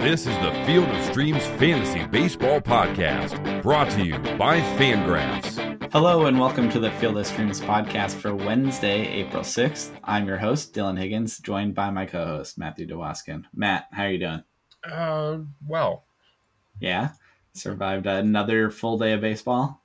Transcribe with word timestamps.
This 0.00 0.26
is 0.26 0.36
the 0.38 0.52
Field 0.66 0.88
of 0.88 1.04
Streams 1.04 1.44
Fantasy 1.58 2.04
Baseball 2.06 2.60
Podcast, 2.60 3.62
brought 3.62 3.90
to 3.90 4.04
you 4.04 4.18
by 4.36 4.60
Fangraphs. 4.78 5.92
Hello 5.92 6.26
and 6.26 6.38
welcome 6.40 6.68
to 6.70 6.80
the 6.80 6.90
Field 6.92 7.18
of 7.18 7.26
Streams 7.26 7.60
podcast 7.60 8.14
for 8.14 8.34
Wednesday, 8.34 9.06
April 9.06 9.42
6th. 9.42 9.90
I'm 10.04 10.26
your 10.26 10.38
host, 10.38 10.74
Dylan 10.74 10.98
Higgins, 10.98 11.38
joined 11.38 11.74
by 11.74 11.90
my 11.90 12.06
co-host, 12.06 12.58
Matthew 12.58 12.86
DeWaskin. 12.86 13.44
Matt, 13.54 13.86
how 13.92 14.04
are 14.04 14.10
you 14.10 14.18
doing? 14.18 14.42
Uh, 14.84 15.38
well, 15.66 16.04
Yeah? 16.80 17.10
Survived 17.52 18.06
another 18.06 18.70
full 18.70 18.98
day 18.98 19.12
of 19.12 19.20
baseball? 19.20 19.80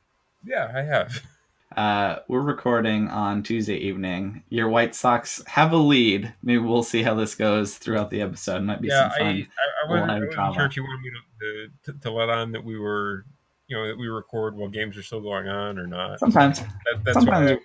yeah, 0.46 0.72
I 0.76 0.82
have. 0.82 1.22
Uh, 1.76 2.20
we're 2.28 2.42
recording 2.42 3.10
on 3.10 3.44
Tuesday 3.44 3.76
evening. 3.76 4.44
Your 4.50 4.70
White 4.70 4.96
Sox 4.96 5.44
have 5.48 5.74
a 5.74 5.78
lead. 5.78 6.34
Maybe 6.42 6.60
we'll 6.60 6.84
see 6.84 7.04
how 7.04 7.16
this 7.16 7.36
goes 7.36 7.78
throughout 7.78 8.10
the 8.10 8.22
episode. 8.22 8.64
Might 8.64 8.82
be 8.82 8.88
yeah, 8.88 9.10
some 9.10 9.28
I, 9.28 9.30
I, 9.30 9.34
fun. 9.34 9.48
I 9.84 9.90
wasn't, 9.90 10.12
I 10.12 10.20
wasn't 10.20 10.56
sure 10.56 10.66
if 10.66 10.76
you 10.78 10.84
wanted 10.84 11.02
me 11.02 11.12
to, 11.42 11.92
to, 11.92 12.00
to 12.00 12.12
let 12.12 12.30
on 12.30 12.52
that 12.54 12.64
we 12.64 12.80
were, 12.80 13.26
you 13.68 13.76
know, 13.76 13.88
that 13.88 13.98
we 13.98 14.08
record 14.08 14.56
while 14.56 14.70
games 14.70 14.96
are 14.98 15.04
still 15.04 15.22
going 15.22 15.48
on 15.48 15.78
or 15.78 15.88
not. 15.88 16.20
Sometimes. 16.20 16.62
That, 16.62 17.04
that's 17.04 17.16
Sometimes. 17.16 17.60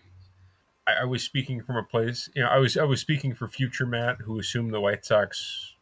why 0.87 0.93
I, 0.93 1.03
I 1.03 1.05
was 1.05 1.23
speaking 1.23 1.63
from 1.63 1.77
a 1.77 1.85
place. 1.85 2.29
You 2.35 2.43
know, 2.43 2.49
I 2.49 2.59
was 2.59 2.77
I 2.77 2.85
was 2.85 3.01
speaking 3.01 3.35
for 3.35 3.49
future 3.49 3.87
Matt, 3.87 4.17
who 4.25 4.39
assumed 4.41 4.73
the 4.75 4.81
White 4.81 5.05
Sox. 5.05 5.75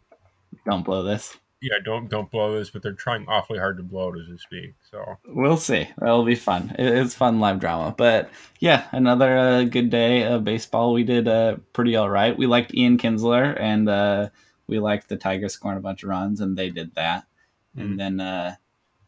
Don't 0.67 0.85
blow 0.85 1.03
this. 1.03 1.37
Yeah, 1.61 1.79
don't 1.85 2.09
don't 2.09 2.30
blow 2.30 2.57
this, 2.59 2.71
but 2.71 2.83
they're 2.83 2.93
trying 2.93 3.27
awfully 3.29 3.59
hard 3.59 3.77
to 3.79 3.83
blow 3.83 4.12
it 4.12 4.21
as 4.21 4.29
we 4.29 4.39
speak. 4.39 4.75
So 4.91 5.17
We'll 5.27 5.57
see. 5.57 5.89
That'll 5.98 6.25
be 6.25 6.34
fun. 6.37 6.75
It- 6.79 6.95
It's 6.98 7.15
fun 7.17 7.41
live 7.41 7.59
drama. 7.59 7.95
But 7.98 8.31
yeah, 8.61 8.87
another 8.93 9.37
uh, 9.37 9.65
good 9.65 9.91
day 9.91 10.23
of 10.25 10.45
baseball. 10.45 10.93
We 10.93 11.03
did 11.03 11.27
uh, 11.27 11.57
pretty 11.73 11.97
all 11.97 12.11
right. 12.11 12.37
We 12.39 12.47
liked 12.47 12.75
Ian 12.75 12.97
Kinsler 12.98 13.59
and 13.61 13.89
uh, 13.89 14.29
we 14.69 14.79
liked 14.79 15.09
the 15.09 15.17
Tigers 15.17 15.53
scoring 15.55 15.79
a 15.79 15.81
bunch 15.81 16.03
of 16.05 16.11
runs, 16.11 16.41
and 16.41 16.57
they 16.57 16.71
did 16.71 16.95
that. 16.95 17.25
Mhm. 17.77 17.81
And 17.83 18.01
then 18.01 18.20
uh, 18.20 18.55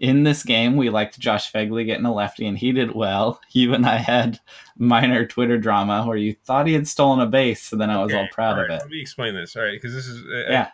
in 0.00 0.22
this 0.24 0.42
game, 0.42 0.76
we 0.76 0.88
liked 0.90 1.20
Josh 1.20 1.52
Phegley 1.52 1.84
getting 1.86 2.06
a 2.06 2.12
lefty, 2.12 2.46
and 2.46 2.58
he 2.58 2.72
did 2.72 2.92
well. 2.96 3.40
You 3.52 3.74
and 3.74 3.86
I 3.86 3.96
had 3.98 4.40
minor 4.76 5.24
Twitter 5.26 5.58
drama 5.58 6.04
where 6.06 6.16
you 6.16 6.34
thought 6.44 6.66
he 6.66 6.72
had 6.72 6.88
stolen 6.88 7.20
a 7.20 7.26
base, 7.26 7.62
so 7.62 7.76
then 7.76 7.90
I 7.90 8.02
was 8.02 8.12
all 8.14 8.26
proud 8.32 8.58
all 8.58 8.64
of 8.64 8.70
it. 8.70 8.80
Let 8.80 8.88
me 8.88 9.00
explain 9.00 9.34
this. 9.34 9.54
All 9.54 9.62
right, 9.62 9.72
because 9.80 9.94
this 9.94 10.06
is 10.08 10.22
uh, 10.24 10.50
Yeah. 10.50 10.62
uh, 10.62 10.68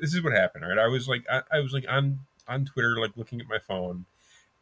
this 0.00 0.14
is 0.14 0.22
what 0.22 0.32
happened. 0.32 0.64
right? 0.66 0.78
I 0.78 0.86
was 0.88 1.08
like 1.08 1.24
I, 1.30 1.42
I 1.52 1.60
was 1.60 1.72
like 1.72 1.84
on 1.88 2.20
on 2.48 2.64
Twitter, 2.64 2.96
like 2.98 3.12
looking 3.16 3.40
at 3.40 3.46
my 3.48 3.58
phone, 3.58 4.04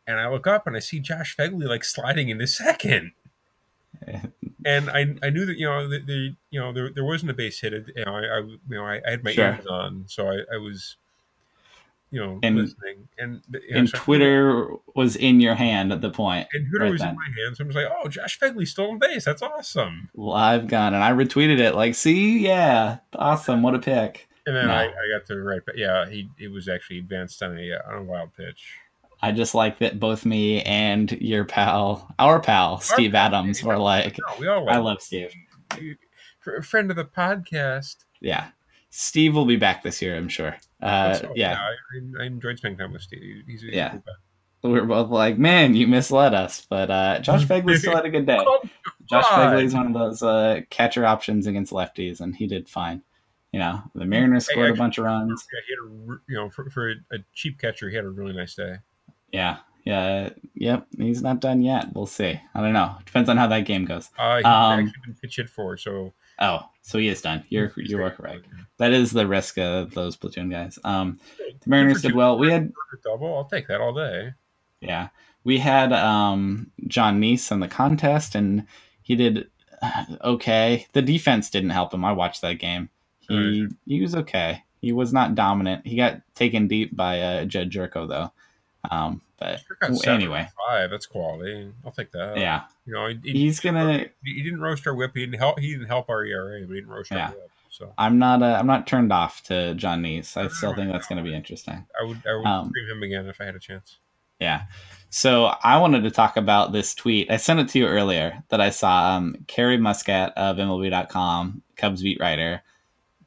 and 0.07 0.19
I 0.21 0.29
look 0.29 0.47
up 0.47 0.67
and 0.67 0.77
I 0.77 0.81
see 0.81 0.99
Josh 1.01 1.37
Phegley 1.37 1.67
like 1.67 1.85
sliding 1.85 2.29
into 2.29 2.47
second. 2.47 3.13
And 4.67 4.91
I, 4.91 5.15
I 5.23 5.31
knew 5.31 5.47
that 5.47 5.57
you 5.57 5.65
know 5.67 5.89
the, 5.89 6.01
the 6.01 6.35
you 6.51 6.61
know 6.61 6.71
there, 6.71 6.91
there 6.91 7.05
wasn't 7.05 7.31
a 7.31 7.35
base 7.35 7.59
hit. 7.61 7.73
You 7.97 8.05
know 8.05 8.15
I, 8.15 8.21
I 8.27 8.39
you 8.41 8.59
know 8.69 8.85
I, 8.85 9.01
I 9.07 9.11
had 9.13 9.25
my 9.25 9.33
Sure. 9.33 9.47
ears 9.55 9.67
on, 9.67 10.05
so 10.07 10.29
I, 10.29 10.41
I 10.55 10.59
was 10.59 10.97
you 12.11 12.21
know 12.21 12.39
And- 12.43 12.57
listening. 12.59 13.09
And 13.19 13.41
you 13.53 13.61
know, 13.73 13.79
And 13.79 13.89
so 13.89 13.97
I- 13.97 14.01
Twitter 14.01 14.69
was 14.95 15.17
in 15.17 15.41
your 15.41 15.55
hand 15.55 15.95
at 15.95 16.03
the 16.03 16.11
point. 16.11 16.47
and 16.53 16.69
Twitter 16.69 16.85
right 16.85 16.93
was 16.93 17.01
then. 17.01 17.11
in 17.11 17.17
my 17.17 17.29
hands. 17.43 17.59
I 17.59 17.65
was 17.65 17.75
like, 17.75 17.87
oh, 17.91 18.09
Josh 18.09 18.39
Phegley 18.39 18.69
stolen 18.69 18.99
base. 18.99 19.25
That's 19.25 19.41
awesome. 19.41 20.11
Live 20.15 20.67
gun, 20.69 20.93
and 20.93 21.03
I 21.03 21.13
retweeted 21.13 21.59
it 21.59 21.75
like, 21.75 21.95
see, 21.95 22.39
yeah, 22.41 22.99
awesome, 23.15 23.63
what 23.63 23.75
a 23.75 23.79
pick. 23.79 24.29
And 24.47 24.57
then 24.57 24.67
No. 24.69 24.73
I, 24.75 24.85
I 24.85 25.19
got 25.19 25.27
to 25.27 25.41
write, 25.43 25.63
but 25.67 25.77
yeah, 25.79 26.09
he 26.09 26.29
it 26.39 26.49
was 26.51 26.69
actually 26.69 26.99
advanced 26.99 27.43
on 27.43 27.59
a 27.59 27.73
uh, 27.73 27.91
on 27.91 27.99
a 27.99 28.03
wild 28.03 28.35
pitch. 28.35 28.75
I 29.23 29.33
just 29.33 29.55
like 29.55 29.79
that 29.81 30.01
both 30.01 30.25
me 30.25 30.63
and 30.63 31.13
your 31.21 31.45
pal, 31.45 32.13
our 32.19 32.41
pal, 32.41 32.81
Steve 32.81 33.13
pal, 33.13 33.27
Adams, 33.35 33.63
were 33.63 33.77
like, 33.79 34.17
No, 34.19 34.35
we 34.41 34.47
all 34.49 34.69
I 34.69 34.79
love 34.79 35.03
Steve. 35.03 35.31
friend 36.63 36.91
of 36.91 36.97
the 36.97 37.05
podcast. 37.05 37.97
Yeah. 38.21 38.49
Steve 38.89 39.35
will 39.35 39.45
be 39.45 39.57
back 39.57 39.83
this 39.83 40.01
year, 40.03 40.17
I'm 40.17 40.29
sure. 40.29 40.57
Uh, 40.83 41.15
So, 41.15 41.33
yeah. 41.37 41.59
I, 41.61 42.23
I 42.23 42.27
enjoyed 42.27 42.59
spending 42.59 42.79
time 42.79 42.93
with 42.93 43.03
Steve. 43.03 43.45
He's, 43.47 43.61
he's 43.63 43.73
Yeah. 43.75 43.99
cool. 44.63 44.73
We're 44.73 44.85
both 44.85 45.11
like, 45.11 45.39
man, 45.39 45.75
you 45.75 45.87
misled 45.87 46.35
us. 46.35 46.67
But 46.69 46.91
uh, 46.91 47.19
Josh 47.21 47.45
Phegley 47.47 47.77
still 47.79 47.95
had 47.97 48.05
a 48.07 48.11
good 48.11 48.27
day. 48.27 48.39
Oh, 48.41 48.63
Josh 49.09 49.27
is 49.63 49.75
one 49.75 49.87
of 49.89 49.93
those 49.95 50.23
uh, 50.23 50.61
catcher 50.71 51.07
options 51.07 51.47
against 51.47 51.73
lefties, 51.73 52.21
and 52.21 52.35
he 52.35 52.47
did 52.47 52.69
fine. 52.69 53.03
You 53.53 53.59
know, 53.59 53.83
the 53.95 54.05
Mariners 54.05 54.47
scored 54.47 54.71
a 54.71 54.75
bunch 54.75 54.99
of 54.99 55.05
runs. 55.05 55.45
Yeah, 55.53 55.61
he 55.67 55.75
had 55.75 56.13
a 56.15 56.21
you 56.29 56.37
know 56.37 56.51
for, 56.51 56.71
for 56.71 56.91
a, 56.91 57.19
cheap 57.35 57.59
catcher, 57.59 57.91
he 57.91 57.97
had 57.97 58.05
a 58.05 58.11
really 58.11 58.33
nice 58.33 58.55
day. 58.55 58.77
Yeah. 59.33 59.59
Yeah. 59.85 60.31
Yep. 60.55 60.87
He's 60.99 61.23
not 61.23 61.41
done 61.41 61.63
yet. 61.63 61.87
We'll 61.95 62.07
see. 62.07 62.39
I 62.55 62.61
don't 62.61 62.75
know. 62.75 62.97
Depends 63.07 63.29
on 63.29 63.37
how 63.37 63.47
that 63.49 63.65
game 63.65 63.87
goes. 63.87 64.11
Uh, 64.19 64.37
he's 64.37 64.45
Um, 64.45 64.81
actually 64.81 64.93
been 65.07 65.15
pitch 65.15 65.37
hit 65.37 65.49
for, 65.49 65.77
so 65.77 66.13
Oh, 66.41 66.61
so 66.81 66.99
he 66.99 67.09
is 67.09 67.21
done. 67.21 67.45
You're 67.51 67.69
he's 67.69 67.91
you 67.91 68.03
are 68.03 68.11
correct. 68.11 68.47
That 68.79 68.93
is 68.93 69.11
the 69.11 69.27
risk 69.27 69.59
of 69.59 69.93
those 69.93 70.17
platoon 70.17 70.49
guys. 70.49 70.79
Um, 70.85 71.21
the 71.39 71.69
Mariners 71.69 72.03
did 72.03 72.15
well. 72.15 72.39
We 72.39 72.51
had 72.51 72.73
double. 73.05 73.37
I'll 73.37 73.45
take 73.45 73.69
that 73.69 73.81
all 73.81 73.93
day. 73.93 74.33
yeah, 74.81 75.09
we 75.45 75.59
had 75.59 75.93
um 75.93 76.71
Jon 76.87 77.21
Niese 77.21 77.53
in 77.53 77.61
the 77.61 77.69
contest, 77.69 78.35
and 78.35 78.67
he 79.03 79.17
did 79.17 79.51
uh, 79.83 80.05
okay. 80.25 80.87
The 80.93 81.03
defense 81.03 81.51
didn't 81.51 81.71
help 81.71 81.93
him. 81.93 82.05
I 82.05 82.13
watched 82.13 82.41
that 82.41 82.55
game. 82.55 82.89
He 83.31 83.69
he 83.87 84.01
was 84.01 84.15
okay. 84.15 84.63
He 84.81 84.93
was 84.93 85.13
not 85.13 85.35
dominant. 85.35 85.87
He 85.87 85.97
got 85.97 86.21
taken 86.35 86.67
deep 86.69 86.97
by 86.97 87.21
uh, 87.21 87.45
Jedd 87.45 87.71
Gyorko 87.71 88.09
though. 88.09 88.33
Um, 88.91 89.21
but 89.39 89.61
Sure 89.67 89.77
got 89.81 89.91
Well, 89.91 89.99
seven 89.99 90.15
anyway. 90.23 90.49
five. 90.69 90.91
That's 90.91 91.07
quality. 91.07 91.71
I'll 91.85 91.93
take 91.93 92.13
that. 92.13 92.37
yeah, 92.39 92.63
you 92.87 92.95
know, 92.95 93.09
he, 93.09 93.19
he, 93.23 93.33
he's 93.33 93.61
gonna. 93.61 94.07
he 94.25 94.43
didn't 94.43 94.61
roast 94.61 94.87
our 94.87 94.95
whip. 94.95 95.13
He 95.15 95.21
didn't 95.21 95.39
help. 95.39 95.59
He 95.59 95.73
didn't 95.73 95.89
help 95.89 96.09
our 96.09 96.25
ERA, 96.25 96.61
but 96.63 96.75
he 96.75 96.81
didn't 96.81 96.91
roast 96.91 97.11
Yeah. 97.11 97.27
our 97.29 97.33
whip. 97.33 97.51
So 97.71 97.93
I'm 97.99 98.19
not. 98.19 98.43
Uh, 98.43 98.57
I'm 98.59 98.67
not 98.67 98.87
turned 98.87 99.13
off 99.13 99.43
to 99.45 99.75
Jon 99.75 100.03
Niese. 100.03 100.37
I 100.37 100.49
still 100.49 100.75
think 100.75 100.91
that's 100.91 101.07
gonna 101.07 101.23
be 101.23 101.35
interesting. 101.35 101.87
I 102.01 102.05
would 102.05 102.23
I 102.27 102.35
would 102.37 102.47
Um, 102.47 102.73
him 102.91 103.03
again 103.03 103.27
if 103.27 103.41
I 103.41 103.45
had 103.45 103.55
a 103.55 103.61
chance. 103.61 103.99
Yeah. 104.41 104.63
So 105.11 105.47
I 105.63 105.77
wanted 105.79 106.03
to 106.05 106.11
talk 106.11 106.37
about 106.37 106.73
this 106.73 106.95
tweet. 106.95 107.31
I 107.31 107.37
sent 107.37 107.61
it 107.61 107.69
to 107.71 107.79
you 107.81 107.87
earlier 107.87 108.43
that 108.49 108.61
I 108.61 108.71
saw. 108.71 109.17
Um, 109.17 109.37
Carrie 109.49 109.77
Muskat 109.77 110.33
of 110.37 110.57
MLB.com, 110.57 111.63
Cubs 111.77 112.03
beat 112.03 112.19
writer, 112.21 112.63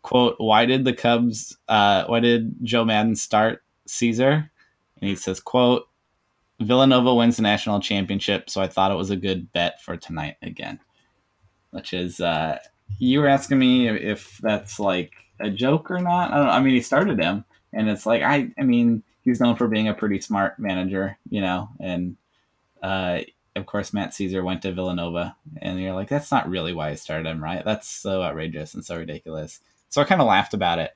quote, 0.03 0.35
"Why 0.37 0.65
did 0.65 0.85
the 0.85 0.93
Cubs? 0.93 1.57
Uh, 1.67 2.05
why 2.05 2.19
did 2.19 2.55
Joe 2.63 2.85
Maddon 2.85 3.15
start 3.15 3.63
Szczur?" 3.87 4.49
And 5.01 5.09
he 5.09 5.15
says, 5.15 5.39
"quote 5.39 5.87
Villanova 6.59 7.15
wins 7.15 7.37
the 7.37 7.41
national 7.41 7.79
championship, 7.79 8.49
so 8.49 8.61
I 8.61 8.67
thought 8.67 8.91
it 8.91 8.97
was 8.97 9.09
a 9.09 9.15
good 9.15 9.51
bet 9.53 9.81
for 9.81 9.97
tonight 9.97 10.37
again." 10.41 10.79
Which 11.71 11.93
is, 11.93 12.19
uh, 12.19 12.59
you 12.99 13.19
were 13.19 13.27
asking 13.27 13.57
me 13.57 13.89
if 13.89 14.37
that's 14.43 14.79
like 14.79 15.13
a 15.39 15.49
joke 15.49 15.89
or 15.89 15.99
not. 15.99 16.31
I 16.31 16.37
don't. 16.37 16.49
I 16.49 16.59
mean, 16.59 16.75
he 16.75 16.81
started 16.81 17.19
him, 17.19 17.45
and 17.73 17.89
it's 17.89 18.05
like 18.05 18.21
I. 18.21 18.51
I 18.59 18.63
mean, 18.63 19.03
he's 19.23 19.39
known 19.39 19.55
for 19.55 19.67
being 19.67 19.87
a 19.87 19.93
pretty 19.93 20.21
smart 20.21 20.59
manager, 20.59 21.17
you 21.29 21.41
know, 21.41 21.69
and 21.79 22.17
uh, 22.81 23.21
of 23.55 23.65
course 23.65 23.93
Matt 23.93 24.11
Szczur 24.11 24.43
went 24.43 24.61
to 24.63 24.73
Villanova, 24.73 25.35
and 25.61 25.79
you're 25.79 25.93
like, 25.93 26.09
that's 26.09 26.31
not 26.31 26.49
really 26.49 26.73
why 26.73 26.89
I 26.89 26.95
started 26.95 27.27
him, 27.27 27.43
right? 27.43 27.63
That's 27.63 27.87
so 27.87 28.21
outrageous 28.21 28.73
and 28.73 28.85
so 28.85 28.97
ridiculous. 28.97 29.61
So 29.93 30.01
I 30.01 30.05
kind 30.05 30.21
of 30.21 30.27
laughed 30.27 30.55
about 30.55 30.79
it, 30.79 30.89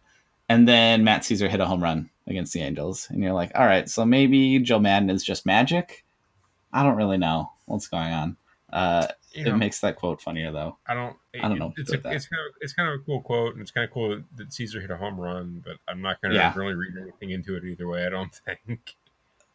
and 0.50 0.68
then 0.68 1.03
Matt 1.03 1.22
Szczur 1.22 1.47
hit 1.47 1.59
a 1.59 1.68
home 1.68 1.84
run 1.84 2.09
against 2.25 2.52
the 2.52 2.62
Angels, 2.62 3.08
and 3.12 3.22
you're 3.22 3.31
like, 3.31 3.52
all 3.53 3.68
right, 3.68 3.88
so 3.88 4.03
maybe 4.06 4.58
Joe 4.58 4.80
Maddon 4.80 5.12
is 5.12 5.24
just 5.24 5.46
magic. 5.46 6.03
I 6.74 6.81
don't 6.81 6.96
really 6.96 7.19
know 7.19 7.52
what's 7.66 7.88
going 7.88 8.12
on. 8.12 8.38
Uh, 8.74 9.06
You 9.34 9.46
it 9.46 9.50
know, 9.50 9.56
makes 9.56 9.81
that 9.81 9.97
quote 9.97 10.19
funnier 10.19 10.52
though. 10.52 10.80
I 10.88 10.96
don't. 10.96 11.16
I 11.40 11.47
don't 11.47 11.59
know 11.59 11.74
It's 11.78 11.91
a, 11.91 11.97
it's 11.97 12.25
kind 12.28 12.41
of 12.47 12.56
it's 12.59 12.74
kind 12.74 12.90
of 12.90 12.96
a 12.96 13.03
cool 13.03 13.22
quote, 13.22 13.53
and 13.53 13.62
it's 13.62 13.69
kind 13.69 13.86
of 13.88 13.94
cool 13.94 14.19
that 14.36 14.50
Szczur 14.50 14.81
hit 14.81 14.90
a 14.90 14.97
home 14.97 15.22
run. 15.22 15.62
But 15.63 15.78
I'm 15.88 16.02
not 16.02 16.19
going 16.19 16.31
to 16.31 16.38
Yeah. 16.40 16.52
really 16.56 16.74
read 16.74 16.96
anything 17.00 17.30
into 17.30 17.56
it 17.56 17.63
either 17.66 17.88
way. 17.88 18.03
I 18.03 18.09
don't 18.09 18.34
think. 18.66 18.96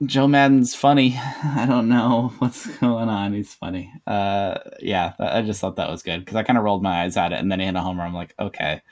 Joe 0.07 0.29
Maddon's 0.29 0.73
funny. 0.77 1.17
I 1.19 1.67
don't 1.69 1.89
know 1.89 2.33
what's 2.39 2.69
going 2.79 3.09
on. 3.09 3.33
He's 3.33 3.55
funny. 3.55 3.93
Uh, 4.07 4.59
yeah, 4.79 5.15
I 5.19 5.43
just 5.43 5.61
thought 5.61 5.75
that 5.77 5.91
was 5.91 6.05
good 6.05 6.21
because 6.21 6.37
I 6.37 6.45
kind 6.45 6.59
of 6.59 6.65
rolled 6.65 6.83
my 6.85 7.03
eyes 7.03 7.17
at 7.17 7.33
it, 7.33 7.41
and 7.41 7.51
then 7.51 7.59
he 7.59 7.67
hit 7.67 7.75
a 7.75 7.81
homer. 7.81 8.05
I'm 8.05 8.15
like, 8.15 8.35
okay, 8.39 8.83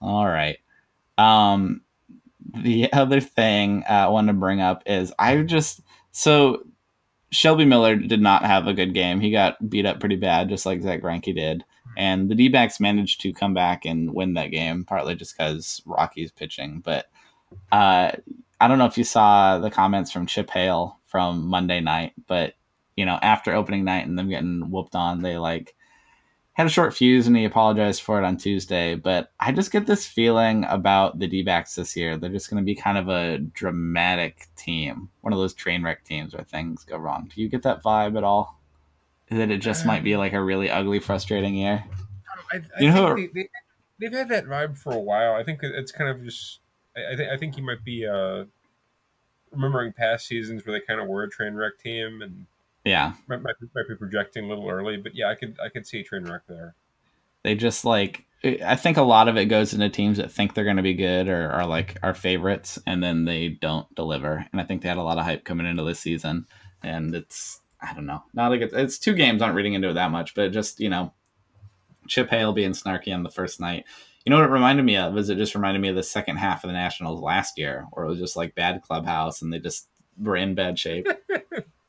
all 0.00 0.26
right. 0.26 0.58
Um, 1.18 1.82
the 2.54 2.92
other 2.92 3.20
thing 3.20 3.84
uh, 3.88 3.92
I 3.92 4.08
wanted 4.08 4.32
to 4.32 4.38
bring 4.38 4.60
up 4.60 4.82
is 4.86 5.12
I 5.18 5.42
just 5.42 5.80
so 6.12 6.64
Shelby 7.30 7.64
Miller 7.64 7.96
did 7.96 8.20
not 8.20 8.44
have 8.44 8.66
a 8.66 8.74
good 8.74 8.94
game. 8.94 9.20
He 9.20 9.30
got 9.30 9.70
beat 9.70 9.86
up 9.86 10.00
pretty 10.00 10.16
bad, 10.16 10.48
just 10.48 10.66
like 10.66 10.82
Zack 10.82 11.02
Greinke 11.02 11.34
did. 11.34 11.64
And 11.96 12.28
the 12.28 12.34
D 12.34 12.48
backs 12.48 12.80
managed 12.80 13.20
to 13.22 13.32
come 13.32 13.54
back 13.54 13.84
and 13.84 14.14
win 14.14 14.34
that 14.34 14.50
game, 14.50 14.84
partly 14.84 15.14
just 15.14 15.36
because 15.36 15.82
Rocky's 15.86 16.30
pitching. 16.32 16.80
But 16.84 17.06
uh, 17.72 18.12
I 18.60 18.68
don't 18.68 18.78
know 18.78 18.86
if 18.86 18.98
you 18.98 19.04
saw 19.04 19.58
the 19.58 19.70
comments 19.70 20.10
from 20.10 20.26
Chip 20.26 20.50
Hale 20.50 20.98
from 21.06 21.46
Monday 21.46 21.80
night, 21.80 22.12
but 22.26 22.54
you 22.96 23.06
know, 23.06 23.18
after 23.22 23.54
opening 23.54 23.84
night 23.84 24.06
and 24.06 24.18
them 24.18 24.28
getting 24.28 24.70
whooped 24.70 24.94
on, 24.94 25.22
they 25.22 25.38
like 25.38 25.74
had 26.60 26.66
a 26.66 26.70
short 26.70 26.94
fuse 26.94 27.26
and 27.26 27.34
he 27.34 27.44
apologized 27.44 28.02
for 28.02 28.20
it 28.20 28.24
on 28.24 28.36
Tuesday. 28.36 28.94
But 28.94 29.32
I 29.40 29.50
just 29.50 29.72
get 29.72 29.86
this 29.86 30.06
feeling 30.06 30.64
about 30.68 31.18
the 31.18 31.26
D 31.26 31.42
backs 31.42 31.74
this 31.74 31.96
year. 31.96 32.18
They're 32.18 32.30
just 32.30 32.50
going 32.50 32.62
to 32.62 32.66
be 32.66 32.74
kind 32.74 32.98
of 32.98 33.08
a 33.08 33.38
dramatic 33.38 34.46
team, 34.56 35.08
one 35.22 35.32
of 35.32 35.38
those 35.38 35.54
train 35.54 35.82
wreck 35.82 36.04
teams 36.04 36.34
where 36.34 36.44
things 36.44 36.84
go 36.84 36.98
wrong. 36.98 37.30
Do 37.34 37.40
you 37.40 37.48
get 37.48 37.62
that 37.62 37.82
vibe 37.82 38.16
at 38.16 38.24
all? 38.24 38.60
That 39.30 39.50
it 39.50 39.58
just 39.58 39.86
might 39.86 40.04
be 40.04 40.16
like 40.16 40.34
a 40.34 40.42
really 40.42 40.68
ugly, 40.68 40.98
frustrating 40.98 41.54
year? 41.54 41.84
I, 42.52 42.56
I 42.56 42.80
You 42.80 42.90
know 42.90 43.14
they, 43.14 43.28
they, 43.28 43.48
they've 43.98 44.12
had 44.12 44.28
that 44.28 44.44
vibe 44.44 44.76
for 44.76 44.92
a 44.92 44.98
while. 44.98 45.34
I 45.34 45.44
think 45.44 45.60
it's 45.62 45.92
kind 45.92 46.10
of 46.10 46.22
just 46.22 46.60
I, 46.94 47.12
I 47.12 47.16
think 47.16 47.30
I 47.30 47.36
think 47.38 47.54
he 47.54 47.62
might 47.62 47.84
be 47.84 48.06
uh, 48.06 48.44
remembering 49.50 49.92
past 49.92 50.26
seasons 50.26 50.66
where 50.66 50.78
they 50.78 50.84
kind 50.84 51.00
of 51.00 51.08
were 51.08 51.22
a 51.22 51.30
train 51.30 51.54
wreck 51.54 51.78
team 51.78 52.20
and 52.20 52.46
Yeah. 52.84 53.12
might, 53.28 53.42
might, 53.42 53.58
be, 53.60 53.66
might 53.74 53.88
be 53.88 53.94
projecting 53.94 54.44
a 54.44 54.48
little 54.48 54.68
early. 54.68 54.96
But 54.96 55.14
yeah, 55.14 55.28
I 55.28 55.34
could 55.34 55.58
I 55.62 55.68
could 55.68 55.86
see 55.86 56.00
a 56.00 56.04
train 56.04 56.24
wreck 56.24 56.42
there. 56.48 56.74
They 57.42 57.54
just 57.54 57.84
like 57.84 58.24
I 58.42 58.76
think 58.76 58.96
a 58.96 59.02
lot 59.02 59.28
of 59.28 59.36
it 59.36 59.46
goes 59.46 59.74
into 59.74 59.90
teams 59.90 60.16
that 60.16 60.32
think 60.32 60.54
they're 60.54 60.64
going 60.64 60.78
to 60.78 60.82
be 60.82 60.94
good 60.94 61.28
or 61.28 61.50
are 61.50 61.66
like 61.66 61.98
our 62.02 62.14
favorites, 62.14 62.78
and 62.86 63.02
then 63.02 63.24
they 63.24 63.48
don't 63.48 63.92
deliver. 63.94 64.46
And 64.50 64.60
I 64.60 64.64
think 64.64 64.82
they 64.82 64.88
had 64.88 64.98
a 64.98 65.02
lot 65.02 65.18
of 65.18 65.24
hype 65.24 65.44
coming 65.44 65.66
into 65.66 65.84
this 65.84 66.00
season, 66.00 66.46
and 66.82 67.14
it's 67.14 67.60
I 67.82 67.92
don't 67.92 68.06
know, 68.06 68.22
not 68.32 68.50
like 68.50 68.62
it's, 68.62 68.74
it's 68.74 68.98
two 68.98 69.14
games. 69.14 69.42
Aren't 69.42 69.56
reading 69.56 69.74
into 69.74 69.90
it 69.90 69.94
that 69.94 70.10
much, 70.10 70.34
but 70.34 70.52
just 70.52 70.80
you 70.80 70.88
know, 70.88 71.12
Chip 72.08 72.30
Hale 72.30 72.52
being 72.52 72.72
snarky 72.72 73.14
on 73.14 73.22
the 73.22 73.30
first 73.30 73.60
night. 73.60 73.84
You 74.24 74.30
know 74.30 74.36
what 74.36 74.48
it 74.48 74.52
reminded 74.52 74.84
me 74.84 74.96
of? 74.96 75.16
Is 75.16 75.28
it 75.28 75.36
just 75.36 75.54
reminded 75.54 75.80
me 75.80 75.88
of 75.88 75.96
the 75.96 76.02
second 76.02 76.36
half 76.36 76.64
of 76.64 76.68
the 76.68 76.74
Nationals 76.74 77.20
last 77.20 77.58
year, 77.58 77.86
where 77.92 78.04
it 78.06 78.08
was 78.08 78.18
just 78.18 78.36
like 78.36 78.54
bad 78.54 78.82
clubhouse 78.82 79.42
and 79.42 79.52
they 79.52 79.58
just 79.58 79.88
were 80.18 80.36
in 80.36 80.54
bad 80.54 80.78
shape. 80.78 81.08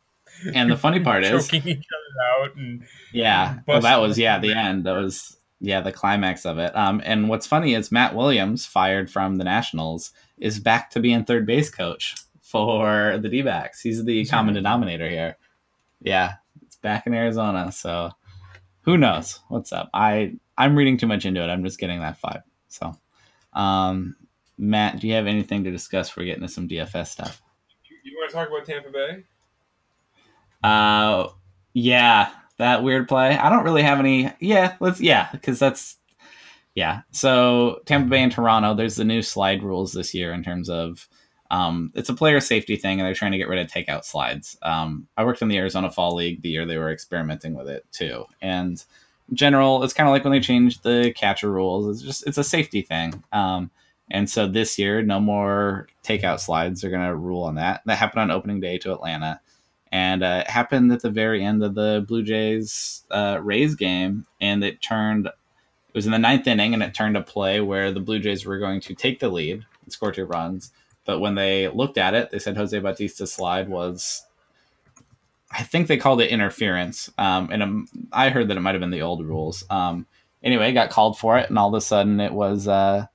and 0.54 0.72
the 0.72 0.78
funny 0.78 1.00
part 1.00 1.24
is, 1.24 1.48
choking 1.48 1.68
each 1.68 1.86
other 1.88 2.46
out 2.46 2.56
and 2.56 2.84
yeah, 3.14 3.60
well, 3.68 3.82
that 3.82 4.02
was 4.02 4.18
yeah 4.18 4.40
the 4.40 4.54
end. 4.54 4.86
That 4.86 4.98
was 4.98 5.38
yeah 5.60 5.82
the 5.82 5.92
climax 5.92 6.46
of 6.46 6.58
it. 6.58 6.76
Um, 6.76 7.02
and 7.06 7.30
what's 7.30 7.48
funny 7.48 7.74
is 7.74 7.92
Matt 7.92 8.16
Williams, 8.16 8.66
fired 8.66 9.10
from 9.10 9.38
the 9.38 9.44
Nationals, 9.44 10.12
is 10.38 10.60
back 10.60 10.90
to 10.92 11.00
being 11.00 11.24
third 11.24 11.46
base 11.46 11.70
coach 11.70 12.16
for 12.42 13.18
the 13.22 13.30
D-backs. 13.30 13.82
He's 13.82 14.04
the 14.04 14.26
common 14.26 14.56
denominator 14.56 15.08
here. 15.10 15.38
Yeah, 16.02 16.34
it's 16.62 16.76
back 16.76 17.08
in 17.08 17.14
Arizona. 17.14 17.72
So 17.72 18.12
who 18.82 18.98
knows 18.98 19.40
what's 19.48 19.72
up? 19.72 19.90
I 19.94 20.34
I'm 20.58 20.76
reading 20.76 20.98
too 20.98 21.08
much 21.08 21.26
into 21.26 21.42
it. 21.42 21.48
I'm 21.48 21.64
just 21.64 21.80
getting 21.80 22.02
that 22.02 22.20
vibe. 22.22 22.44
So, 22.68 22.96
um, 23.54 24.16
Matt, 24.58 25.00
do 25.00 25.08
you 25.08 25.14
have 25.14 25.28
anything 25.28 25.64
to 25.64 25.72
discuss? 25.72 26.10
before 26.10 26.22
we 26.22 26.28
get 26.28 26.38
into 26.38 26.50
some 26.50 26.68
DFS 26.68 27.08
stuff. 27.08 27.42
you, 27.90 27.98
you 28.04 28.18
want 28.18 28.30
to 28.30 28.36
talk 28.36 28.48
about 28.48 28.66
Tampa 28.66 28.90
Bay? 28.90 29.24
Uh, 30.64 31.30
yeah, 31.74 32.32
that 32.58 32.84
weird 32.84 33.08
play. 33.08 33.38
I 33.38 33.50
don't 33.50 33.64
really 33.64 33.84
have 33.84 34.00
any. 34.00 34.32
Yeah, 34.40 34.76
let's. 34.80 35.02
Yeah, 35.02 35.30
because 35.32 35.60
that's. 35.60 35.98
Yeah. 36.76 37.02
So 37.12 37.82
Tampa 37.86 38.10
Bay 38.10 38.24
and 38.24 38.32
Toronto, 38.32 38.74
there's 38.74 38.96
the 38.96 39.04
new 39.04 39.22
slide 39.22 39.62
rules 39.64 39.94
this 39.94 40.14
year 40.14 40.34
in 40.34 40.44
terms 40.44 40.70
of. 40.70 41.08
Um, 41.50 41.92
it's 41.96 42.08
a 42.08 42.14
player 42.14 42.40
safety 42.40 42.78
thing, 42.78 43.00
and 43.00 43.06
they're 43.06 43.14
trying 43.14 43.34
to 43.34 43.38
get 43.38 43.50
rid 43.50 43.60
of 43.60 43.70
takeout 43.70 44.06
slides. 44.06 44.58
Um, 44.62 45.08
I 45.18 45.26
worked 45.26 45.42
in 45.42 45.50
the 45.50 45.58
Arizona 45.58 45.92
Fall 45.92 46.16
League 46.16 46.42
the 46.42 46.50
year 46.50 46.66
they 46.66 46.78
were 46.78 46.92
experimenting 46.92 47.56
with 47.56 47.68
it 47.68 47.86
too, 47.92 48.26
and 48.42 48.82
general, 49.34 49.84
it's 49.84 49.94
kind 49.94 50.08
of 50.08 50.12
like 50.12 50.24
when 50.24 50.32
they 50.34 50.40
changed 50.40 50.84
the 50.84 51.14
catcher 51.16 51.52
rules. 51.52 51.88
It's 51.88 52.06
just 52.06 52.28
it's 52.28 52.38
a 52.38 52.44
safety 52.44 52.82
thing. 52.82 53.24
Um, 53.32 53.72
and 54.10 54.30
so 54.30 54.48
this 54.48 54.78
year, 54.78 55.02
no 55.02 55.20
more 55.20 55.88
takeout 56.04 56.40
slides. 56.40 56.82
They're 56.82 56.92
going 56.92 57.08
to 57.08 57.16
rule 57.16 57.44
on 57.44 57.56
that. 57.56 57.82
That 57.86 57.98
happened 57.98 58.22
on 58.22 58.32
opening 58.32 58.60
day 58.60 58.78
to 58.80 58.94
Atlanta 58.94 59.40
and 59.92 60.24
uh, 60.24 60.44
it 60.46 60.50
happened 60.50 60.92
at 60.92 61.02
the 61.02 61.10
very 61.10 61.44
end 61.44 61.64
of 61.64 61.76
the 61.76 62.06
Blue 62.08 62.24
Jays 62.24 63.04
uh, 63.12 63.40
Rays 63.42 63.76
game, 63.76 64.26
and 64.40 64.64
it 64.64 64.82
turned. 64.82 65.28
It 65.28 65.98
was 65.98 66.06
in 66.06 66.14
the 66.14 66.20
ninth 66.20 66.48
inning, 66.48 66.74
and 66.74 66.82
it 66.82 66.94
turned 66.94 67.18
a 67.18 67.22
play 67.22 67.60
where 67.60 67.92
the 67.92 68.00
Blue 68.00 68.20
Jays 68.20 68.46
were 68.46 68.60
going 68.60 68.80
to 68.82 68.96
take 68.96 69.20
the 69.20 69.28
lead 69.28 69.66
and 69.84 69.92
score 69.92 70.14
two 70.14 70.26
runs. 70.26 70.72
But 71.06 71.20
when 71.20 71.36
they 71.36 71.68
looked 71.68 71.98
at 71.98 72.14
it, 72.14 72.30
they 72.32 72.40
said 72.40 72.56
Jose 72.56 72.80
Bautista's 72.80 73.34
slide 73.34 73.68
was. 73.68 74.26
I 75.54 75.64
think 75.64 75.88
they 75.88 75.98
called 75.98 76.22
it 76.22 76.30
interference, 76.30 77.12
um, 77.18 77.50
and 77.52 77.62
um, 77.62 77.88
I 78.14 78.30
heard 78.30 78.48
that 78.48 78.56
it 78.56 78.62
might 78.62 78.74
have 78.74 78.80
been 78.80 78.92
the 78.92 79.02
old 79.02 79.26
rules. 79.26 79.66
Um, 79.70 80.08
anyway, 80.42 80.72
got 80.72 80.92
called 80.92 81.20
for 81.20 81.38
it, 81.38 81.50
and 81.50 81.60
all 81.60 81.68
of 81.68 81.74
a 81.74 81.82
sudden 81.82 82.22
it 82.22 82.32
was 82.32 82.70
uh, 82.70 83.08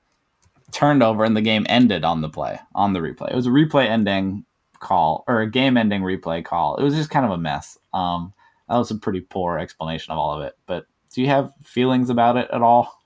turned 0.71 1.01
over, 1.01 1.23
and 1.23 1.35
the 1.35 1.41
game 1.41 1.65
ended 1.67 2.03
on 2.03 2.21
the 2.21 2.29
play 2.29 2.59
on 2.75 2.93
the 2.93 2.99
replay. 2.99 3.31
It 3.31 3.35
was 3.35 3.47
a 3.47 3.49
replay 3.49 3.87
ending 3.87 4.45
call 4.79 5.23
or 5.27 5.41
a 5.41 5.49
game 5.49 5.77
ending 5.77 6.01
replay 6.01 6.43
call. 6.43 6.75
It 6.77 6.83
was 6.83 6.95
just 6.95 7.09
kind 7.09 7.25
of 7.25 7.31
a 7.31 7.37
mess. 7.37 7.77
Um, 7.93 8.33
that 8.69 8.77
was 8.77 8.91
a 8.91 8.95
pretty 8.95 9.21
poor 9.21 9.57
explanation 9.57 10.11
of 10.11 10.17
all 10.19 10.33
of 10.33 10.41
it. 10.45 10.57
But 10.65 10.85
do 11.13 11.21
you 11.21 11.27
have 11.27 11.51
feelings 11.63 12.09
about 12.09 12.37
it 12.37 12.49
at 12.51 12.61
all? 12.61 12.99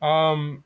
Um, 0.00 0.64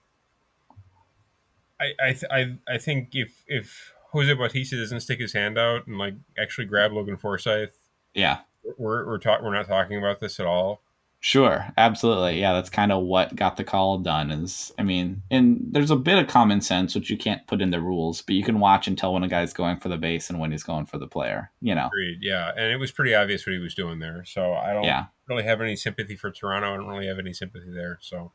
I 1.81 1.93
I 2.03 2.13
th- 2.13 2.25
I, 2.31 2.57
I 2.69 2.79
think 2.79 3.11
if 3.15 3.45
if 3.47 3.93
Jose 4.13 4.33
Bautista 4.35 4.77
doesn't 4.77 5.01
stick 5.01 5.21
his 5.21 5.33
hand 5.33 5.57
out 5.59 5.87
and 5.87 5.99
like 5.99 6.15
actually 6.39 6.67
grab 6.67 6.93
Logan 6.93 7.17
Forsythe, 7.17 7.71
Yeah, 8.15 8.39
we're 8.77 9.07
we're 9.07 9.19
talk- 9.19 9.43
we're 9.43 9.55
not 9.55 9.67
talking 9.67 9.97
about 9.99 10.21
this 10.21 10.39
at 10.41 10.47
all. 10.47 10.83
Sure, 11.21 11.67
absolutely. 11.77 12.41
Yeah, 12.41 12.55
that's 12.55 12.71
kind 12.71 12.91
of 12.91 13.03
what 13.05 13.37
got 13.37 13.57
the 13.57 13.65
call 13.65 13.99
done. 13.99 14.31
Is 14.31 14.73
I 14.79 14.83
mean, 14.83 15.23
and 15.31 15.61
there's 15.71 15.91
a 15.91 15.97
bit 15.97 16.19
of 16.19 16.29
common 16.29 16.61
sense 16.61 16.95
which 16.95 17.11
you 17.11 17.17
can't 17.17 17.47
put 17.47 17.61
in 17.61 17.71
the 17.71 17.81
rules, 17.81 18.23
but 18.23 18.35
you 18.35 18.43
can 18.43 18.59
watch 18.59 18.89
and 18.89 18.99
tell 18.99 19.13
when 19.13 19.23
a 19.23 19.29
guy's 19.29 19.53
going 19.53 19.79
for 19.79 19.89
the 19.89 19.97
base 19.97 20.31
and 20.31 20.41
when 20.41 20.51
he's 20.51 20.63
going 20.63 20.87
for 20.87 20.99
the 20.99 21.07
player. 21.07 21.51
You 21.61 21.75
know, 21.75 21.87
Agreed. 21.87 22.19
Yeah, 22.21 22.53
and 22.57 22.73
it 22.73 22.79
was 22.79 22.91
pretty 22.91 23.15
obvious 23.15 23.47
what 23.47 23.53
he 23.53 23.59
was 23.59 23.75
doing 23.75 23.99
there. 23.99 24.25
So 24.25 24.55
I 24.55 24.73
don't 24.73 24.85
yeah. 24.85 25.07
really 25.29 25.45
have 25.45 25.61
any 25.61 25.77
sympathy 25.77 26.17
for 26.17 26.31
Toronto. 26.31 26.73
I 26.73 26.77
don't 26.77 26.89
really 26.89 27.07
have 27.07 27.19
any 27.19 27.33
sympathy 27.33 27.71
there. 27.71 27.99
So 28.03 28.33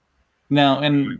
No, 0.50 0.80
and 0.80 1.20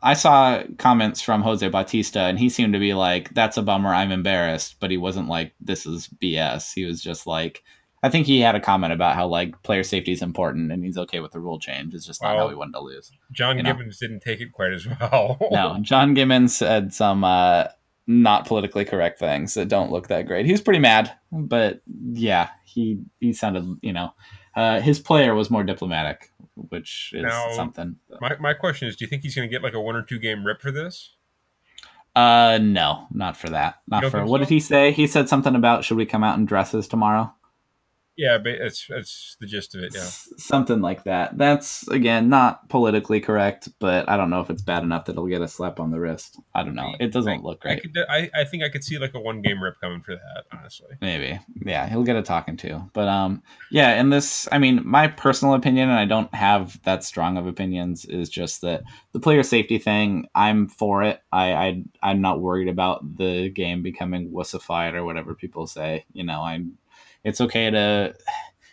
I 0.00 0.14
saw 0.14 0.62
comments 0.78 1.20
from 1.20 1.42
Jose 1.42 1.66
Bautista, 1.68 2.20
and 2.20 2.38
he 2.38 2.48
seemed 2.48 2.72
to 2.74 2.78
be 2.78 2.94
like, 2.94 3.34
"That's 3.34 3.56
a 3.56 3.62
bummer. 3.62 3.92
I'm 3.92 4.12
embarrassed," 4.12 4.76
but 4.78 4.90
he 4.90 4.96
wasn't 4.96 5.28
like, 5.28 5.54
"This 5.60 5.86
is 5.86 6.08
BS." 6.22 6.72
He 6.72 6.84
was 6.84 7.02
just 7.02 7.26
like, 7.26 7.64
I 8.02 8.08
think 8.08 8.26
he 8.26 8.40
had 8.40 8.54
a 8.54 8.60
comment 8.60 8.92
about 8.92 9.16
how 9.16 9.26
like 9.26 9.60
player 9.62 9.82
safety 9.82 10.12
is 10.12 10.22
important, 10.22 10.70
and 10.70 10.84
he's 10.84 10.96
okay 10.98 11.20
with 11.20 11.32
the 11.32 11.40
rule 11.40 11.58
change. 11.58 11.94
It's 11.94 12.06
just 12.06 12.22
not 12.22 12.36
how 12.36 12.48
he 12.48 12.54
wanted 12.54 12.72
to 12.74 12.80
lose. 12.80 13.10
John 13.32 13.56
You 13.56 13.62
know. 13.64 13.72
Gibbons 13.72 13.98
didn't 13.98 14.20
take 14.20 14.40
it 14.40 14.52
quite 14.52 14.72
as 14.72 14.86
well. 14.86 15.38
No, 15.50 15.78
John 15.82 16.14
Gibbons 16.14 16.56
said 16.56 16.92
some 16.92 17.24
uh, 17.24 17.64
not 18.06 18.46
politically 18.46 18.84
correct 18.84 19.18
things 19.18 19.54
that 19.54 19.68
don't 19.68 19.90
look 19.90 20.08
that 20.08 20.26
great. 20.26 20.46
He 20.46 20.52
was 20.52 20.60
pretty 20.60 20.78
mad, 20.80 21.12
but 21.32 21.82
yeah, 22.12 22.50
he 22.64 23.00
he 23.20 23.32
sounded, 23.32 23.78
you 23.82 23.92
know, 23.92 24.12
uh, 24.54 24.80
his 24.80 25.00
player 25.00 25.34
was 25.34 25.50
more 25.50 25.64
diplomatic, 25.64 26.30
which 26.54 27.12
is 27.14 27.24
Now- 27.24 27.50
something. 27.52 27.96
My 28.20 28.36
my 28.38 28.54
question 28.54 28.86
is, 28.88 28.96
do 28.96 29.04
you 29.04 29.08
think 29.08 29.22
he's 29.22 29.34
going 29.34 29.48
to 29.48 29.52
get 29.52 29.62
like 29.62 29.74
a 29.74 29.80
one 29.80 29.96
or 29.96 30.02
two 30.02 30.18
game 30.20 30.44
rip 30.46 30.60
for 30.62 30.70
this? 30.70 31.14
Uh, 32.16 32.58
no, 32.60 33.06
not 33.12 33.36
for 33.36 33.48
that. 33.50 33.76
Not 33.86 34.04
for 34.06 34.24
what 34.24 34.38
so? 34.38 34.44
did 34.44 34.48
he 34.48 34.58
say? 34.60 34.90
He 34.90 35.06
said 35.06 35.28
something 35.28 35.54
about 35.54 35.84
should 35.84 35.96
we 35.96 36.06
come 36.06 36.24
out 36.24 36.36
in 36.38 36.46
dresses 36.46 36.88
tomorrow? 36.88 37.32
Yeah, 38.18 38.36
but 38.36 38.54
it's 38.54 38.84
that's 38.88 39.36
the 39.40 39.46
gist 39.46 39.76
of 39.76 39.82
it. 39.84 39.94
Yeah. 39.94 40.00
Something 40.00 40.80
like 40.80 41.04
that. 41.04 41.38
That's 41.38 41.86
again 41.86 42.28
not 42.28 42.68
politically 42.68 43.20
correct, 43.20 43.68
but 43.78 44.08
I 44.08 44.16
don't 44.16 44.28
know 44.28 44.40
if 44.40 44.50
it's 44.50 44.60
bad 44.60 44.82
enough 44.82 45.04
that 45.04 45.12
it'll 45.12 45.28
get 45.28 45.40
a 45.40 45.46
slap 45.46 45.78
on 45.78 45.92
the 45.92 46.00
wrist. 46.00 46.36
I 46.52 46.64
don't 46.64 46.74
know. 46.74 46.96
It 46.98 47.12
doesn't 47.12 47.44
look 47.44 47.60
I 47.64 47.76
great. 47.76 47.82
could 47.82 48.04
I, 48.10 48.28
I 48.34 48.44
think 48.44 48.64
I 48.64 48.70
could 48.70 48.82
see 48.82 48.98
like 48.98 49.14
a 49.14 49.20
one 49.20 49.40
game 49.40 49.62
rip 49.62 49.80
coming 49.80 50.02
for 50.02 50.16
that. 50.16 50.46
Honestly. 50.52 50.96
Maybe. 51.00 51.38
Yeah, 51.64 51.88
he'll 51.88 52.02
get 52.02 52.16
a 52.16 52.22
talking 52.22 52.56
to. 52.56 52.90
But 52.92 53.06
um 53.06 53.40
yeah, 53.70 53.90
and 53.90 54.12
this 54.12 54.48
I 54.50 54.58
mean, 54.58 54.82
my 54.84 55.06
personal 55.06 55.54
opinion 55.54 55.88
and 55.88 55.98
I 55.98 56.04
don't 56.04 56.34
have 56.34 56.82
that 56.82 57.04
strong 57.04 57.36
of 57.36 57.46
opinions 57.46 58.04
is 58.04 58.28
just 58.28 58.62
that 58.62 58.82
the 59.12 59.20
player 59.20 59.44
safety 59.44 59.78
thing, 59.78 60.26
I'm 60.34 60.66
for 60.66 61.04
it. 61.04 61.22
I, 61.30 61.52
I 61.52 61.84
I'm 62.02 62.20
not 62.20 62.40
worried 62.40 62.68
about 62.68 63.16
the 63.16 63.48
game 63.50 63.84
becoming 63.84 64.32
wussified 64.32 64.94
or 64.94 65.04
whatever 65.04 65.36
people 65.36 65.68
say. 65.68 66.04
You 66.12 66.24
know, 66.24 66.42
I'm 66.42 66.78
it's 67.24 67.40
okay 67.40 67.70
to 67.70 68.14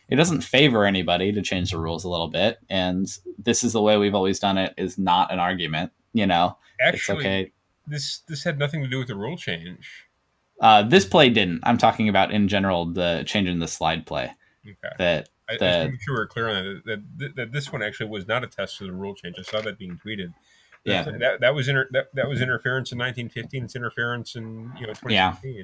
it 0.08 0.16
doesn't 0.16 0.42
favor 0.42 0.86
anybody 0.86 1.32
to 1.32 1.42
change 1.42 1.72
the 1.72 1.78
rules 1.80 2.04
a 2.04 2.10
little 2.10 2.28
bit 2.28 2.60
and 2.70 3.08
this 3.38 3.64
is 3.64 3.74
the 3.74 3.82
way 3.82 3.98
we've 3.98 4.16
always 4.16 4.40
done 4.40 4.58
it 4.58 4.74
is 4.78 4.98
not 4.98 5.32
an 5.32 5.40
argument 5.40 5.92
you 6.14 6.26
know 6.28 6.58
Actually, 6.82 6.98
it's 6.98 7.10
okay 7.26 7.52
this 7.88 8.20
this 8.28 8.44
had 8.44 8.58
nothing 8.60 8.82
to 8.84 8.88
do 8.90 9.00
with 9.00 9.08
the 9.08 9.16
rule 9.16 9.38
change. 9.38 10.06
uh, 10.62 10.84
this 10.84 11.06
play 11.06 11.30
didn't 11.30 11.60
i'm 11.64 11.78
talking 11.78 12.08
about 12.10 12.32
in 12.32 12.48
general 12.48 12.86
the 12.86 13.24
changing 13.26 13.60
the 13.60 13.68
slide 13.68 14.06
play 14.06 14.32
Okay. 14.68 14.96
that 14.98 15.30
I, 15.48 15.58
The- 15.58 15.60
just 15.60 15.78
want 15.78 15.86
to 15.86 15.92
make 15.92 16.02
sure 16.02 16.16
we're 16.16 16.28
clear 16.28 16.50
on 16.50 16.64
that, 16.64 16.82
that, 16.86 17.18
that. 17.20 17.36
That 17.36 17.52
this 17.52 17.72
one 17.72 17.84
actually 17.84 18.10
was 18.10 18.28
not 18.28 18.44
a 18.44 18.48
test 18.48 18.82
of 18.82 18.88
the 18.88 18.94
rule 18.94 19.14
change. 19.14 19.36
I 19.38 19.44
saw 19.44 19.62
that 19.62 19.78
being 19.78 20.00
tweeted. 20.04 20.34
Yeah. 20.86 21.04
That 21.04 21.20
that, 21.20 21.40
that 21.42 21.54
was 21.54 21.68
inter, 21.68 21.88
that, 21.92 22.08
that 22.16 22.28
was 22.28 22.42
interference 22.42 22.92
in 22.92 22.98
1915. 22.98 23.64
It's 23.66 23.76
interference 23.76 24.36
in 24.36 24.72
you 24.80 24.88
know 24.88 24.94
2015. 24.94 25.12
Yeah, 25.12 25.64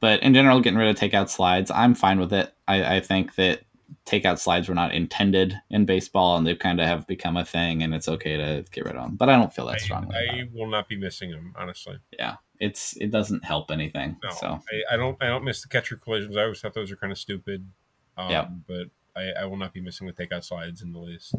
but 0.00 0.22
in 0.22 0.34
general, 0.34 0.60
getting 0.60 0.78
rid 0.78 0.88
of 0.88 0.96
takeout 0.96 1.28
slides, 1.28 1.70
I'm 1.70 1.94
fine 1.94 2.20
with 2.20 2.32
it. 2.32 2.52
I, 2.68 2.96
I 2.96 3.00
think 3.00 3.36
that 3.36 3.62
takeout 4.04 4.38
slides 4.38 4.68
were 4.68 4.74
not 4.74 4.94
intended 4.94 5.58
in 5.70 5.86
baseball, 5.86 6.36
and 6.36 6.46
they 6.46 6.54
kind 6.54 6.80
of 6.80 6.86
have 6.86 7.06
become 7.06 7.36
a 7.36 7.44
thing, 7.44 7.82
and 7.82 7.94
it's 7.94 8.08
okay 8.08 8.36
to 8.36 8.64
get 8.70 8.84
rid 8.84 8.96
of 8.96 9.02
them. 9.02 9.16
But 9.16 9.28
I 9.28 9.36
don't 9.36 9.52
feel 9.52 9.66
that 9.66 9.80
strongly. 9.80 10.14
I, 10.14 10.40
I 10.40 10.48
will 10.52 10.68
not 10.68 10.88
be 10.88 10.96
missing 10.96 11.30
them 11.30 11.54
honestly. 11.56 11.98
Yeah, 12.18 12.36
it's 12.60 12.96
it 12.96 13.10
doesn't 13.10 13.44
help 13.44 13.70
anything. 13.70 14.16
No, 14.22 14.30
So 14.30 14.46
I, 14.46 14.94
I 14.94 14.96
don't 14.96 15.16
I 15.22 15.26
don't 15.28 15.44
miss 15.44 15.62
the 15.62 15.68
catcher 15.68 15.96
collisions. 15.96 16.36
I 16.36 16.42
always 16.42 16.60
thought 16.60 16.74
those 16.74 16.90
are 16.90 16.96
kind 16.96 17.12
of 17.12 17.18
stupid. 17.18 17.66
Um, 18.16 18.30
Yeah. 18.30 18.48
But 18.66 18.88
I, 19.14 19.42
I 19.42 19.44
will 19.46 19.56
not 19.56 19.72
be 19.72 19.80
missing 19.80 20.06
the 20.06 20.12
takeout 20.12 20.44
slides 20.44 20.82
in 20.82 20.92
the 20.92 20.98
least. 20.98 21.34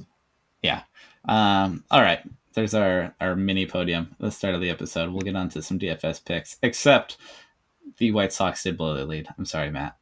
Yeah. 0.61 0.81
Um, 1.27 1.83
all 1.91 2.01
right. 2.01 2.19
There's 2.53 2.73
our, 2.73 3.13
our 3.21 3.35
mini 3.35 3.67
podium 3.67 4.15
the 4.19 4.31
start 4.31 4.55
of 4.55 4.61
the 4.61 4.71
episode. 4.71 5.11
We'll 5.11 5.21
get 5.21 5.35
on 5.35 5.49
to 5.49 5.61
some 5.61 5.77
DFS 5.77 6.25
picks, 6.25 6.57
except 6.63 7.17
the 7.97 8.11
White 8.11 8.33
Sox 8.33 8.63
did 8.63 8.77
blow 8.77 8.93
their 8.95 9.05
lead. 9.05 9.27
I'm 9.37 9.45
sorry, 9.45 9.69
Matt. 9.71 9.97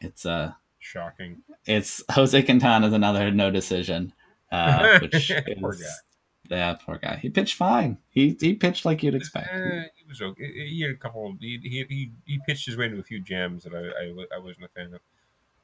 It's 0.00 0.26
uh 0.26 0.52
Shocking. 0.78 1.42
it's 1.66 2.02
Jose 2.10 2.42
Quintana 2.42 2.86
is 2.86 2.92
another 2.92 3.30
no 3.30 3.50
decision, 3.50 4.12
uh, 4.50 4.98
which 5.02 5.30
Poor 5.60 5.72
is, 5.72 5.80
guy. 5.80 6.56
Yeah, 6.56 6.74
poor 6.84 6.98
guy. 6.98 7.16
He 7.16 7.30
pitched 7.30 7.54
fine. 7.54 7.98
He 8.10 8.36
he 8.40 8.54
pitched 8.54 8.84
like 8.84 9.02
you'd 9.02 9.14
expect. 9.14 9.48
Eh, 9.52 9.84
he 9.94 10.08
was 10.08 10.20
okay. 10.20 10.50
He 10.68 10.82
had 10.82 10.90
a 10.90 10.96
couple. 10.96 11.36
He 11.40 11.58
he 11.62 11.84
he, 11.88 12.12
he 12.24 12.40
pitched 12.46 12.66
his 12.66 12.76
way 12.76 12.86
into 12.86 12.98
a 12.98 13.04
few 13.04 13.20
jams 13.20 13.62
that 13.64 13.74
I 13.74 14.34
I, 14.34 14.36
I 14.36 14.38
wasn't 14.40 14.64
a 14.64 14.68
fan 14.68 14.92
of. 14.94 15.00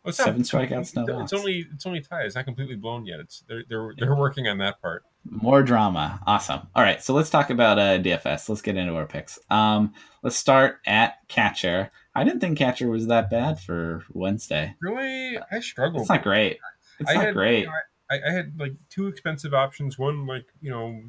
Well, 0.07 0.11
it's 0.11 0.19
not- 0.21 0.27
Seven 0.27 0.43
strikeouts, 0.43 0.95
no 0.95 1.21
It's 1.23 1.33
only 1.33 1.67
it's 1.75 1.85
only 1.85 2.01
tied. 2.01 2.27
It's 2.27 2.37
not 2.37 2.45
completely 2.45 2.77
blown 2.77 3.07
yet. 3.07 3.19
It's 3.19 3.43
they're 3.49 3.65
they're 3.69 3.93
they're 3.99 4.15
working 4.15 4.47
on 4.47 4.59
that 4.59 4.81
part. 4.81 5.03
More 5.29 5.63
drama. 5.65 6.21
Awesome. 6.27 6.61
All 6.77 6.83
right, 6.85 7.03
so 7.03 7.13
let's 7.13 7.29
talk 7.31 7.51
about 7.51 7.79
uh, 7.81 7.99
DFS. 7.99 8.49
Let's 8.49 8.63
get 8.63 8.77
into 8.77 8.95
our 8.95 9.07
picks. 9.07 9.39
Um, 9.51 9.93
let's 10.23 10.37
start 10.37 10.79
at 10.87 11.15
catcher. 11.27 11.91
I 12.15 12.23
didn't 12.23 12.39
think 12.39 12.57
catcher 12.57 12.89
was 12.89 13.09
that 13.09 13.29
bad 13.31 13.59
for 13.59 14.05
Wednesday. 14.13 14.77
Really, 14.81 15.39
I 15.51 15.59
struggled. 15.59 16.03
It's 16.03 16.09
not 16.09 16.23
great. 16.23 16.59
It's 17.01 17.11
I 17.11 17.15
not 17.15 17.25
had, 17.25 17.35
great. 17.35 17.61
you 17.63 17.67
know, 17.67 17.73
I, 18.11 18.21
I 18.29 18.33
had 18.33 18.53
like 18.61 18.75
two 18.89 19.09
expensive 19.09 19.53
options. 19.53 19.99
One 19.99 20.27
like 20.27 20.47
you 20.63 20.71
know 20.71 21.03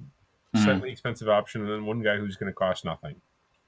Mhm. 0.56 0.64
slightly 0.64 0.92
expensive 0.92 1.30
option, 1.30 1.62
and 1.62 1.70
then 1.70 1.86
one 1.86 2.02
guy 2.02 2.18
who's 2.18 2.36
going 2.36 2.52
to 2.52 2.56
cost 2.56 2.84
nothing. 2.84 3.22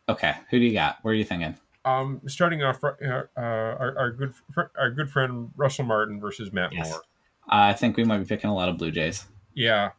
Okay, 0.10 0.34
who 0.50 0.58
do 0.58 0.66
you 0.66 0.74
got? 0.74 0.98
Where 1.04 1.12
are 1.12 1.16
you 1.16 1.24
thinking? 1.24 1.56
Um, 1.86 2.22
starting 2.28 2.62
off, 2.64 2.84
uh, 2.84 2.92
uh, 3.02 3.22
our, 3.38 3.96
our 3.98 4.12
good 4.12 4.34
fr- 4.54 4.72
our 4.78 4.92
good 4.92 5.10
friend 5.10 5.50
Russell 5.56 5.86
Martin 5.86 6.20
versus 6.20 6.52
Matt 6.52 6.74
Yes. 6.74 6.90
Moore. 6.90 7.02
I 7.48 7.74
think 7.74 7.96
we 7.98 8.04
might 8.04 8.20
be 8.20 8.26
picking 8.26 8.50
a 8.50 8.54
lot 8.54 8.70
of 8.70 8.78
Blue 8.78 8.92
Jays. 8.92 9.26
Yeah, 9.54 9.92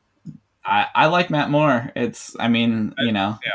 I, 0.64 0.86
I 0.94 1.06
like 1.06 1.30
Matt 1.30 1.50
Moore. 1.50 1.90
It's 1.96 2.36
I 2.38 2.48
mean 2.48 2.94
you 2.98 3.12
know 3.12 3.38
yeah. 3.44 3.52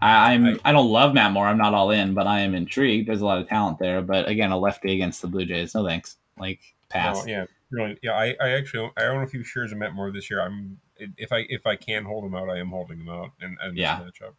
I, 0.00 0.32
I'm 0.34 0.46
I- 0.46 0.58
I 0.64 0.72
don't 0.72 0.88
love 0.90 1.14
Matt 1.14 1.32
Moore. 1.32 1.46
I'm 1.46 1.58
not 1.58 1.74
all 1.74 1.90
in, 1.90 2.14
but 2.14 2.26
I 2.26 2.40
am 2.40 2.54
intrigued. 2.54 3.08
There's 3.08 3.20
a 3.20 3.26
lot 3.26 3.38
of 3.40 3.48
talent 3.48 3.78
there. 3.78 4.00
But 4.02 4.28
again, 4.28 4.50
a 4.50 4.58
lefty 4.58 4.94
against 4.94 5.20
the 5.22 5.28
Blue 5.28 5.44
Jays, 5.44 5.74
no 5.74 5.86
thanks. 5.86 6.16
Like 6.38 6.60
pass. 6.88 7.24
No, 7.26 7.30
yeah, 7.32 7.44
really. 7.70 7.98
Yeah, 8.02 8.12
I, 8.12 8.34
I 8.40 8.48
actually 8.50 8.90
I 8.96 9.04
own 9.04 9.22
a 9.22 9.26
few 9.26 9.44
shares 9.44 9.72
of 9.72 9.78
Matt 9.78 9.94
Moore 9.94 10.10
this 10.10 10.30
year. 10.30 10.40
I'm 10.40 10.78
if 10.98 11.32
I 11.32 11.44
if 11.50 11.66
I 11.66 11.76
can 11.76 12.04
hold 12.04 12.24
him 12.24 12.34
out, 12.34 12.48
I 12.48 12.58
am 12.58 12.70
holding 12.70 12.98
him 13.00 13.08
out. 13.10 13.30
And, 13.42 13.56
and 13.62 13.76
Yeah. 13.76 14.00
matchup. 14.00 14.32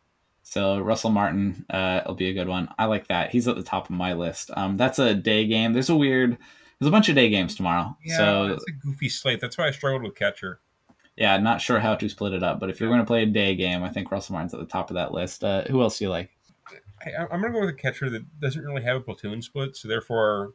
So 0.50 0.80
Russell 0.80 1.10
Martin, 1.10 1.66
uh, 1.70 2.02
will 2.08 2.16
be 2.16 2.30
a 2.30 2.34
good 2.34 2.48
one. 2.48 2.70
I 2.80 2.86
like 2.86 3.10
that. 3.10 3.32
He's 3.32 3.50
at 3.50 3.58
the 3.58 3.64
top 3.64 3.90
of 3.90 3.96
my 3.96 4.14
list. 4.14 4.50
Um, 4.56 4.78
that's 4.78 4.98
a 4.98 5.14
day 5.14 5.46
game. 5.46 5.74
There's 5.74 5.90
a 5.90 5.96
weird. 5.96 6.38
There's 6.80 6.88
a 6.88 6.92
bunch 6.92 7.10
of 7.10 7.16
day 7.16 7.30
games 7.30 7.54
tomorrow. 7.54 7.98
Yeah, 8.02 8.18
so 8.18 8.46
it's 8.54 8.64
a 8.70 8.72
goofy 8.72 9.10
slate. 9.10 9.42
That's 9.42 9.58
why 9.58 9.68
I 9.68 9.72
struggled 9.72 10.04
with 10.04 10.16
catcher. 10.16 10.62
yeah, 11.18 11.36
not 11.38 11.60
sure 11.60 11.80
how 11.80 11.96
to 11.96 12.08
split 12.08 12.32
it 12.32 12.44
up. 12.44 12.62
But 12.62 12.70
if 12.70 12.80
you're 12.80 12.88
going 12.90 13.02
to 13.02 13.06
play 13.06 13.24
a 13.24 13.26
day 13.26 13.56
game, 13.56 13.84
I 13.84 13.90
think 13.90 14.10
Russell 14.10 14.34
Martin's 14.34 14.54
at 14.54 14.62
the 14.62 14.66
top 14.66 14.90
of 14.90 14.96
that 14.96 15.12
list. 15.12 15.44
Uh, 15.44 15.64
who 15.64 15.82
else 15.82 15.98
do 15.98 16.06
you 16.06 16.12
like? 16.12 16.32
I, 17.04 17.24
I'm 17.30 17.42
going 17.42 17.52
to 17.52 17.60
go 17.60 17.66
with 17.66 17.70
a 17.70 17.74
catcher 17.74 18.10
that 18.10 18.40
doesn't 18.40 18.64
really 18.64 18.84
have 18.84 18.96
a 18.96 19.02
platoon 19.02 19.42
split, 19.42 19.76
so 19.76 19.88
therefore, 19.90 20.54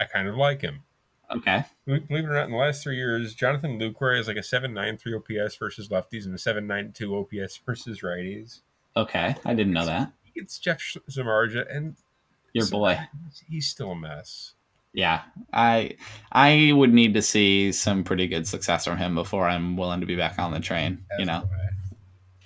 I 0.00 0.06
kind 0.06 0.26
of 0.26 0.36
like 0.36 0.62
him. 0.62 0.82
Okay. 1.30 1.64
Believe 1.86 2.04
it 2.10 2.24
or 2.24 2.34
not, 2.34 2.46
in 2.46 2.52
the 2.52 2.56
last 2.56 2.82
three 2.82 2.96
years, 2.96 3.34
Jonathan 3.34 3.78
Lucroy 3.78 4.16
has 4.16 4.26
like 4.26 4.36
a 4.36 4.40
7.93 4.40 5.44
OPS 5.44 5.56
versus 5.56 5.88
lefties 5.88 6.24
and 6.24 6.34
a 6.34 6.38
7.92 6.38 7.44
OPS 7.44 7.60
versus 7.64 8.00
righties. 8.00 8.62
Okay. 8.96 9.34
I 9.44 9.54
didn't 9.54 9.72
know 9.72 9.86
that. 9.86 10.12
It's 10.34 10.58
Jeff 10.58 10.80
Samardzija, 11.10 11.74
and 11.74 11.96
Your 12.52 12.66
boy. 12.68 12.98
he's 13.48 13.66
still 13.66 13.92
a 13.92 13.96
mess. 13.96 14.54
Yeah, 14.92 15.22
I 15.52 15.96
I 16.32 16.72
would 16.74 16.92
need 16.92 17.12
to 17.14 17.22
see 17.22 17.70
some 17.72 18.02
pretty 18.02 18.26
good 18.28 18.46
success 18.46 18.86
from 18.86 18.96
him 18.96 19.14
before 19.14 19.46
I'm 19.46 19.76
willing 19.76 20.00
to 20.00 20.06
be 20.06 20.16
back 20.16 20.38
on 20.38 20.52
the 20.52 20.60
train. 20.60 21.04
You 21.18 21.26
know, 21.26 21.48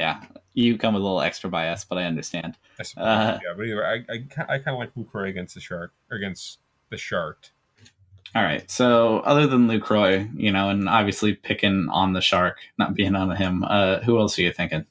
yeah, 0.00 0.24
you 0.52 0.76
come 0.76 0.94
with 0.94 1.02
a 1.02 1.04
little 1.04 1.20
extra 1.20 1.48
bias, 1.48 1.84
but 1.84 1.98
I 1.98 2.04
understand. 2.04 2.56
That's, 2.76 2.96
Uh, 2.96 3.38
yeah, 3.40 3.52
but 3.56 3.62
anyway, 3.62 4.04
I, 4.08 4.12
I, 4.12 4.54
I 4.54 4.58
kind 4.58 4.68
of 4.74 4.78
like 4.78 4.94
Lucroy 4.94 5.28
against 5.28 5.54
the 5.54 5.60
shark 5.60 5.92
or 6.10 6.16
against 6.16 6.58
the 6.90 6.96
shark. 6.96 7.50
All 8.34 8.42
right, 8.42 8.68
so 8.68 9.20
other 9.20 9.46
than 9.46 9.68
Lucroy, 9.68 10.28
you 10.36 10.50
know, 10.50 10.70
and 10.70 10.88
obviously 10.88 11.34
picking 11.34 11.88
on 11.90 12.14
the 12.14 12.20
shark, 12.20 12.58
not 12.78 12.94
being 12.94 13.14
on 13.14 13.34
him, 13.36 13.62
uh, 13.62 14.00
who 14.00 14.18
else 14.18 14.36
are 14.38 14.42
you 14.42 14.52
thinking? 14.52 14.86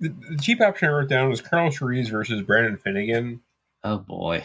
The, 0.00 0.08
the 0.30 0.38
cheap 0.40 0.60
option 0.60 0.88
I 0.88 0.92
wrote 0.92 1.08
down 1.08 1.28
was 1.28 1.40
Carlos 1.40 1.80
Ruiz 1.80 2.08
versus 2.08 2.42
Brandon 2.42 2.76
Finnegan. 2.78 3.40
Oh 3.84 3.98
boy, 3.98 4.44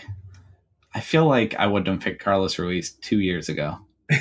I 0.93 1.00
feel 1.00 1.25
like 1.25 1.55
I 1.55 1.67
wouldn't 1.67 1.88
have 1.88 2.01
picked 2.01 2.21
Carlos 2.24 2.57
Ruiz 2.59 2.91
two 2.91 3.19
years 3.19 3.50
ago. 3.50 3.79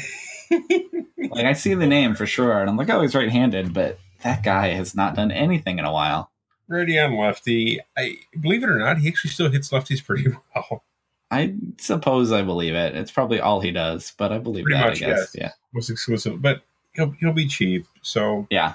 Like 1.31 1.47
I 1.47 1.55
see 1.55 1.75
the 1.75 1.87
name 1.87 2.15
for 2.15 2.27
sure, 2.27 2.61
and 2.61 2.69
I'm 2.71 2.77
like, 2.77 2.91
oh, 2.91 3.01
he's 3.01 3.15
right-handed, 3.15 3.73
but 3.73 3.99
that 4.23 4.45
guy 4.45 4.69
has 4.69 4.95
not 4.95 5.17
done 5.17 5.33
anything 5.33 5.79
in 5.79 5.85
a 5.85 5.91
while. 5.93 6.31
Ready 6.69 6.99
on 6.99 7.17
lefty. 7.17 7.81
I 7.97 8.19
believe 8.39 8.63
it 8.63 8.69
or 8.69 8.79
not, 8.79 8.99
he 8.99 9.09
actually 9.09 9.31
still 9.31 9.51
hits 9.51 9.71
lefties 9.71 10.05
pretty 10.05 10.29
well. 10.55 10.85
I 11.31 11.55
suppose 11.81 12.31
I 12.31 12.43
believe 12.43 12.75
it. 12.75 12.95
It's 12.95 13.11
probably 13.11 13.41
all 13.41 13.61
he 13.61 13.73
does, 13.73 14.13
but 14.17 14.31
I 14.33 14.39
believe 14.39 14.65
Pretty 14.65 14.79
that. 14.79 14.87
much, 14.91 15.03
I 15.03 15.07
guess. 15.07 15.33
yes. 15.35 15.55
Most 15.73 15.91
exclusive, 15.91 16.41
but 16.41 16.63
he'll 16.95 17.11
he'll 17.19 17.33
be 17.33 17.49
cheap. 17.49 17.87
So 18.03 18.47
Yeah, 18.51 18.75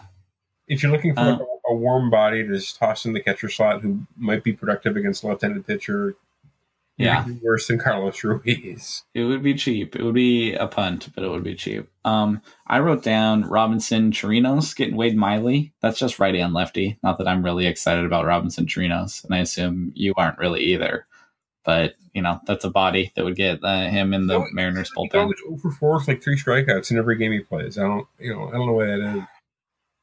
if 0.68 0.82
you're 0.84 0.92
looking 0.92 1.14
for 1.14 1.22
Uh, 1.22 1.38
a, 1.70 1.76
warm 1.76 2.10
body 2.10 2.44
to 2.44 2.50
just 2.56 2.78
toss 2.78 3.06
in 3.06 3.14
the 3.14 3.22
catcher 3.22 3.50
slot 3.50 3.82
who 3.82 4.02
might 4.18 4.44
be 4.44 4.54
productive 4.54 4.96
against 4.98 5.24
left-handed 5.24 5.66
pitcher, 5.68 6.16
Yeah. 6.98 7.26
worse 7.42 7.68
than 7.68 7.80
Carlos 7.80 8.24
Ruiz. 8.24 9.04
It 9.14 9.24
would 9.24 9.42
be 9.42 9.54
cheap. 9.54 9.96
It 9.96 10.04
would 10.04 10.14
be 10.16 10.54
a 10.54 10.68
punt, 10.68 11.10
but 11.16 11.24
it 11.24 11.30
would 11.30 11.44
be 11.44 11.56
cheap. 11.56 11.88
Um, 12.04 12.42
I 12.68 12.80
wrote 12.80 13.04
down 13.04 13.44
Robinson 13.44 14.12
Chirinos 14.12 14.76
getting 14.76 14.96
Wade 14.98 15.16
Miley. 15.16 15.72
That's 15.82 16.00
just 16.00 16.20
righty 16.20 16.40
and 16.40 16.54
lefty. 16.54 16.98
Not 17.04 17.18
that 17.20 17.28
I'm 17.28 17.44
really 17.44 17.68
excited 17.68 18.04
about 18.06 18.26
Robinson 18.26 18.66
Chirinos, 18.66 19.24
and 19.24 19.34
I 19.34 19.40
assume 19.40 19.92
you 19.96 20.14
aren't 20.18 20.38
really 20.40 20.62
either. 20.62 21.06
But 21.64 21.96
you 22.14 22.22
know, 22.24 22.40
that's 22.48 22.66
a 22.66 22.70
body 22.72 23.12
that 23.16 23.24
would 23.24 23.36
get 23.36 23.64
uh, 23.64 23.88
him 23.90 24.14
in 24.14 24.26
the 24.28 24.40
No, 24.40 24.48
Mariners 24.52 24.92
bullpen. 24.98 25.32
over 25.48 25.70
four 25.72 25.94
with 25.98 26.08
like 26.08 26.24
three 26.24 26.36
strikeouts 26.36 26.90
in 26.90 26.98
every 26.98 27.16
game 27.18 27.32
he 27.32 27.40
plays. 27.40 27.78
I 27.78 27.84
don't, 27.84 28.08
you 28.20 28.34
know, 28.34 28.48
I 28.50 28.54
don't 28.54 28.66
know 28.66 28.74
why 28.74 28.88
that 28.88 29.00
is. 29.18 29.24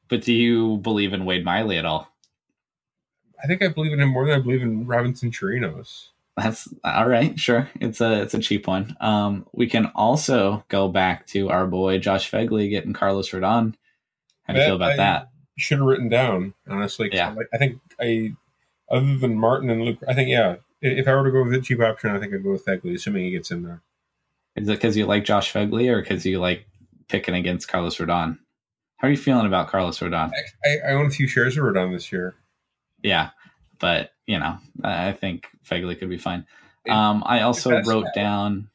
But 0.09 0.21
do 0.21 0.33
you 0.33 0.77
believe 0.77 1.13
in 1.13 1.25
Wade 1.25 1.43
Miley 1.45 1.77
at 1.77 1.85
all? 1.85 2.11
I 3.43 3.47
think 3.47 3.61
I 3.61 3.67
believe 3.67 3.93
in 3.93 3.99
him 3.99 4.09
more 4.09 4.25
than 4.25 4.39
I 4.39 4.41
believe 4.41 4.61
in 4.61 4.87
Robinson 4.87 5.31
Chirinos. 5.31 6.07
That's 6.35 6.67
all 6.83 7.07
right. 7.07 7.39
Sure, 7.39 7.69
it's 7.79 7.99
a 7.99 8.21
it's 8.21 8.33
a 8.33 8.39
cheap 8.39 8.67
one. 8.67 8.95
Um, 9.01 9.47
we 9.53 9.67
can 9.67 9.87
also 9.95 10.63
go 10.69 10.87
back 10.87 11.25
to 11.27 11.49
our 11.49 11.65
boy 11.65 11.97
Josh 11.97 12.29
Phegley 12.29 12.69
getting 12.69 12.93
Carlos 12.93 13.31
Rodon. 13.31 13.73
How 14.43 14.53
do 14.53 14.59
you 14.59 14.65
feel 14.65 14.75
about 14.75 14.93
I 14.93 14.97
that? 14.97 15.29
Should 15.57 15.79
have 15.79 15.87
written 15.87 16.09
down 16.09 16.53
honestly. 16.69 17.09
Yeah. 17.11 17.29
I 17.29 17.33
like- 17.33 17.49
I 17.53 17.57
think 17.57 17.79
I, 17.99 18.33
other 18.89 19.17
than 19.17 19.35
Martin 19.37 19.69
and 19.71 19.81
Luke, 19.83 19.97
I 20.07 20.13
think 20.13 20.29
yeah. 20.29 20.57
If 20.79 21.07
I 21.07 21.15
were 21.15 21.25
to 21.25 21.31
go 21.31 21.43
with 21.43 21.55
a 21.55 21.61
cheap 21.61 21.81
option, 21.81 22.11
I 22.11 22.19
think 22.19 22.31
I'd 22.35 22.43
go 22.43 22.51
with 22.51 22.63
Phegley, 22.63 22.93
assuming 22.93 23.25
he 23.25 23.31
gets 23.31 23.49
in 23.49 23.63
there. 23.63 23.81
Is 24.55 24.69
it 24.69 24.73
because 24.73 24.95
you 24.95 25.07
like 25.07 25.25
Josh 25.25 25.51
Phegley 25.51 25.89
or 25.89 26.01
because 26.01 26.23
you 26.23 26.39
like 26.39 26.67
picking 27.07 27.33
against 27.33 27.67
Carlos 27.67 27.97
Rodon? 27.97 28.37
How 28.97 29.07
are 29.07 29.11
you 29.11 29.17
feeling 29.17 29.45
about 29.45 29.69
Carlos 29.69 29.99
Rodon? 29.99 30.31
I, 30.65 30.89
I 30.89 30.93
own 30.93 31.05
a 31.05 31.11
few 31.11 31.27
shares 31.27 31.55
of 31.57 31.63
Rodon 31.63 31.93
this 31.93 32.11
year. 32.11 32.35
Yeah, 33.03 33.29
but 33.79 34.11
you 34.25 34.39
know, 34.39 34.57
I 34.83 35.11
think 35.13 35.47
Phegley 35.63 35.97
could 35.97 36.09
be 36.09 36.17
fine. 36.17 36.45
Um, 36.89 37.23
I 37.25 37.41
also 37.41 37.81
wrote 37.81 38.07
down 38.15 38.69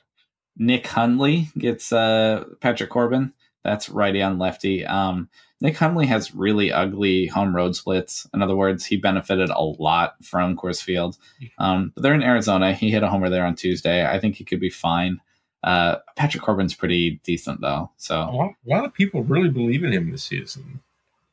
Nick 0.57 0.87
Hundley 0.87 1.49
gets 1.57 1.93
uh, 1.93 2.45
Patrick 2.61 2.91
Corbin. 2.91 3.33
That's 3.65 3.89
righty 3.89 4.23
on 4.23 4.39
lefty. 4.39 4.85
Um, 4.85 5.29
Nick 5.61 5.77
Hundley 5.77 6.07
has 6.07 6.35
really 6.35 6.73
ugly 6.73 7.27
home 7.27 7.55
road 7.55 7.77
splits. 7.77 8.29
In 8.35 8.43
other 8.43 8.57
words, 8.57 8.85
he 8.85 8.97
benefited 8.97 9.49
a 9.51 9.63
lot 9.63 10.17
from 10.23 10.57
Coors 10.57 10.83
Field. 10.83 11.17
Um, 11.59 11.93
but 11.95 12.03
they're 12.03 12.15
in 12.15 12.23
Arizona. 12.23 12.75
He 12.75 12.91
hit 12.91 13.05
a 13.05 13.09
homer 13.09 13.31
there 13.31 13.47
on 13.47 13.55
Tuesday. 13.55 14.05
I 14.05 14.19
think 14.19 14.35
he 14.35 14.45
could 14.45 14.61
be 14.61 14.71
fine. 14.71 15.21
Uh, 15.63 15.97
Patrick 16.17 16.43
Corbin's 16.43 16.75
pretty 16.75 17.21
decent 17.25 17.61
though. 17.61 17.91
A 17.91 17.91
So 17.97 18.15
lot, 18.31 18.51
a 18.67 18.69
lot 18.69 18.85
of 18.85 18.93
people 18.95 19.23
really 19.23 19.49
believe 19.49 19.85
in 19.85 19.93
him 19.93 20.11
this 20.11 20.25
season. 20.25 20.81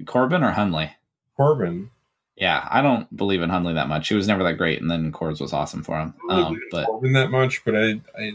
Corbin 0.06 0.44
or 0.44 0.52
Hundley? 0.52 0.92
Corbin, 1.36 1.90
Yeah, 2.36 2.68
I 2.70 2.82
don't 2.82 3.14
believe 3.16 3.42
in 3.42 3.50
Hundley 3.50 3.74
that 3.74 3.88
much. 3.90 4.08
He 4.08 4.14
was 4.16 4.28
never 4.28 4.44
that 4.44 4.58
great, 4.58 4.82
and 4.82 4.90
then 4.92 5.12
Coors 5.12 5.42
was 5.42 5.52
awesome 5.54 5.84
for 5.84 6.00
him. 6.00 6.14
I 6.30 6.36
don't 6.36 6.46
Um, 6.46 6.54
believe 6.54 6.62
in 6.64 6.70
but 6.72 6.86
Corbin 6.86 7.14
that 7.14 7.32
much, 7.32 7.64
but 7.66 7.76
I, 7.76 8.02
I, 8.18 8.32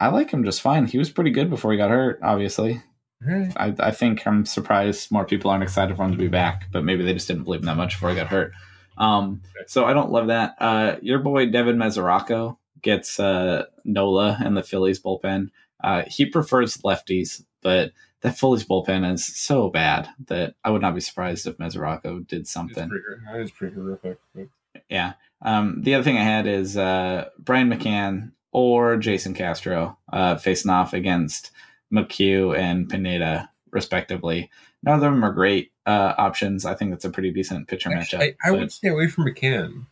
I 0.00 0.08
like 0.08 0.30
him 0.30 0.44
just 0.44 0.60
fine. 0.62 0.86
He 0.86 0.98
was 0.98 1.10
pretty 1.10 1.30
good 1.30 1.50
before 1.50 1.72
he 1.72 1.78
got 1.78 1.90
hurt. 1.90 2.18
Obviously, 2.22 2.82
eh, 3.28 3.50
I, 3.56 3.74
I 3.78 3.90
think 3.90 4.26
I'm 4.26 4.44
surprised 4.46 5.10
more 5.12 5.24
people 5.24 5.50
aren't 5.50 5.62
excited 5.64 5.96
for 5.96 6.04
him 6.04 6.12
to 6.12 6.18
be 6.18 6.28
back, 6.28 6.66
but 6.72 6.84
maybe 6.84 7.04
they 7.04 7.12
just 7.14 7.28
didn't 7.28 7.44
believe 7.44 7.60
him 7.60 7.66
that 7.66 7.76
much 7.76 7.94
before 7.94 8.10
he 8.10 8.16
got 8.16 8.28
hurt. 8.28 8.52
Um, 8.98 9.42
so 9.66 9.84
I 9.84 9.92
don't 9.92 10.10
love 10.10 10.28
that. 10.28 10.54
Uh, 10.58 10.96
your 11.02 11.18
boy 11.18 11.46
Devin 11.46 11.76
Mesoraco 11.76 12.56
gets 12.86 13.20
uh, 13.20 13.64
Nola 13.84 14.38
and 14.42 14.56
the 14.56 14.62
Phillies 14.62 15.02
bullpen. 15.02 15.50
Uh, 15.82 16.04
he 16.06 16.24
prefers 16.24 16.78
lefties, 16.78 17.44
but 17.62 17.92
that 18.22 18.38
Phillies 18.38 18.64
bullpen 18.64 19.12
is 19.12 19.26
so 19.26 19.68
bad 19.68 20.08
that 20.28 20.54
I 20.64 20.70
would 20.70 20.80
not 20.80 20.94
be 20.94 21.00
surprised 21.00 21.46
if 21.46 21.58
Mesoraco 21.58 22.26
did 22.26 22.46
something. 22.46 22.88
that 23.26 23.40
is 23.40 23.50
pretty 23.50 23.74
horrific. 23.74 24.18
But 24.34 24.46
Yeah. 24.88 25.14
Um, 25.42 25.82
the 25.82 25.94
other 25.94 26.04
thing 26.04 26.16
I 26.16 26.22
had 26.22 26.46
is 26.46 26.76
uh, 26.76 27.28
Brian 27.38 27.68
McCann 27.68 28.32
or 28.52 28.96
Jason 28.96 29.34
Castro 29.34 29.98
uh, 30.12 30.36
facing 30.36 30.70
off 30.70 30.94
against 30.94 31.50
McHugh 31.92 32.56
and 32.56 32.88
Pineda, 32.88 33.50
respectively. 33.70 34.50
None 34.82 34.94
of 34.94 35.00
them 35.00 35.24
are 35.24 35.32
great 35.32 35.72
uh, 35.84 36.14
options. 36.16 36.64
I 36.64 36.74
think 36.74 36.92
that's 36.92 37.04
a 37.04 37.10
pretty 37.10 37.32
decent 37.32 37.68
pitcher 37.68 37.90
matchup. 37.90 38.20
I, 38.20 38.34
I 38.44 38.50
but- 38.50 38.60
would 38.60 38.72
stay 38.72 38.88
away 38.88 39.08
from 39.08 39.24
McCann. 39.26 39.86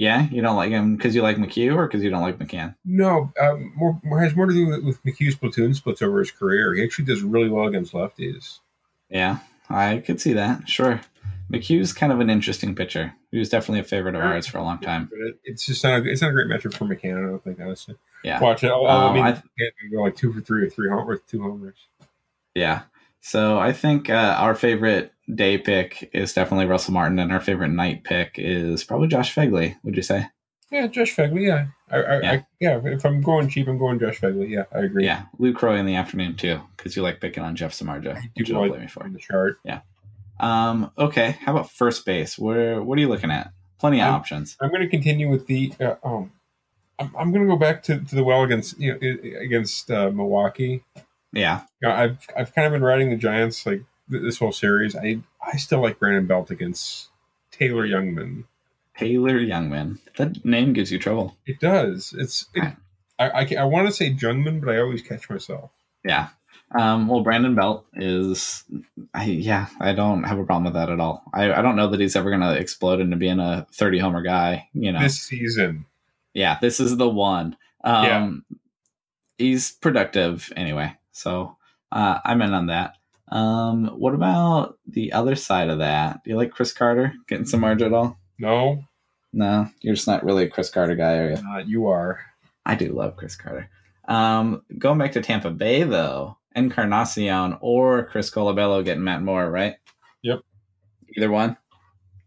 Yeah, 0.00 0.26
you 0.30 0.40
don't 0.40 0.56
like 0.56 0.70
him 0.70 0.96
because 0.96 1.14
you 1.14 1.20
like 1.20 1.36
McHugh 1.36 1.76
or 1.76 1.86
because 1.86 2.02
you 2.02 2.08
don't 2.08 2.22
like 2.22 2.38
McCann? 2.38 2.74
No, 2.86 3.30
um, 3.38 3.74
more, 3.76 4.00
more 4.02 4.22
has 4.22 4.34
more 4.34 4.46
to 4.46 4.52
do 4.54 4.66
with, 4.66 4.82
with 4.82 5.02
McHugh's 5.04 5.34
platoon 5.34 5.74
splits 5.74 6.00
over 6.00 6.20
his 6.20 6.30
career. 6.30 6.74
He 6.74 6.82
actually 6.82 7.04
does 7.04 7.20
really 7.22 7.50
well 7.50 7.66
against 7.66 7.92
lefties. 7.92 8.60
Yeah. 9.10 9.40
I 9.68 9.98
could 9.98 10.18
see 10.18 10.32
that. 10.32 10.66
Sure. 10.66 11.02
McHugh's 11.52 11.92
kind 11.92 12.12
of 12.12 12.20
an 12.20 12.30
interesting 12.30 12.74
pitcher. 12.74 13.12
He 13.30 13.38
was 13.38 13.50
definitely 13.50 13.80
a 13.80 13.84
favorite 13.84 14.14
of 14.14 14.22
ours 14.22 14.46
for 14.46 14.56
a 14.56 14.62
long 14.62 14.78
time. 14.78 15.10
It's 15.44 15.66
just 15.66 15.84
not. 15.84 16.00
A, 16.00 16.10
it's 16.10 16.22
not 16.22 16.30
a 16.30 16.32
great 16.32 16.46
matchup 16.46 16.72
for 16.74 16.86
McCann. 16.86 17.18
I 17.22 17.28
don't 17.28 17.44
think 17.44 17.60
honestly. 17.60 17.96
Yeah. 18.24 18.40
Watch 18.40 18.64
it. 18.64 18.70
Oh, 18.72 18.86
Um, 18.86 19.10
I 19.10 19.14
mean, 19.14 19.22
I- 19.24 19.32
can 19.32 19.90
go 19.92 20.02
like 20.02 20.16
two 20.16 20.32
for 20.32 20.40
three 20.40 20.64
or 20.66 20.70
three 20.70 20.88
home 20.88 21.08
or 21.10 21.18
two 21.18 21.42
homers. 21.42 21.76
Yeah. 22.54 22.82
So 23.20 23.58
I 23.58 23.72
think 23.72 24.08
uh, 24.08 24.36
our 24.38 24.54
favorite 24.54 25.12
day 25.34 25.58
pick 25.58 26.10
is 26.12 26.32
definitely 26.32 26.66
Russell 26.66 26.94
Martin, 26.94 27.18
and 27.18 27.32
our 27.32 27.40
favorite 27.40 27.68
night 27.68 28.04
pick 28.04 28.32
is 28.36 28.84
probably 28.84 29.08
Josh 29.08 29.34
Phegley. 29.34 29.76
Would 29.84 29.96
you 29.96 30.02
say? 30.02 30.28
Yeah, 30.70 30.86
Josh 30.86 31.14
Phegley. 31.16 31.46
Yeah, 31.46 31.66
I, 31.90 31.96
I, 32.02 32.20
Yeah. 32.20 32.32
I, 32.32 32.46
yeah. 32.60 32.80
If 32.84 33.04
I'm 33.04 33.20
going 33.22 33.48
cheap, 33.48 33.66
I'm 33.68 33.78
going 33.78 33.98
Josh 33.98 34.20
Phegley. 34.20 34.48
Yeah, 34.50 34.64
I 34.72 34.80
agree. 34.80 35.04
Yeah, 35.04 35.24
Lucroy 35.38 35.78
in 35.78 35.86
the 35.86 35.96
afternoon 35.96 36.36
too, 36.36 36.60
because 36.76 36.94
you 36.96 37.02
like 37.02 37.20
picking 37.20 37.42
on 37.42 37.56
Jeff 37.56 37.80
I 37.82 37.98
do 37.98 38.14
you 38.36 38.44
don't 38.44 38.68
blame 38.68 38.82
me 38.82 38.86
for. 38.86 39.08
the 39.08 39.18
chart. 39.18 39.58
Um, 40.38 40.90
okay, 40.96 41.36
how 41.44 41.52
about 41.52 41.70
first 41.70 42.06
base? 42.06 42.38
Where 42.38 42.82
what 42.82 42.96
are 42.96 43.00
you 43.00 43.08
looking 43.08 43.30
at? 43.30 43.52
Plenty 43.78 44.00
of 44.00 44.08
Um, 44.08 44.14
options. 44.14 44.56
I'm 44.60 44.68
going 44.70 44.82
to 44.82 44.88
continue 44.88 45.28
with 45.28 45.46
the. 45.46 45.72
Uh, 45.80 45.94
um, 46.04 46.32
I'm, 46.98 47.14
I'm 47.16 47.32
going 47.32 47.44
to 47.46 47.48
go 47.52 47.56
back 47.58 47.82
to, 47.84 47.98
to 47.98 48.14
the 48.14 48.24
well 48.24 48.42
against 48.42 48.78
you 48.78 48.92
know 48.92 49.40
against 49.40 49.90
uh, 49.90 50.10
Milwaukee. 50.10 50.84
Yeah, 51.32 51.62
You 51.80 51.88
know, 51.88 51.94
I've 51.94 52.26
I've 52.36 52.54
kind 52.54 52.66
of 52.66 52.72
been 52.72 52.82
riding 52.82 53.10
the 53.10 53.16
Giants 53.16 53.64
like 53.66 53.82
this 54.10 54.38
whole 54.38 54.52
series. 54.52 54.94
I 54.96 55.20
I 55.40 55.56
still 55.56 55.80
like 55.80 55.98
Brandon 55.98 56.26
Belt 56.26 56.50
against 56.50 57.08
Taylor 57.50 57.86
Jungmann. 57.86 58.44
Taylor 58.96 59.40
Jungmann. 59.40 59.98
That 60.16 60.44
name 60.44 60.72
gives 60.72 60.92
you 60.92 60.98
trouble. 60.98 61.36
It 61.46 61.60
does. 61.60 62.14
It's. 62.18 62.46
It, 62.54 62.74
I 63.18 63.30
I, 63.30 63.54
I 63.60 63.64
want 63.64 63.86
to 63.88 63.92
say 63.94 64.12
Jungmann, 64.12 64.60
but 64.60 64.74
I 64.74 64.80
always 64.80 65.02
catch 65.02 65.28
myself. 65.30 65.70
Yeah. 66.04 66.28
Um, 66.78 67.08
well, 67.08 67.22
Brandon 67.22 67.56
Belt 67.56 67.84
is, 67.94 68.62
I, 69.12 69.24
yeah, 69.24 69.66
I 69.80 69.92
don't 69.92 70.22
have 70.22 70.38
a 70.38 70.44
problem 70.44 70.64
with 70.64 70.74
that 70.74 70.88
at 70.88 71.00
all. 71.00 71.24
I, 71.34 71.52
I 71.52 71.62
don't 71.62 71.74
know 71.74 71.88
that 71.88 71.98
he's 71.98 72.14
ever 72.14 72.30
going 72.30 72.42
to 72.42 72.56
explode 72.56 73.00
into 73.00 73.16
being 73.16 73.40
a 73.40 73.66
30 73.72 73.98
homer 73.98 74.22
guy. 74.22 74.68
You 74.72 74.92
know, 74.92 75.00
This 75.00 75.20
season, 75.20 75.86
yeah, 76.32 76.58
this 76.60 76.78
is 76.78 76.96
the 76.96 77.08
one. 77.08 77.56
Um, 77.82 78.04
Yeah. 78.04 78.30
He's 79.38 79.72
productive 79.72 80.52
anyway. 80.54 80.94
So 81.12 81.56
uh, 81.90 82.20
I'm 82.24 82.40
in 82.42 82.52
on 82.52 82.66
that. 82.66 82.96
Um, 83.30 83.86
what 83.98 84.14
about 84.14 84.78
the 84.86 85.12
other 85.12 85.36
side 85.36 85.70
of 85.70 85.78
that? 85.78 86.24
Do 86.24 86.30
you 86.30 86.36
like 86.36 86.50
Chris 86.50 86.72
Carter 86.72 87.12
getting 87.28 87.44
Samardzija 87.44 87.86
at 87.86 87.92
all? 87.92 88.18
no, 88.38 88.84
No, 89.32 89.68
you're 89.80 89.94
just 89.94 90.08
not 90.08 90.24
really 90.24 90.44
a 90.44 90.48
Chris 90.50 90.70
Carter 90.70 90.96
guy, 90.96 91.16
are 91.18 91.30
you? 91.30 91.42
not 91.42 91.68
you 91.68 91.86
are. 91.86 92.20
I 92.66 92.74
do 92.74 92.92
love 92.92 93.16
Chris 93.16 93.36
Carter. 93.36 93.68
Um, 94.08 94.62
going 94.78 94.98
back 94.98 95.12
to 95.12 95.22
Tampa 95.22 95.50
Bay 95.50 95.84
though, 95.84 96.36
Encarnacion 96.56 97.56
or 97.60 98.06
Chris 98.06 98.30
Colabello 98.30 98.84
getting 98.84 99.04
Matt 99.04 99.22
Moore, 99.22 99.48
right? 99.50 99.76
Yep. 100.22 100.40
Either 101.16 101.30
one, 101.30 101.56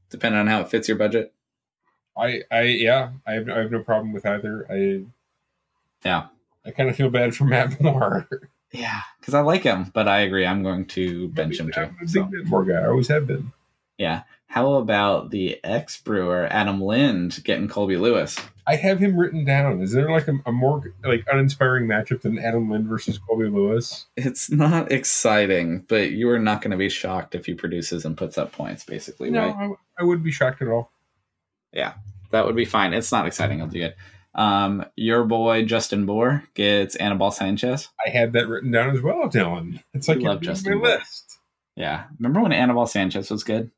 depending 0.10 0.40
on 0.40 0.48
how 0.48 0.62
it 0.62 0.70
fits 0.70 0.88
your 0.88 0.98
budget. 0.98 1.34
I 2.18 2.42
I 2.52 2.62
yeah. 2.62 3.10
I 3.28 3.34
have 3.34 3.50
I 3.50 3.58
have 3.60 3.72
no 3.72 3.80
problem 3.84 4.14
with 4.14 4.26
either. 4.26 4.66
I 4.70 5.04
Yeah. 6.06 6.28
I 6.66 6.72
kind 6.72 6.90
of 6.90 6.96
feel 6.96 7.10
bad 7.10 7.36
for 7.36 7.44
Matt 7.44 7.82
Moore. 7.82 8.30
Yeah, 8.74 9.02
because 9.20 9.34
I 9.36 9.42
like 9.42 9.64
him, 9.64 9.92
but 9.94 10.08
I 10.08 10.22
agree. 10.22 10.46
I'm 10.46 10.64
going 10.64 10.86
to 10.88 11.30
bench 11.30 11.60
him 11.60 11.72
too. 11.72 11.80
I'm 11.82 11.96
a 11.96 12.00
big 12.02 12.10
So, 12.10 12.30
Moore 12.46 12.66
guy. 12.66 12.82
I 12.82 12.88
always 12.88 13.08
have 13.08 13.28
been. 13.28 13.52
yeah. 13.98 14.24
How 14.48 14.74
about 14.74 15.32
the 15.32 15.60
ex 15.64 16.00
Brewer 16.00 16.48
Adam 16.52 16.80
Lind 16.80 17.44
getting 17.44 17.68
Colby 17.68 17.98
Lewis? 17.98 18.38
I 18.68 18.76
have 18.76 19.00
him 19.00 19.18
written 19.18 19.46
down. 19.46 19.82
Is 19.82 19.94
there 19.94 20.12
like 20.12 20.28
a, 20.28 20.34
a 20.46 20.52
more 20.52 20.84
like 21.04 21.26
uninspiring 21.32 21.88
matchup 21.88 22.22
than 22.22 22.38
Adam 22.38 22.70
Lind 22.70 22.86
versus 22.86 23.18
Colby 23.18 23.48
Lewis? 23.48 24.06
It's 24.16 24.52
not 24.52 24.92
exciting, 24.92 25.86
but 25.88 26.12
you 26.12 26.30
are 26.30 26.38
not 26.38 26.62
going 26.62 26.70
to 26.70 26.78
be 26.78 26.88
shocked 26.90 27.34
if 27.34 27.48
he 27.48 27.56
produces 27.56 28.06
and 28.06 28.16
puts 28.16 28.38
up 28.38 28.52
points, 28.52 28.84
basically, 28.84 29.32
No, 29.32 29.48
right? 29.48 29.56
I, 29.98 30.02
I 30.02 30.04
wouldn't 30.04 30.24
be 30.24 30.32
shocked 30.32 30.62
at 30.62 30.68
all. 30.68 30.92
Yeah, 31.72 31.94
that 32.30 32.46
would 32.46 32.56
be 32.56 32.66
fine. 32.66 32.94
It's 32.94 33.12
not 33.12 33.26
exciting. 33.26 33.60
I'll 33.60 33.68
do 33.68 33.80
good. 33.80 33.96
Um, 34.36 34.86
your 34.96 35.24
boy 35.26 35.64
Justin 35.66 36.06
Bour 36.06 36.44
gets 36.56 36.96
Anibal 36.96 37.30
Sanchez. 37.32 37.90
I 38.06 38.10
had 38.10 38.34
that 38.34 38.48
written 38.48 38.72
down 38.72 38.90
as 38.96 39.02
well, 39.02 39.30
Dylan. 39.30 39.84
It's 39.94 40.08
like 40.08 40.18
You 40.18 40.24
you're 40.24 40.32
love 40.34 40.42
Justin 40.42 40.76
my 40.76 40.80
Bour. 40.82 40.98
list. 40.98 41.40
Yeah, 41.76 42.06
remember 42.20 42.42
when 42.42 42.52
Anibal 42.52 42.88
Sanchez 42.88 43.30
was 43.30 43.44
good? 43.44 43.72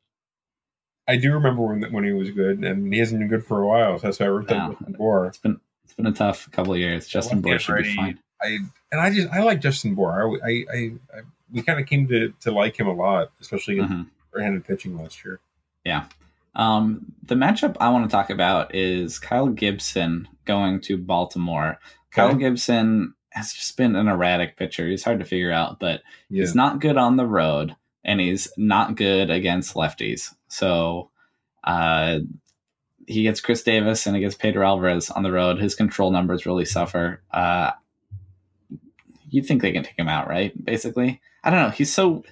I 1.07 1.17
do 1.17 1.33
remember 1.33 1.61
when 1.63 1.91
when 1.91 2.03
he 2.03 2.13
was 2.13 2.31
good, 2.31 2.63
and 2.63 2.91
he 2.93 2.99
hasn't 2.99 3.19
been 3.19 3.27
good 3.27 3.45
for 3.45 3.61
a 3.61 3.67
while. 3.67 3.99
So 3.99 4.07
that's 4.07 4.19
why 4.19 4.25
I 4.25 4.29
wrote 4.29 4.49
No. 4.49 4.55
that 4.55 4.69
Justin 4.71 4.93
Bour. 4.93 5.25
It's 5.27 5.37
been 5.37 5.59
it's 5.83 5.93
been 5.93 6.07
a 6.07 6.11
tough 6.11 6.49
couple 6.51 6.73
of 6.73 6.79
years. 6.79 7.07
Justin 7.07 7.37
like 7.39 7.43
Bour 7.43 7.55
it 7.55 7.61
should 7.61 7.83
be 7.83 7.95
fine. 7.95 8.19
I 8.41 8.57
and 8.91 9.01
I 9.01 9.09
just 9.11 9.29
I 9.29 9.43
like 9.43 9.61
Justin 9.61 9.93
Bour. 9.95 10.39
I 10.43 10.47
I, 10.47 10.65
I, 10.73 10.77
I 11.13 11.21
we 11.51 11.61
kind 11.61 11.79
of 11.79 11.85
came 11.85 12.07
to 12.07 12.33
to 12.41 12.51
like 12.51 12.79
him 12.79 12.87
a 12.87 12.93
lot, 12.93 13.31
especially 13.39 13.77
in 13.79 13.87
Mhm. 13.87 14.07
right-handed 14.33 14.65
pitching 14.65 14.97
last 14.97 15.23
year. 15.23 15.39
Um, 16.55 17.13
the 17.23 17.35
matchup 17.35 17.75
I 17.79 17.89
want 17.89 18.09
to 18.09 18.11
talk 18.15 18.29
about 18.29 18.73
is 18.73 19.19
Kyle 19.19 19.47
Gibson 19.47 20.27
going 20.45 20.81
to 20.81 20.97
Baltimore. 20.97 21.79
Kyle 22.11 22.35
Gibson 22.35 23.13
has 23.31 23.51
just 23.51 23.75
been 23.75 23.95
an 23.95 24.07
erratic 24.07 24.55
pitcher. 24.55 24.87
He's 24.87 25.03
hard 25.03 25.19
to 25.19 25.25
figure 25.25 25.51
out, 25.51 25.79
but 25.79 26.01
Yeah, 26.29 26.41
he's 26.41 26.55
not 26.55 26.79
good 26.79 26.97
on 26.97 27.17
the 27.17 27.25
road 27.25 27.75
and 28.05 28.21
he's 28.21 28.47
not 28.55 28.95
good 28.95 29.29
against 29.29 29.75
lefties. 29.75 30.33
So 30.47 31.09
uh, 31.65 32.19
he 33.07 33.23
gets 33.23 33.41
Chris 33.41 33.63
Davis 33.63 34.05
and 34.05 34.15
he 34.15 34.21
gets 34.21 34.35
Pedro 34.35 34.65
Alvarez 34.65 35.09
on 35.09 35.23
the 35.23 35.31
road. 35.31 35.59
His 35.59 35.75
control 35.75 36.11
numbers 36.11 36.45
really 36.45 36.65
suffer. 36.65 37.21
Uh, 37.31 37.71
you'd 39.29 39.45
think 39.45 39.61
they 39.61 39.73
can 39.73 39.83
take 39.83 39.99
him 39.99 40.07
out, 40.07 40.29
right? 40.29 40.53
Basically, 40.63 41.19
I 41.43 41.49
don't 41.49 41.61
know. 41.61 41.69
He's 41.69 41.93
so. 41.93 42.23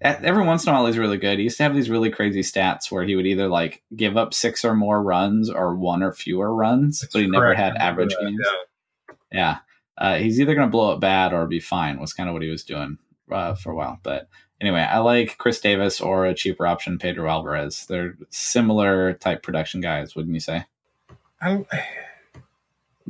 Every 0.00 0.44
once 0.44 0.64
in 0.66 0.70
a 0.70 0.74
while, 0.76 0.86
he's 0.86 0.98
really 0.98 1.16
good. 1.16 1.38
He 1.38 1.44
used 1.44 1.56
to 1.56 1.62
have 1.62 1.74
these 1.74 1.88
really 1.88 2.10
crazy 2.10 2.40
stats 2.42 2.90
where 2.92 3.04
he 3.04 3.16
would 3.16 3.26
either 3.26 3.48
like 3.48 3.82
give 3.94 4.16
up 4.16 4.34
six 4.34 4.64
or 4.64 4.74
more 4.74 5.02
runs 5.02 5.48
or 5.48 5.74
one 5.74 6.02
or 6.02 6.12
fewer 6.12 6.54
runs, 6.54 7.00
That's 7.00 7.12
but 7.12 7.22
he 7.22 7.28
never 7.28 7.54
had 7.54 7.76
average 7.76 8.10
that, 8.10 8.20
games. 8.24 8.38
yeah. 8.42 9.14
Yeah. 9.32 9.58
Uh, 9.98 10.18
he's 10.18 10.38
either 10.40 10.54
going 10.54 10.66
to 10.68 10.70
blow 10.70 10.92
it 10.92 11.00
bad 11.00 11.32
or 11.32 11.46
be 11.46 11.60
fine, 11.60 11.98
was 11.98 12.12
kind 12.12 12.28
of 12.28 12.34
what 12.34 12.42
he 12.42 12.50
was 12.50 12.62
doing 12.64 12.98
uh, 13.32 13.54
for 13.54 13.72
a 13.72 13.74
while. 13.74 13.98
But 14.02 14.28
anyway, 14.60 14.80
I 14.82 14.98
like 14.98 15.38
Chris 15.38 15.58
Davis 15.60 16.00
or 16.02 16.26
a 16.26 16.34
cheaper 16.34 16.66
option, 16.66 16.98
Pedro 16.98 17.28
Alvarez. 17.30 17.86
They're 17.86 18.16
similar 18.28 19.14
type 19.14 19.42
production 19.42 19.80
guys, 19.80 20.14
wouldn't 20.14 20.34
you 20.34 20.40
say? 20.40 20.64
I 21.40 21.48
don't, 21.48 21.66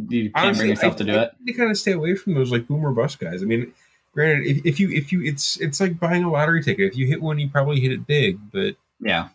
You 0.09 0.31
can't 0.31 0.45
honestly, 0.47 0.61
bring 0.61 0.71
yourself 0.71 0.95
I, 0.95 0.97
to 0.99 1.05
do 1.05 1.13
I 1.15 1.23
it. 1.23 1.31
to 1.47 1.53
kind 1.55 1.71
of 1.71 1.79
stay 1.79 1.93
away 1.93 2.15
from 2.17 2.35
those 2.35 2.53
like 2.53 2.69
boomer 2.69 2.93
bust 2.93 3.19
guys. 3.19 3.43
I 3.43 3.47
mean, 3.47 3.73
granted, 4.17 4.47
if, 4.47 4.67
if 4.67 4.81
you 4.81 4.91
if 4.91 5.13
you 5.13 5.23
it's 5.23 5.57
it's 5.61 5.79
like 5.81 6.01
buying 6.01 6.25
a 6.25 6.31
lottery 6.31 6.63
ticket. 6.65 6.91
If 6.91 6.97
you 6.97 7.07
hit 7.07 7.23
one, 7.23 7.39
you 7.39 7.49
probably 7.49 7.79
hit 7.79 7.93
it 7.93 8.07
big. 8.07 8.39
But 8.53 8.75
Yeah. 9.01 9.29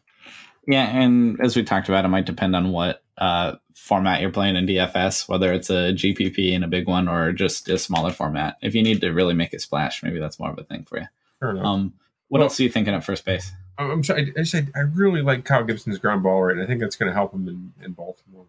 Yeah. 0.67 0.85
And 0.87 1.39
as 1.39 1.55
we 1.55 1.63
talked 1.63 1.87
about, 1.87 2.03
it 2.03 2.09
might 2.09 2.25
depend 2.25 2.55
on 2.55 2.71
what 2.71 3.01
uh, 3.17 3.55
format 3.75 4.19
you're 4.21 4.31
playing 4.31 4.55
in 4.57 4.65
DFS, 4.67 5.29
whether 5.29 5.53
it's 5.53 5.69
a 5.69 5.93
GPP 5.93 6.53
and 6.55 6.63
a 6.63 6.67
big 6.67 6.87
one 6.87 7.07
or 7.07 7.31
just 7.31 7.69
a 7.69 7.77
smaller 7.77 8.11
format. 8.11 8.57
If 8.61 8.75
you 8.75 8.83
need 8.83 8.99
to 9.01 9.11
really 9.11 9.33
make 9.33 9.53
it 9.53 9.61
splash, 9.61 10.03
maybe 10.03 10.19
that's 10.19 10.39
more 10.39 10.49
of 10.51 10.57
a 10.59 10.63
thing 10.63 10.83
for 10.83 10.99
you. 10.99 11.07
fair 11.39 11.51
enough. 11.51 11.65
Um, 11.65 11.93
what 12.27 12.39
Well- 12.39 12.45
else 12.47 12.59
are 12.59 12.63
you 12.63 12.69
thinking 12.69 12.93
at 12.93 13.03
first 13.03 13.23
base? 13.25 13.51
I'm 13.77 13.89
I'm 13.89 14.03
sorry. 14.03 14.33
I 14.37 14.41
just 14.41 14.53
I, 14.55 14.67
I 14.75 14.79
really 14.81 15.21
like 15.21 15.45
Kyle 15.45 15.63
Gibson's 15.63 15.97
ground 15.97 16.23
ball 16.23 16.43
rate. 16.43 16.59
I 16.61 16.65
think 16.67 16.81
that's 16.81 16.95
going 16.95 17.07
to 17.07 17.13
help 17.13 17.33
him 17.33 17.47
in, 17.47 17.73
in 17.83 17.93
Baltimore. 17.93 18.45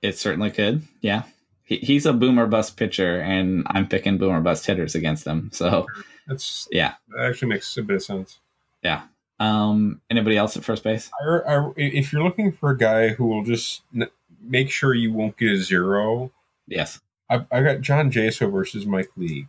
It 0.00 0.16
certainly 0.16 0.50
could. 0.50 0.82
Yeah. 1.02 1.24
He, 1.70 1.76
he's 1.76 2.04
a 2.04 2.12
boomer 2.12 2.46
bust 2.46 2.76
pitcher, 2.76 3.20
and 3.20 3.64
I'm 3.70 3.86
picking 3.88 4.18
boomer 4.18 4.40
bust 4.40 4.66
hitters 4.66 4.94
against 4.96 5.24
him. 5.26 5.50
So, 5.54 5.86
That's 6.26 6.68
yeah. 6.70 6.94
that 7.08 7.24
actually 7.26 7.48
makes 7.48 7.76
a 7.76 7.82
bit 7.82 7.96
of 7.96 8.02
sense. 8.02 8.38
Yeah. 8.82 9.02
Um, 9.38 10.00
anybody 10.10 10.36
else 10.36 10.56
at 10.56 10.64
first 10.64 10.82
base? 10.84 11.10
I, 11.22 11.38
I, 11.54 11.72
if 11.76 12.12
you're 12.12 12.22
looking 12.24 12.52
for 12.52 12.70
a 12.70 12.76
guy 12.76 13.10
who 13.10 13.26
will 13.26 13.44
just 13.44 13.82
n- 13.94 14.10
make 14.42 14.68
sure 14.70 14.94
you 14.94 15.12
won't 15.12 15.36
get 15.38 15.52
a 15.52 15.56
zero, 15.56 16.30
Yes. 16.66 17.00
I, 17.28 17.44
I 17.50 17.62
got 17.62 17.80
John 17.80 18.10
Jaso 18.10 18.50
versus 18.50 18.86
Mike 18.86 19.10
Leake. 19.16 19.46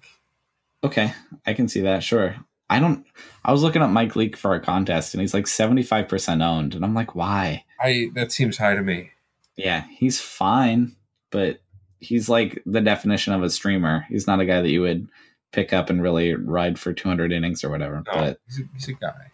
Okay. 0.84 1.14
I 1.46 1.54
can 1.54 1.68
see 1.68 1.82
that. 1.82 2.04
Sure. 2.04 2.36
I 2.70 2.80
don't, 2.80 3.06
I 3.44 3.52
was 3.52 3.64
looking 3.64 3.82
up 3.82 3.90
Mike 3.92 4.16
Leake 4.16 4.36
for 4.38 4.54
a 4.56 4.60
contest, 4.60 5.14
and 5.14 5.22
he's 5.22 5.34
like 5.34 5.46
75% 5.46 6.44
owned. 6.44 6.74
And 6.76 6.84
I'm 6.86 6.94
like, 6.94 7.16
why? 7.16 7.64
I 7.80 8.10
that 8.14 8.32
seems 8.32 8.58
high 8.58 8.76
to 8.76 8.82
me. 8.82 9.12
Yeah. 9.56 9.86
He's 9.90 10.20
fine, 10.22 10.96
but 11.32 11.61
he's 12.02 12.28
like 12.28 12.62
the 12.66 12.82
definition 12.82 13.34
of 13.34 13.42
a 13.44 13.50
streamer. 13.50 14.06
He's 14.10 14.28
not 14.28 14.42
a 14.42 14.46
guy 14.46 14.62
that 14.62 14.70
you 14.70 14.82
would 14.82 15.08
pick 15.54 15.72
up 15.72 15.90
and 15.90 16.02
really 16.02 16.34
ride 16.34 16.78
for 16.78 16.92
200 16.94 17.32
innings 17.32 17.64
or 17.64 17.70
whatever. 17.70 17.98
No, 18.06 18.12
But 18.14 18.40
he's, 18.48 18.60
a, 18.60 18.64
he's 18.74 18.88
a 18.90 18.94
guy. 18.94 19.32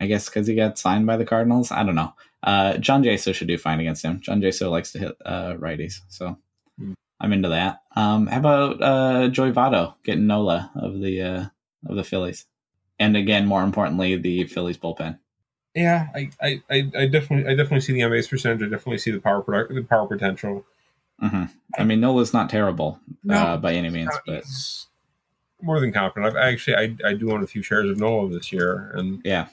I 0.00 0.06
guess 0.06 0.28
because 0.28 0.46
he 0.46 0.54
got 0.54 0.78
signed 0.78 1.06
by 1.06 1.16
the 1.16 1.24
Cardinals. 1.26 1.70
I 1.70 1.82
don't 1.82 1.94
know. 1.94 2.14
Uh, 2.42 2.78
John 2.78 3.02
Jaso 3.04 3.34
should 3.34 3.48
do 3.48 3.58
fine 3.58 3.80
against 3.80 4.02
him. 4.02 4.20
John 4.20 4.40
Jaso 4.40 4.70
likes 4.70 4.92
to 4.92 4.98
hit 4.98 5.16
uh, 5.24 5.54
righties, 5.54 6.00
so 6.08 6.38
Hmm. 6.78 6.92
I'm 7.20 7.34
into 7.34 7.50
that. 7.50 7.82
Um, 7.96 8.26
how 8.28 8.38
about 8.38 8.82
uh, 8.82 9.28
Joey 9.28 9.52
Votto 9.52 9.94
getting 10.04 10.26
Nola 10.26 10.70
of 10.74 11.00
the 11.00 11.20
uh, 11.20 11.44
of 11.86 11.96
the 11.96 12.04
Phillies, 12.04 12.46
and 12.98 13.14
again, 13.16 13.46
more 13.46 13.62
importantly, 13.62 14.16
the 14.16 14.44
Phillies 14.44 14.78
bullpen. 14.78 15.18
Yeah, 15.74 16.08
I, 16.14 16.30
I, 16.40 16.62
I, 16.70 16.90
I 16.96 17.06
definitely 17.06 17.44
I 17.52 17.54
definitely 17.54 17.82
see 17.82 17.92
the 17.92 18.02
on 18.04 18.10
base 18.10 18.26
percentage. 18.28 18.62
I 18.62 18.70
definitely 18.70 18.98
see 18.98 19.10
the 19.10 19.20
power 19.20 19.42
product 19.42 19.74
the 19.74 19.82
power 19.82 20.06
potential. 20.08 20.64
Hmm 21.20 21.44
I 21.78 21.84
mean, 21.84 22.00
Nola's 22.00 22.32
not 22.32 22.50
terrible 22.50 22.98
No, 23.22 23.36
uh, 23.36 23.56
by 23.56 23.74
any 23.74 23.90
means, 23.90 24.10
but 24.26 24.44
more 25.62 25.78
than 25.80 25.92
confident. 25.92 26.34
I've 26.34 26.42
actually 26.54 26.76
I, 26.76 27.08
I 27.10 27.14
do 27.14 27.30
own 27.32 27.42
a 27.42 27.46
few 27.46 27.62
shares 27.62 27.88
of 27.88 27.98
Nola 27.98 28.28
this 28.30 28.52
year, 28.52 28.92
and 28.94 29.20
Yeah. 29.24 29.48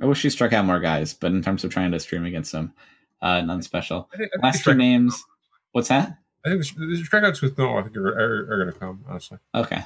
I 0.00 0.06
wish 0.06 0.18
she 0.18 0.30
struck 0.30 0.52
out 0.52 0.64
more 0.64 0.80
guys, 0.80 1.14
but 1.14 1.30
in 1.30 1.42
terms 1.42 1.62
of 1.62 1.70
trying 1.72 1.92
to 1.92 2.00
stream 2.00 2.24
against 2.24 2.50
them, 2.50 2.72
uh, 3.20 3.40
none 3.42 3.62
special. 3.62 4.08
I 4.12 4.16
think, 4.16 4.30
I 4.30 4.36
think 4.36 4.42
Last 4.42 4.64
two 4.64 4.74
names. 4.74 5.24
What's 5.72 5.88
that? 5.88 6.18
I 6.44 6.48
think 6.48 6.66
the, 6.66 6.86
the 6.86 7.02
strikeouts 7.02 7.40
with 7.40 7.56
Nola 7.56 7.80
I 7.80 7.82
think 7.84 7.96
are, 7.96 8.08
are, 8.08 8.52
are 8.52 8.64
going 8.64 8.72
to 8.72 8.78
come 8.78 9.04
honestly. 9.08 9.38
Okay. 9.54 9.82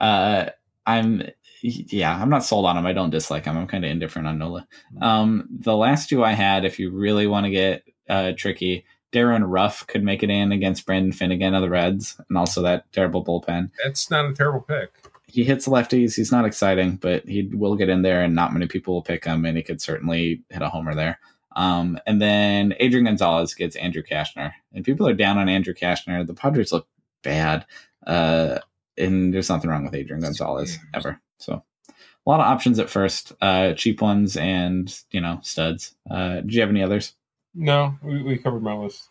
Uh, 0.00 0.46
I'm 0.86 1.22
yeah, 1.60 2.16
I'm 2.20 2.30
not 2.30 2.44
sold 2.44 2.64
on 2.64 2.78
him. 2.78 2.86
I 2.86 2.92
don't 2.92 3.10
dislike 3.10 3.44
him. 3.44 3.58
I'm 3.58 3.66
kind 3.66 3.84
of 3.84 3.90
indifferent 3.90 4.28
on 4.28 4.38
Nola. 4.38 4.66
Um, 5.02 5.48
the 5.50 5.76
last 5.76 6.08
two 6.08 6.24
I 6.24 6.32
had, 6.32 6.64
if 6.64 6.78
you 6.78 6.90
really 6.90 7.26
want 7.26 7.44
to 7.44 7.50
get 7.50 7.82
uh, 8.08 8.32
tricky, 8.36 8.86
Darin 9.12 9.44
Ruf 9.44 9.86
could 9.86 10.02
make 10.02 10.22
it 10.22 10.30
in 10.30 10.52
against 10.52 10.86
Brandon 10.86 11.12
Finnegan 11.12 11.54
of 11.54 11.62
the 11.62 11.70
Reds, 11.70 12.20
and 12.28 12.36
also 12.36 12.62
that 12.62 12.90
terrible 12.92 13.24
bullpen. 13.24 13.70
That's 13.82 14.10
not 14.10 14.26
a 14.26 14.34
terrible 14.34 14.60
pick. 14.60 14.92
He 15.26 15.44
hits 15.44 15.68
lefties. 15.68 16.16
He's 16.16 16.32
not 16.32 16.46
exciting, 16.46 16.96
but 16.96 17.26
he 17.28 17.42
will 17.52 17.76
get 17.76 17.88
in 17.88 18.02
there, 18.02 18.22
and 18.22 18.34
not 18.34 18.52
many 18.52 18.66
people 18.66 18.94
will 18.94 19.02
pick 19.02 19.24
him, 19.24 19.44
and 19.44 19.56
he 19.56 19.62
could 19.62 19.80
certainly 19.80 20.42
hit 20.48 20.62
a 20.62 20.68
homer 20.68 20.94
there. 20.94 21.18
Um, 21.56 21.98
and 22.06 22.22
then 22.22 22.74
Adrian 22.78 23.04
Gonzalez 23.04 23.54
gets 23.54 23.76
Andrew 23.76 24.02
Cashner, 24.02 24.52
and 24.72 24.84
people 24.84 25.08
are 25.08 25.14
down 25.14 25.38
on 25.38 25.48
Andrew 25.48 25.74
Cashner. 25.74 26.26
The 26.26 26.34
Padres 26.34 26.72
look 26.72 26.86
bad, 27.22 27.66
uh, 28.06 28.58
and 28.96 29.34
there's 29.34 29.48
nothing 29.48 29.70
wrong 29.70 29.84
with 29.84 29.94
Adrian 29.94 30.22
Gonzalez 30.22 30.78
ever. 30.94 31.20
So 31.38 31.62
a 31.88 32.30
lot 32.30 32.40
of 32.40 32.46
options 32.46 32.78
at 32.78 32.90
first, 32.90 33.32
uh, 33.40 33.72
cheap 33.72 34.02
ones 34.02 34.36
and 34.36 34.94
you 35.10 35.20
know 35.20 35.40
studs. 35.42 35.94
Uh, 36.10 36.40
do 36.40 36.54
you 36.54 36.60
have 36.60 36.70
any 36.70 36.82
others? 36.82 37.14
No, 37.54 37.96
we, 38.02 38.22
we 38.22 38.38
covered 38.38 38.62
my 38.62 38.74
list. 38.74 39.08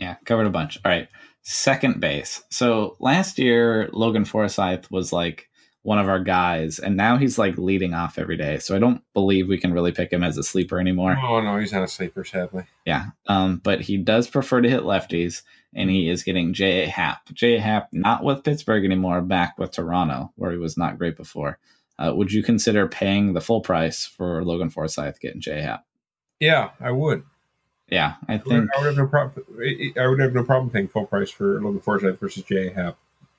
Yeah, 0.00 0.16
covered 0.24 0.46
a 0.46 0.50
bunch. 0.50 0.78
All 0.84 0.90
right. 0.90 1.08
Second 1.42 2.00
base. 2.00 2.42
So 2.50 2.96
last 3.00 3.38
year, 3.38 3.88
Logan 3.92 4.24
Forsythe 4.24 4.86
was 4.90 5.12
like 5.12 5.48
one 5.82 5.98
of 5.98 6.08
our 6.08 6.18
guys, 6.18 6.78
and 6.78 6.96
now 6.96 7.18
he's 7.18 7.38
like 7.38 7.58
leading 7.58 7.92
off 7.92 8.18
every 8.18 8.38
day. 8.38 8.58
So 8.58 8.74
I 8.74 8.78
don't 8.78 9.02
believe 9.12 9.46
we 9.46 9.58
can 9.58 9.72
really 9.72 9.92
pick 9.92 10.10
him 10.10 10.24
as 10.24 10.38
a 10.38 10.42
sleeper 10.42 10.80
anymore. 10.80 11.16
Oh 11.22 11.40
no, 11.42 11.58
he's 11.58 11.72
not 11.72 11.84
a 11.84 11.88
sleeper, 11.88 12.24
sadly. 12.24 12.64
Yeah. 12.86 13.08
Um, 13.26 13.60
but 13.62 13.82
he 13.82 13.98
does 13.98 14.26
prefer 14.28 14.62
to 14.62 14.70
hit 14.70 14.82
lefties, 14.82 15.42
and 15.74 15.90
he 15.90 16.08
is 16.08 16.24
getting 16.24 16.54
J.A. 16.54 16.88
Happ. 16.88 17.32
J.A. 17.34 17.60
Happ 17.60 17.88
not 17.92 18.24
with 18.24 18.42
Pittsburgh 18.42 18.84
anymore, 18.84 19.20
back 19.20 19.58
with 19.58 19.72
Toronto, 19.72 20.32
where 20.36 20.50
he 20.50 20.58
was 20.58 20.78
not 20.78 20.98
great 20.98 21.16
before. 21.16 21.58
Uh, 21.98 22.12
would 22.14 22.32
you 22.32 22.42
consider 22.42 22.88
paying 22.88 23.34
the 23.34 23.40
full 23.40 23.60
price 23.60 24.06
for 24.06 24.42
Logan 24.42 24.70
Forsythe 24.70 25.20
getting 25.20 25.42
J.A. 25.42 25.62
Happ? 25.62 25.84
Yeah, 26.40 26.70
I 26.80 26.90
would. 26.90 27.24
Yeah, 27.88 28.14
I 28.28 28.34
I 28.34 28.38
think. 28.38 28.70
I 28.74 28.78
would 28.80 28.86
have 28.86 28.96
no 28.96 29.06
problem. 29.06 29.44
I 29.98 30.06
would 30.06 30.20
have 30.20 30.34
no 30.34 30.44
problem 30.44 30.70
paying 30.70 30.88
full 30.88 31.06
price 31.06 31.30
for 31.30 31.60
Logan 31.60 31.80
Forsythe 31.80 32.18
versus 32.18 32.42
J. 32.44 32.70
Happ. 32.70 32.96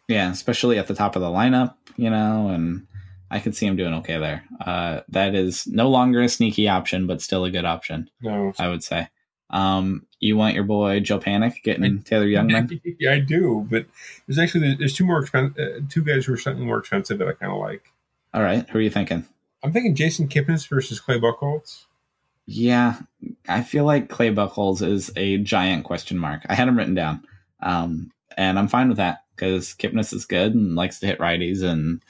Yeah, 0.08 0.32
especially 0.32 0.78
at 0.78 0.88
the 0.88 0.94
top 0.94 1.16
of 1.16 1.22
the 1.22 1.30
lineup, 1.30 1.76
you 1.98 2.10
know, 2.10 2.50
and 2.50 2.86
I 3.32 3.40
could 3.40 3.56
see 3.56 3.66
him 3.66 3.76
doing 3.76 3.94
okay 3.96 4.20
there. 4.20 4.44
Uh, 4.64 5.02
that 5.10 5.34
is 5.34 5.66
no 5.68 5.90
longer 5.90 6.22
a 6.22 6.30
sneaky 6.30 6.70
option, 6.70 7.08
but 7.08 7.22
still 7.22 7.44
a 7.44 7.52
good 7.52 7.66
option, 7.66 8.10
No, 8.22 8.54
I 8.60 8.70
would 8.70 8.84
say. 8.84 9.10
Um, 9.50 10.06
you 10.20 10.38
want 10.38 10.56
your 10.56 10.64
boy 10.64 11.00
Joe 11.00 11.20
Panik 11.20 11.64
getting 11.64 12.02
Taylor 12.04 12.26
Jungmann? 12.26 12.80
yeah, 13.00 13.14
I 13.14 13.20
do. 13.20 13.66
But 13.70 13.86
there's 14.28 14.40
actually 14.40 14.76
there's 14.76 14.96
two 14.96 15.06
more 15.06 15.20
expensive, 15.20 15.58
uh, 15.58 15.86
two 15.90 16.04
guys 16.04 16.26
who 16.26 16.34
are 16.34 16.38
slightly 16.38 16.66
more 16.66 16.80
expensive 16.80 17.18
that 17.20 17.28
I 17.28 17.34
kind 17.34 17.52
of 17.52 17.60
like. 17.60 17.92
All 18.34 18.44
right, 18.44 18.68
who 18.70 18.80
are 18.80 18.82
you 18.82 18.90
thinking? 18.90 19.26
I'm 19.64 19.72
thinking 19.72 19.96
Jason 19.96 20.28
Kipnis 20.28 20.68
versus 20.68 21.00
Clay 21.00 21.20
Buchholz. 21.20 21.86
Yeah, 22.48 23.00
I 23.48 23.64
feel 23.64 23.86
like 23.86 24.10
Clay 24.10 24.34
Buchholz 24.34 24.82
is 24.82 25.12
a 25.16 25.38
giant 25.40 25.84
question 25.84 26.18
mark. 26.18 26.46
I 26.48 26.54
had 26.56 26.68
him 26.68 26.78
written 26.78 26.94
down, 26.94 27.26
um, 27.62 28.12
and 28.38 28.60
I'm 28.60 28.68
fine 28.68 28.88
with 28.88 28.98
that 28.98 29.24
because 29.36 29.74
Kipnis 29.74 30.14
is 30.14 30.26
good 30.26 30.54
and 30.54 30.76
likes 30.76 31.00
to 31.00 31.08
hit 31.08 31.20
righties. 31.20 31.64
And 31.64 32.04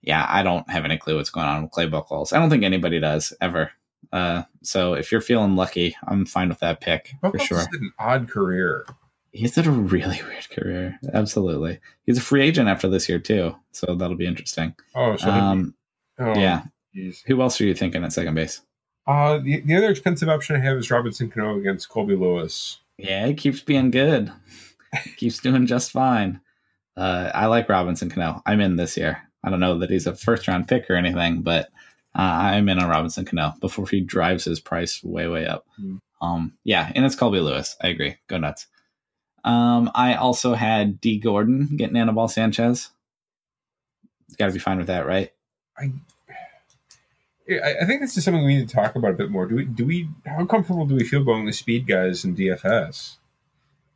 yeah, 0.00 0.26
I 0.28 0.42
don't 0.42 0.68
have 0.70 0.84
any 0.84 0.96
clue 0.96 1.16
what's 1.16 1.30
going 1.30 1.46
on 1.46 1.62
with 1.62 1.72
Clay 1.72 1.88
Buchholz. 1.88 2.32
I 2.32 2.38
don't 2.38 2.48
think 2.48 2.64
anybody 2.64 3.00
does 3.00 3.34
ever. 3.40 3.70
Uh, 4.12 4.42
so 4.62 4.94
if 4.94 5.12
you're 5.12 5.20
feeling 5.20 5.56
lucky, 5.56 5.94
I'm 6.06 6.24
fine 6.24 6.48
with 6.48 6.60
that 6.60 6.80
pick 6.80 7.14
for 7.20 7.38
sure. 7.38 7.60
an 7.60 7.92
odd 7.98 8.28
career. 8.28 8.86
He's 9.32 9.54
had 9.54 9.66
a 9.66 9.70
really 9.70 10.20
weird 10.26 10.48
career. 10.50 10.98
Absolutely, 11.12 11.80
he's 12.06 12.18
a 12.18 12.22
free 12.22 12.42
agent 12.42 12.68
after 12.68 12.88
this 12.88 13.08
year 13.08 13.18
too, 13.18 13.54
so 13.72 13.94
that'll 13.94 14.16
be 14.16 14.26
interesting. 14.26 14.74
Oh, 14.94 15.16
so 15.16 15.30
Um, 15.30 15.74
oh, 16.18 16.34
yeah, 16.34 16.64
geez. 16.94 17.22
who 17.26 17.40
else 17.42 17.60
are 17.60 17.64
you 17.64 17.74
thinking 17.74 18.02
at 18.02 18.12
second 18.12 18.34
base? 18.34 18.62
Uh, 19.06 19.38
the, 19.38 19.60
the 19.60 19.76
other 19.76 19.90
expensive 19.90 20.28
option 20.28 20.56
I 20.56 20.60
have 20.60 20.76
is 20.76 20.90
Robinson 20.90 21.30
Cano 21.30 21.58
against 21.58 21.88
Colby 21.88 22.16
Lewis. 22.16 22.78
Yeah, 22.98 23.26
he 23.26 23.34
keeps 23.34 23.60
being 23.60 23.90
good. 23.90 24.32
keeps 25.16 25.38
doing 25.38 25.66
just 25.66 25.90
fine. 25.90 26.40
Uh, 26.96 27.30
I 27.34 27.46
like 27.46 27.68
Robinson 27.68 28.10
Cano. 28.10 28.42
I'm 28.46 28.60
in 28.60 28.76
this 28.76 28.96
year. 28.96 29.22
I 29.42 29.50
don't 29.50 29.60
know 29.60 29.78
that 29.78 29.90
he's 29.90 30.06
a 30.06 30.14
first 30.14 30.46
round 30.46 30.68
pick 30.68 30.90
or 30.90 30.96
anything, 30.96 31.42
but 31.42 31.66
uh, 32.14 32.22
I'm 32.22 32.68
in 32.68 32.78
on 32.78 32.90
Robinson 32.90 33.24
Cano 33.24 33.54
before 33.60 33.86
he 33.86 34.00
drives 34.00 34.44
his 34.44 34.60
price 34.60 35.02
way, 35.02 35.28
way 35.28 35.46
up. 35.46 35.66
Hmm. 35.76 35.96
Um, 36.20 36.52
yeah, 36.64 36.92
and 36.94 37.04
it's 37.06 37.14
Colby 37.14 37.40
Lewis. 37.40 37.76
I 37.82 37.88
agree. 37.88 38.16
Go 38.28 38.36
nuts. 38.36 38.66
Um, 39.44 39.90
I 39.94 40.14
also 40.14 40.54
had 40.54 41.00
Dee 41.00 41.18
Gordon 41.18 41.76
getting 41.76 41.96
Anibal 41.96 42.28
Sanchez. 42.28 42.90
Got 44.38 44.48
to 44.48 44.52
be 44.52 44.58
fine 44.58 44.78
with 44.78 44.88
that, 44.88 45.06
right? 45.06 45.30
I, 45.78 45.92
I 47.48 47.84
think 47.84 48.00
this 48.00 48.16
is 48.16 48.24
something 48.24 48.44
we 48.44 48.56
need 48.58 48.68
to 48.68 48.74
talk 48.74 48.94
about 48.94 49.10
a 49.10 49.14
bit 49.14 49.30
more. 49.30 49.46
Do 49.46 49.56
we? 49.56 49.64
Do 49.64 49.84
we? 49.84 50.08
How 50.26 50.44
comfortable 50.46 50.86
do 50.86 50.94
we 50.94 51.04
feel 51.04 51.24
going 51.24 51.44
with 51.44 51.56
speed 51.56 51.86
guys 51.86 52.24
in 52.24 52.36
DFS? 52.36 53.16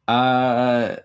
Uh, 0.08 0.96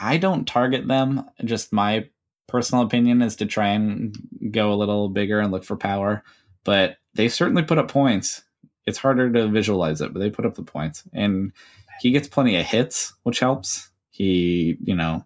I 0.00 0.16
don't 0.16 0.46
target 0.46 0.88
them. 0.88 1.24
Just 1.44 1.72
my 1.72 2.08
personal 2.48 2.84
opinion 2.84 3.22
is 3.22 3.36
to 3.36 3.46
try 3.46 3.68
and 3.68 4.16
go 4.50 4.72
a 4.72 4.74
little 4.74 5.08
bigger 5.08 5.38
and 5.38 5.52
look 5.52 5.64
for 5.64 5.76
power. 5.76 6.24
But 6.64 6.96
they 7.14 7.28
certainly 7.28 7.62
put 7.62 7.78
up 7.78 7.88
points. 7.88 8.42
It's 8.84 8.98
harder 8.98 9.30
to 9.32 9.48
visualize 9.48 10.00
it, 10.00 10.12
but 10.12 10.18
they 10.18 10.30
put 10.30 10.44
up 10.44 10.54
the 10.54 10.62
points, 10.62 11.04
and 11.12 11.52
he 12.00 12.10
gets 12.10 12.26
plenty 12.26 12.56
of 12.56 12.66
hits, 12.66 13.14
which 13.22 13.38
helps. 13.38 13.90
He, 14.10 14.76
you 14.82 14.96
know, 14.96 15.24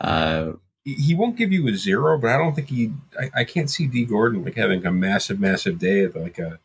uh, 0.00 0.52
He- 0.96 1.14
won't 1.14 1.36
give 1.36 1.52
you 1.52 1.66
a 1.68 1.74
zero, 1.74 2.18
but 2.18 2.30
I 2.30 2.38
don't 2.38 2.54
think 2.54 2.68
he. 2.68 2.92
I, 3.18 3.40
I 3.40 3.44
can't 3.44 3.70
see 3.70 3.86
Dee 3.86 4.04
Gordon 4.04 4.44
like 4.44 4.54
having 4.56 4.84
a 4.86 4.92
massive, 4.92 5.38
massive 5.40 5.78
day 5.78 6.04
at 6.04 6.16
like 6.16 6.38
a 6.38 6.58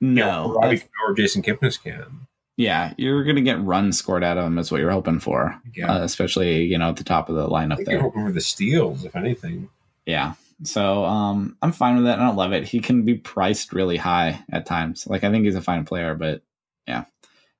you 0.00 0.08
know, 0.08 0.48
no, 0.48 0.54
Robbie 0.54 0.82
or 1.08 1.14
Jason 1.14 1.42
Kipnis 1.42 1.82
can. 1.82 2.26
yeah, 2.56 2.92
you're 2.98 3.24
gonna 3.24 3.40
get 3.40 3.60
runs 3.62 3.98
scored 3.98 4.22
at 4.24 4.36
him. 4.36 4.58
Is 4.58 4.70
what 4.70 4.80
you're 4.80 4.90
hoping 4.90 5.20
for, 5.20 5.60
Yeah, 5.74 5.92
uh, 5.92 6.04
especially 6.04 6.64
you 6.64 6.78
know 6.78 6.90
at 6.90 6.96
the 6.96 7.04
top 7.04 7.28
of 7.28 7.34
the 7.36 7.48
lineup 7.48 7.84
there. 7.84 7.94
you're 7.94 8.02
hoping 8.02 8.26
for 8.26 8.32
the 8.32 8.40
steals, 8.40 9.04
if 9.04 9.16
anything. 9.16 9.68
Yeah. 10.04 10.34
So 10.62 11.04
um, 11.04 11.56
I'm 11.60 11.72
fine 11.72 11.96
with 11.96 12.04
that. 12.06 12.18
I 12.18 12.24
don't 12.26 12.36
love 12.36 12.52
it. 12.52 12.64
He 12.64 12.80
can 12.80 13.02
be 13.04 13.14
priced 13.16 13.72
really 13.74 13.98
high 13.98 14.42
at 14.50 14.64
times. 14.64 15.06
Like 15.06 15.22
I 15.24 15.30
think 15.30 15.44
he's 15.44 15.54
a 15.54 15.60
fine 15.60 15.84
player, 15.84 16.14
but 16.14 16.42
yeah. 16.88 17.04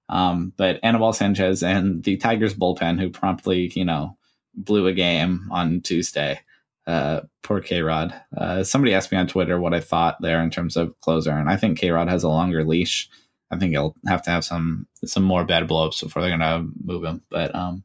Um, 0.09 0.52
but 0.57 0.79
Anibal 0.83 1.12
Sanchez 1.12 1.62
and 1.62 2.02
the 2.05 2.16
Tigers 2.16 2.55
bullpen, 2.55 2.98
who 3.00 3.11
promptly, 3.11 3.70
you 3.74 3.85
know, 3.85 4.15
blew 4.57 4.87
a 4.87 4.92
game 4.92 5.49
on 5.51 5.81
Tuesday. 5.81 6.40
Uh, 6.87 7.23
poor 7.42 7.61
K 7.61 7.83
Rod. 7.83 8.14
Uh, 8.37 8.62
somebody 8.62 8.95
asked 8.95 9.11
me 9.11 9.19
on 9.19 9.27
Twitter 9.27 9.61
what 9.61 9.75
I 9.75 9.81
thought 9.81 10.21
there 10.21 10.40
in 10.42 10.51
terms 10.51 10.77
of 10.77 10.99
closer, 11.01 11.33
and 11.33 11.49
I 11.49 11.57
think 11.57 11.79
K 11.79 11.90
Rod 11.90 12.09
has 12.09 12.23
a 12.23 12.29
longer 12.29 12.64
leash. 12.64 13.09
I 13.51 13.59
think 13.59 13.73
he'll 13.73 13.95
have 14.07 14.23
to 14.23 14.31
have 14.31 14.45
some 14.45 14.87
some 15.05 15.23
more 15.23 15.45
bad 15.45 15.69
blowups 15.69 16.03
before 16.03 16.23
they're 16.23 16.37
gonna 16.37 16.66
move 16.83 17.05
him. 17.05 17.23
But 17.29 17.55
um, 17.55 17.85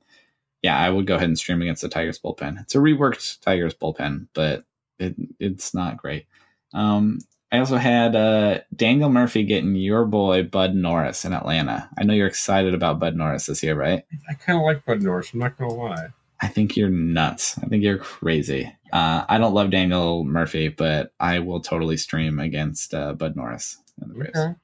yeah, 0.62 0.78
I 0.78 0.90
would 0.90 1.08
go 1.08 1.16
ahead 1.16 1.28
and 1.28 1.38
stream 1.38 1.62
against 1.62 1.82
the 1.82 1.90
Tigers 1.90 2.20
bullpen. 2.20 2.62
It's 2.62 2.76
a 2.76 2.80
reworked 2.80 3.42
Tigers 3.42 3.74
bullpen, 3.74 4.28
but 4.34 4.66
it, 5.00 5.16
it's 5.40 5.74
not 5.74 5.98
great. 5.98 6.28
Um, 6.74 7.20
I 7.52 7.60
also 7.60 7.78
had 7.78 8.16
uh, 8.16 8.60
Daniel 8.74 9.10
Murphy 9.10 9.44
getting 9.44 9.76
your 9.76 10.06
boy 10.06 10.44
Bud 10.44 10.74
Norris 10.74 11.26
in 11.26 11.34
Atlanta. 11.34 11.90
I 11.98 12.04
know 12.04 12.14
you're 12.14 12.28
excited 12.28 12.74
about 12.74 13.00
Bud 13.00 13.16
Norris 13.16 13.48
this 13.48 13.62
year, 13.62 13.76
right? 13.76 14.06
I 14.30 14.34
kind 14.36 14.58
of 14.58 14.64
like 14.64 14.86
Bud 14.86 15.02
Norris. 15.02 15.34
I'm 15.34 15.40
not 15.40 15.58
to 15.58 15.68
lie. 15.68 16.10
I 16.42 16.48
think 16.48 16.76
you're 16.76 16.90
nuts. 16.90 17.58
I 17.60 17.68
think 17.68 17.84
you're 17.84 17.98
crazy. 18.00 18.66
Uh, 18.92 19.24
I 19.30 19.38
don't 19.38 19.54
love 19.54 19.70
Daniel 19.70 20.24
Murphy, 20.24 20.70
but 20.70 21.14
I 21.20 21.40
will 21.40 21.60
totally 21.62 21.98
stream 21.98 22.40
against 22.40 22.94
uh, 22.94 23.14
Bud 23.14 23.36
Norris 23.36 23.78
in 24.02 24.08
the 24.10 24.16
Braves. 24.16 24.36
Okay. 24.38 24.56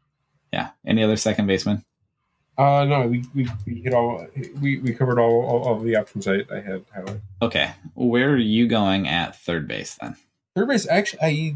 Yeah. 0.52 0.70
Any 0.86 1.04
other 1.04 1.16
second 1.18 1.46
baseman? 1.48 1.84
Uh, 2.58 2.84
no, 2.86 3.08
we, 3.08 3.24
we, 3.36 3.48
we 3.68 3.82
hit 3.82 3.94
all 3.94 4.26
we, 4.60 4.80
we 4.80 4.92
covered 4.94 5.20
all, 5.20 5.44
all, 5.46 5.64
all 5.68 5.78
of 5.78 5.84
the 5.84 5.96
options 5.96 6.28
I, 6.28 6.38
I 6.52 6.60
had 6.62 6.84
highlighted. 6.90 7.22
Okay. 7.44 7.72
Where 7.94 8.32
are 8.32 8.38
you 8.38 8.68
going 8.68 9.08
at 9.08 9.36
third 9.36 9.68
base 9.68 9.96
then? 10.02 10.16
Third 10.56 10.68
base, 10.70 10.88
actually, 10.88 11.56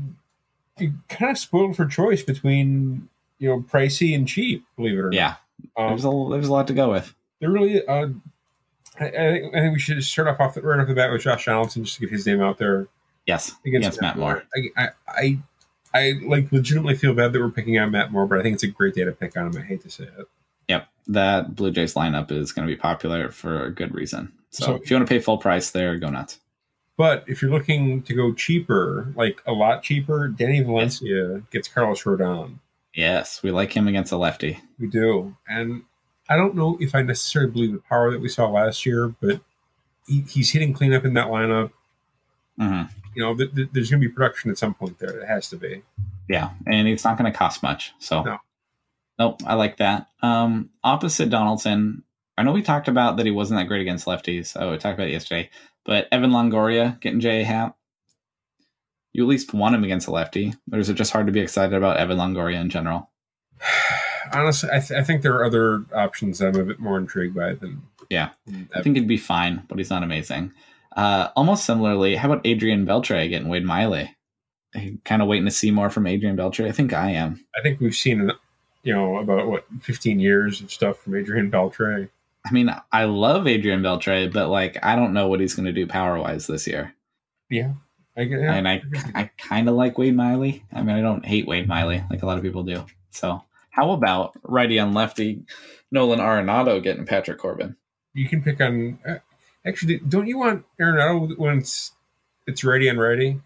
I 0.77 0.91
kind 1.09 1.31
of 1.31 1.39
spoiled 1.39 1.75
for 1.75 1.87
choice 1.87 2.21
between 2.21 3.09
you 3.39 3.49
know 3.49 3.61
pricey 3.61 4.13
and 4.13 4.27
cheap. 4.27 4.63
Believe 4.75 4.93
it 4.93 5.01
or 5.01 5.11
Yeah. 5.11 5.27
not, 5.29 5.39
yeah, 5.75 5.83
um, 5.85 5.89
There's 5.89 6.05
a 6.05 6.27
there's 6.29 6.47
a 6.47 6.53
lot 6.53 6.67
to 6.67 6.73
go 6.73 6.91
with. 6.91 7.15
there 7.39 7.49
really. 7.49 7.83
Uh, 7.85 8.09
I, 9.01 9.05
I 9.07 9.11
think 9.31 9.55
I 9.55 9.59
think 9.59 9.73
we 9.73 9.79
should 9.79 10.03
start 10.03 10.27
off 10.27 10.39
off 10.39 10.53
the, 10.53 10.61
right 10.61 10.79
off 10.79 10.87
the 10.87 10.93
bat 10.93 11.11
with 11.11 11.23
Josh 11.23 11.45
Donaldson 11.45 11.83
just 11.83 11.95
to 11.97 12.01
get 12.01 12.11
his 12.11 12.25
name 12.25 12.41
out 12.41 12.57
there 12.57 12.87
Yes. 13.25 13.49
against 13.65 13.87
Against 13.87 14.01
Matt 14.01 14.17
Moore. 14.17 14.43
I, 14.55 14.81
I, 14.83 14.89
I 15.07 15.39
I 15.93 16.13
like 16.25 16.51
legitimately 16.51 16.95
feel 16.95 17.13
bad 17.13 17.33
that 17.33 17.39
we're 17.41 17.49
picking 17.49 17.77
on 17.79 17.91
Matt 17.91 18.11
Moore, 18.11 18.25
but 18.27 18.39
I 18.39 18.43
think 18.43 18.53
it's 18.55 18.63
a 18.63 18.67
great 18.67 18.95
day 18.95 19.03
to 19.03 19.11
pick 19.11 19.35
on 19.35 19.47
him. 19.47 19.57
I 19.61 19.65
hate 19.65 19.81
to 19.81 19.89
say 19.89 20.03
it. 20.05 20.27
Yep, 20.69 20.87
that 21.07 21.55
Blue 21.55 21.71
Jays 21.71 21.95
lineup 21.95 22.31
is 22.31 22.51
going 22.53 22.65
to 22.67 22.73
be 22.73 22.79
popular 22.79 23.29
for 23.31 23.65
a 23.65 23.71
good 23.73 23.93
reason. 23.93 24.31
So, 24.51 24.65
So- 24.65 24.75
if 24.75 24.89
you 24.89 24.95
want 24.95 25.07
to 25.07 25.13
pay 25.13 25.19
full 25.19 25.37
price 25.37 25.71
there, 25.71 25.97
go 25.97 26.09
nuts. 26.09 26.39
But 26.97 27.23
if 27.27 27.41
you're 27.41 27.51
looking 27.51 28.03
to 28.03 28.13
go 28.13 28.31
cheaper, 28.33 29.11
like 29.15 29.41
a 29.47 29.51
lot 29.53 29.81
cheaper, 29.81 30.27
Danny 30.27 30.61
Valencia 30.61 31.41
gets 31.51 31.67
Carlos 31.67 32.03
Rodon. 32.03 32.59
Yes, 32.93 33.41
we 33.41 33.49
like 33.51 33.73
him 33.75 33.87
against 33.87 34.11
a 34.11 34.17
lefty. 34.17 34.59
We 34.79 34.87
do. 34.87 35.35
And 35.47 35.83
I 36.31 36.37
don't 36.37 36.55
know 36.55 36.77
if 36.79 36.95
I 36.95 37.01
necessarily 37.01 37.51
believe 37.51 37.73
the 37.73 37.79
power 37.79 38.09
that 38.09 38.21
we 38.21 38.29
saw 38.29 38.49
last 38.49 38.85
year, 38.85 39.13
but 39.21 39.41
he, 40.07 40.21
he's 40.21 40.49
hitting 40.51 40.71
cleanup 40.71 41.03
in 41.03 41.13
that 41.15 41.27
lineup. 41.27 41.71
hmm 42.57 42.83
You 43.13 43.21
know, 43.23 43.35
th- 43.35 43.53
th- 43.53 43.67
there's 43.73 43.89
going 43.89 44.01
to 44.01 44.07
be 44.07 44.13
production 44.13 44.49
at 44.49 44.57
some 44.57 44.73
point 44.73 44.97
there. 44.97 45.09
It 45.09 45.27
has 45.27 45.49
to 45.49 45.57
be. 45.57 45.83
Yeah, 46.29 46.51
and 46.65 46.87
it's 46.87 47.03
not 47.03 47.17
going 47.17 47.29
to 47.29 47.37
cost 47.37 47.61
much. 47.61 47.91
So, 47.99 48.23
No. 48.23 48.37
nope, 49.19 49.41
I 49.45 49.55
like 49.55 49.75
that. 49.77 50.07
Um, 50.21 50.69
opposite 50.85 51.29
Donaldson, 51.29 52.03
I 52.37 52.43
know 52.43 52.53
we 52.53 52.61
talked 52.61 52.87
about 52.87 53.17
that 53.17 53.25
he 53.25 53.31
wasn't 53.33 53.59
that 53.59 53.67
great 53.67 53.81
against 53.81 54.05
lefties. 54.05 54.55
Oh, 54.57 54.71
we 54.71 54.77
talked 54.77 54.97
about 54.97 55.09
it 55.09 55.11
yesterday. 55.11 55.49
But 55.83 56.07
Evan 56.13 56.31
Longoria 56.31 56.97
getting 57.01 57.19
J 57.19 57.43
hat. 57.43 57.75
You 59.11 59.23
at 59.23 59.27
least 59.29 59.53
want 59.53 59.75
him 59.75 59.83
against 59.83 60.07
a 60.07 60.11
lefty. 60.11 60.53
Or 60.71 60.79
is 60.79 60.87
it 60.87 60.93
just 60.93 61.11
hard 61.11 61.25
to 61.25 61.33
be 61.33 61.41
excited 61.41 61.75
about 61.75 61.97
Evan 61.97 62.17
Longoria 62.17 62.61
in 62.61 62.69
general? 62.69 63.09
Honestly, 64.33 64.69
I, 64.71 64.79
th- 64.79 64.99
I 64.99 65.03
think 65.03 65.21
there 65.21 65.35
are 65.35 65.45
other 65.45 65.85
options 65.93 66.39
that 66.39 66.47
I'm 66.55 66.61
a 66.61 66.65
bit 66.65 66.79
more 66.79 66.97
intrigued 66.97 67.35
by 67.35 67.53
than. 67.53 67.81
Yeah. 68.09 68.29
than 68.45 68.69
I 68.75 68.81
think 68.81 68.97
he'd 68.97 69.07
be 69.07 69.17
fine, 69.17 69.63
but 69.67 69.77
he's 69.77 69.89
not 69.89 70.03
amazing. 70.03 70.51
Uh, 70.95 71.29
almost 71.35 71.65
similarly, 71.65 72.15
how 72.15 72.31
about 72.31 72.45
Adrian 72.45 72.85
Beltre 72.85 73.29
getting 73.29 73.47
Wade 73.47 73.63
Miley? 73.63 74.15
Kind 75.05 75.21
of 75.21 75.27
waiting 75.27 75.45
to 75.45 75.51
see 75.51 75.71
more 75.71 75.89
from 75.89 76.07
Adrian 76.07 76.37
Beltre. 76.37 76.67
I 76.67 76.71
think 76.71 76.93
I 76.93 77.11
am. 77.11 77.43
I 77.57 77.61
think 77.61 77.79
we've 77.79 77.95
seen, 77.95 78.31
you 78.83 78.93
know, 78.93 79.17
about 79.17 79.47
what 79.47 79.65
15 79.81 80.19
years 80.19 80.61
of 80.61 80.71
stuff 80.71 80.99
from 80.99 81.15
Adrian 81.15 81.51
Beltre. 81.51 82.09
I 82.45 82.51
mean, 82.51 82.73
I 82.91 83.03
love 83.05 83.47
Adrian 83.47 83.81
Beltre, 83.81 84.31
but 84.31 84.49
like, 84.49 84.77
I 84.83 84.95
don't 84.95 85.13
know 85.13 85.27
what 85.27 85.39
he's 85.39 85.53
going 85.53 85.65
to 85.65 85.73
do 85.73 85.87
power 85.87 86.19
wise 86.19 86.47
this 86.47 86.67
year. 86.67 86.93
Yeah, 87.49 87.73
I. 88.17 88.21
Yeah. 88.21 88.53
And 88.53 88.67
I, 88.67 88.81
I 89.13 89.29
kind 89.37 89.69
of 89.69 89.75
like 89.75 89.97
Wade 89.97 90.15
Miley. 90.15 90.63
I 90.73 90.81
mean, 90.81 90.95
I 90.95 91.01
don't 91.01 91.25
hate 91.25 91.47
Wade 91.47 91.67
Miley 91.67 92.03
like 92.09 92.23
a 92.23 92.25
lot 92.25 92.37
of 92.37 92.43
people 92.43 92.63
do. 92.63 92.85
So, 93.11 93.43
how 93.71 93.91
about 93.91 94.33
righty 94.43 94.79
on 94.79 94.93
lefty 94.93 95.43
Nolan 95.91 96.19
Arenado 96.19 96.81
getting 96.81 97.05
Patrick 97.05 97.37
Corbin? 97.39 97.75
you 98.13 98.27
can 98.27 98.41
pick 98.43 98.59
on. 98.61 98.99
Uh, 99.07 99.15
actually, 99.65 99.99
don't 99.99 100.27
you 100.27 100.37
want 100.37 100.65
Arenado 100.79 101.37
when 101.37 101.57
it's 101.59 101.93
it's 102.47 102.63
ready 102.63 102.87
and 102.87 102.99
ready 102.99 103.39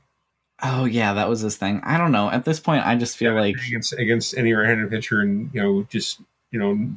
Oh 0.63 0.85
yeah, 0.85 1.13
that 1.13 1.27
was 1.27 1.41
his 1.41 1.57
thing. 1.57 1.81
I 1.83 1.97
don't 1.97 2.13
know. 2.13 2.29
At 2.29 2.45
this 2.45 2.59
point, 2.61 2.85
I 2.87 2.95
just 2.95 3.17
feel 3.17 3.33
Yeah, 3.33 3.41
like 3.41 3.55
against 3.67 3.93
against 3.93 4.37
any 4.37 4.53
right-handed 4.53 4.89
pitcher, 4.89 5.19
and 5.19 5.49
you 5.53 5.61
know, 5.61 5.83
just 5.89 6.21
you 6.51 6.59
know, 6.59 6.95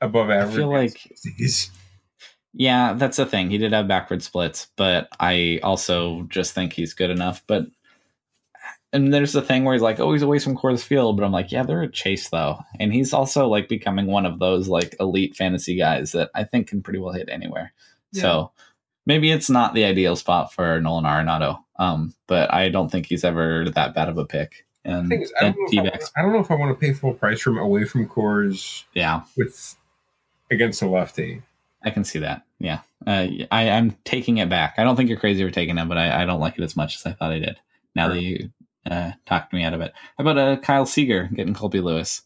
above 0.00 0.30
average. 0.30 0.54
I 0.54 0.56
feel 0.56 0.68
like 0.70 0.96
He's- 1.36 1.70
Yeah, 2.54 2.94
that's 2.94 3.18
the 3.18 3.26
thing. 3.26 3.50
He 3.50 3.58
did 3.58 3.72
have 3.74 3.86
backward 3.86 4.22
splits, 4.22 4.68
but 4.76 5.08
I 5.20 5.60
also 5.62 6.22
just 6.30 6.54
think 6.54 6.72
he's 6.72 6.94
good 6.94 7.10
enough. 7.10 7.42
But 7.46 7.66
and 8.92 9.12
there's 9.12 9.32
the 9.32 9.42
thing 9.42 9.64
where 9.64 9.74
he's 9.74 9.82
like, 9.82 10.00
oh, 10.00 10.12
he's 10.12 10.22
away 10.22 10.38
from 10.38 10.56
Coors 10.56 10.82
Field, 10.82 11.16
but 11.16 11.24
I'm 11.24 11.32
like, 11.32 11.52
yeah, 11.52 11.62
they're 11.62 11.82
a 11.82 11.90
chase 11.90 12.28
though, 12.30 12.58
and 12.80 12.92
he's 12.92 13.12
also 13.12 13.48
like 13.48 13.68
becoming 13.68 14.06
one 14.06 14.26
of 14.26 14.38
those 14.38 14.68
like 14.68 14.94
elite 15.00 15.36
fantasy 15.36 15.76
guys 15.76 16.12
that 16.12 16.30
I 16.34 16.44
think 16.44 16.68
can 16.68 16.82
pretty 16.82 16.98
well 16.98 17.12
hit 17.12 17.28
anywhere. 17.30 17.72
So 18.12 18.52
maybe 19.06 19.30
it's 19.30 19.50
not 19.50 19.74
the 19.74 19.84
ideal 19.84 20.16
spot 20.16 20.52
for 20.52 20.80
Nolan 20.80 21.04
Arenado, 21.04 21.62
um, 21.78 22.14
but 22.26 22.52
I 22.52 22.68
don't 22.68 22.90
think 22.90 23.06
he's 23.06 23.24
ever 23.24 23.66
that 23.74 23.94
bad 23.94 24.08
of 24.08 24.18
a 24.18 24.24
pick. 24.24 24.66
And 24.84 25.12
is, 25.12 25.32
I 25.38 25.44
don't, 25.44 25.58
know 25.58 25.64
if 25.64 25.70
D-backs, 25.70 26.12
I, 26.16 26.20
I 26.20 26.22
don't 26.22 26.32
know 26.32 26.40
if 26.40 26.50
I 26.50 26.54
want 26.54 26.78
to 26.78 26.80
pay 26.80 26.92
full 26.92 27.12
price 27.12 27.40
from 27.40 27.58
away 27.58 27.84
from 27.84 28.08
Coors 28.08 28.84
yeah, 28.94 29.22
with 29.36 29.76
against 30.50 30.80
a 30.80 30.86
lefty. 30.86 31.42
I 31.84 31.90
can 31.90 32.04
see 32.04 32.20
that. 32.20 32.42
Yeah, 32.58 32.80
uh, 33.06 33.26
I, 33.50 33.70
I'm 33.70 33.96
taking 34.04 34.38
it 34.38 34.48
back. 34.48 34.74
I 34.78 34.84
don't 34.84 34.96
think 34.96 35.08
you're 35.08 35.18
crazy 35.18 35.44
for 35.44 35.50
taking 35.50 35.76
it, 35.76 35.88
but 35.88 35.98
I, 35.98 36.22
I 36.22 36.24
don't 36.24 36.40
like 36.40 36.56
it 36.56 36.64
as 36.64 36.76
much 36.76 36.96
as 36.96 37.04
I 37.04 37.12
thought 37.12 37.32
I 37.32 37.40
did. 37.40 37.58
Now 37.94 38.08
that 38.08 38.22
you 38.22 38.50
uh, 38.86 39.12
talked 39.26 39.52
me 39.52 39.62
out 39.62 39.74
of 39.74 39.80
it. 39.80 39.92
How 40.16 40.22
about 40.22 40.38
uh, 40.38 40.56
Kyle 40.56 40.86
Seager 40.86 41.28
getting 41.34 41.54
Colby 41.54 41.80
Lewis? 41.80 42.22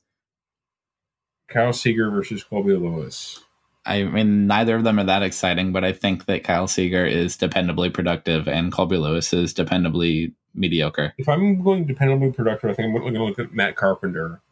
Kyle 1.49 1.73
Seager 1.73 2.11
versus 2.11 2.45
Colby 2.45 2.75
Lewis. 2.75 3.41
I 3.87 4.05
mean, 4.05 4.47
neither 4.47 4.77
of 4.77 4.85
them 4.85 5.01
are 5.01 5.05
that 5.05 5.23
exciting, 5.23 5.73
but 5.73 5.85
I 5.85 5.93
think 5.93 6.27
that 6.27 6.45
Kyle 6.45 6.69
Seager 6.69 7.05
is 7.05 7.37
dependably 7.37 7.93
productive 7.93 8.47
and 8.47 8.71
Colby 8.71 8.99
Lewis 8.99 9.33
is 9.33 9.55
dependably 9.55 10.33
mediocre. 10.55 11.15
If 11.19 11.29
I'm 11.29 11.63
going 11.63 11.87
dependably 11.87 12.35
productive, 12.35 12.71
I 12.71 12.75
think 12.75 12.87
I'm 12.87 13.01
going 13.01 13.15
to 13.15 13.25
look 13.25 13.39
at 13.39 13.53
Matt 13.53 13.77
Carpenter. 13.77 14.43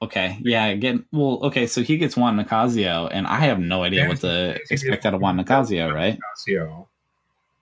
Okay, 0.00 0.38
yeah, 0.42 0.66
again, 0.66 1.06
well, 1.10 1.40
okay, 1.42 1.66
so 1.66 1.82
he 1.82 1.96
gets 1.96 2.16
Juan 2.16 2.36
Nicasio, 2.36 3.08
and 3.10 3.26
I 3.26 3.40
have 3.40 3.58
no 3.58 3.82
idea 3.82 4.06
what 4.06 4.20
to 4.20 4.56
expect 4.70 5.04
out 5.04 5.14
of 5.14 5.20
Juan 5.20 5.38
Nicasio, 5.38 5.92
right? 5.92 6.16
Nicasio. 6.46 6.86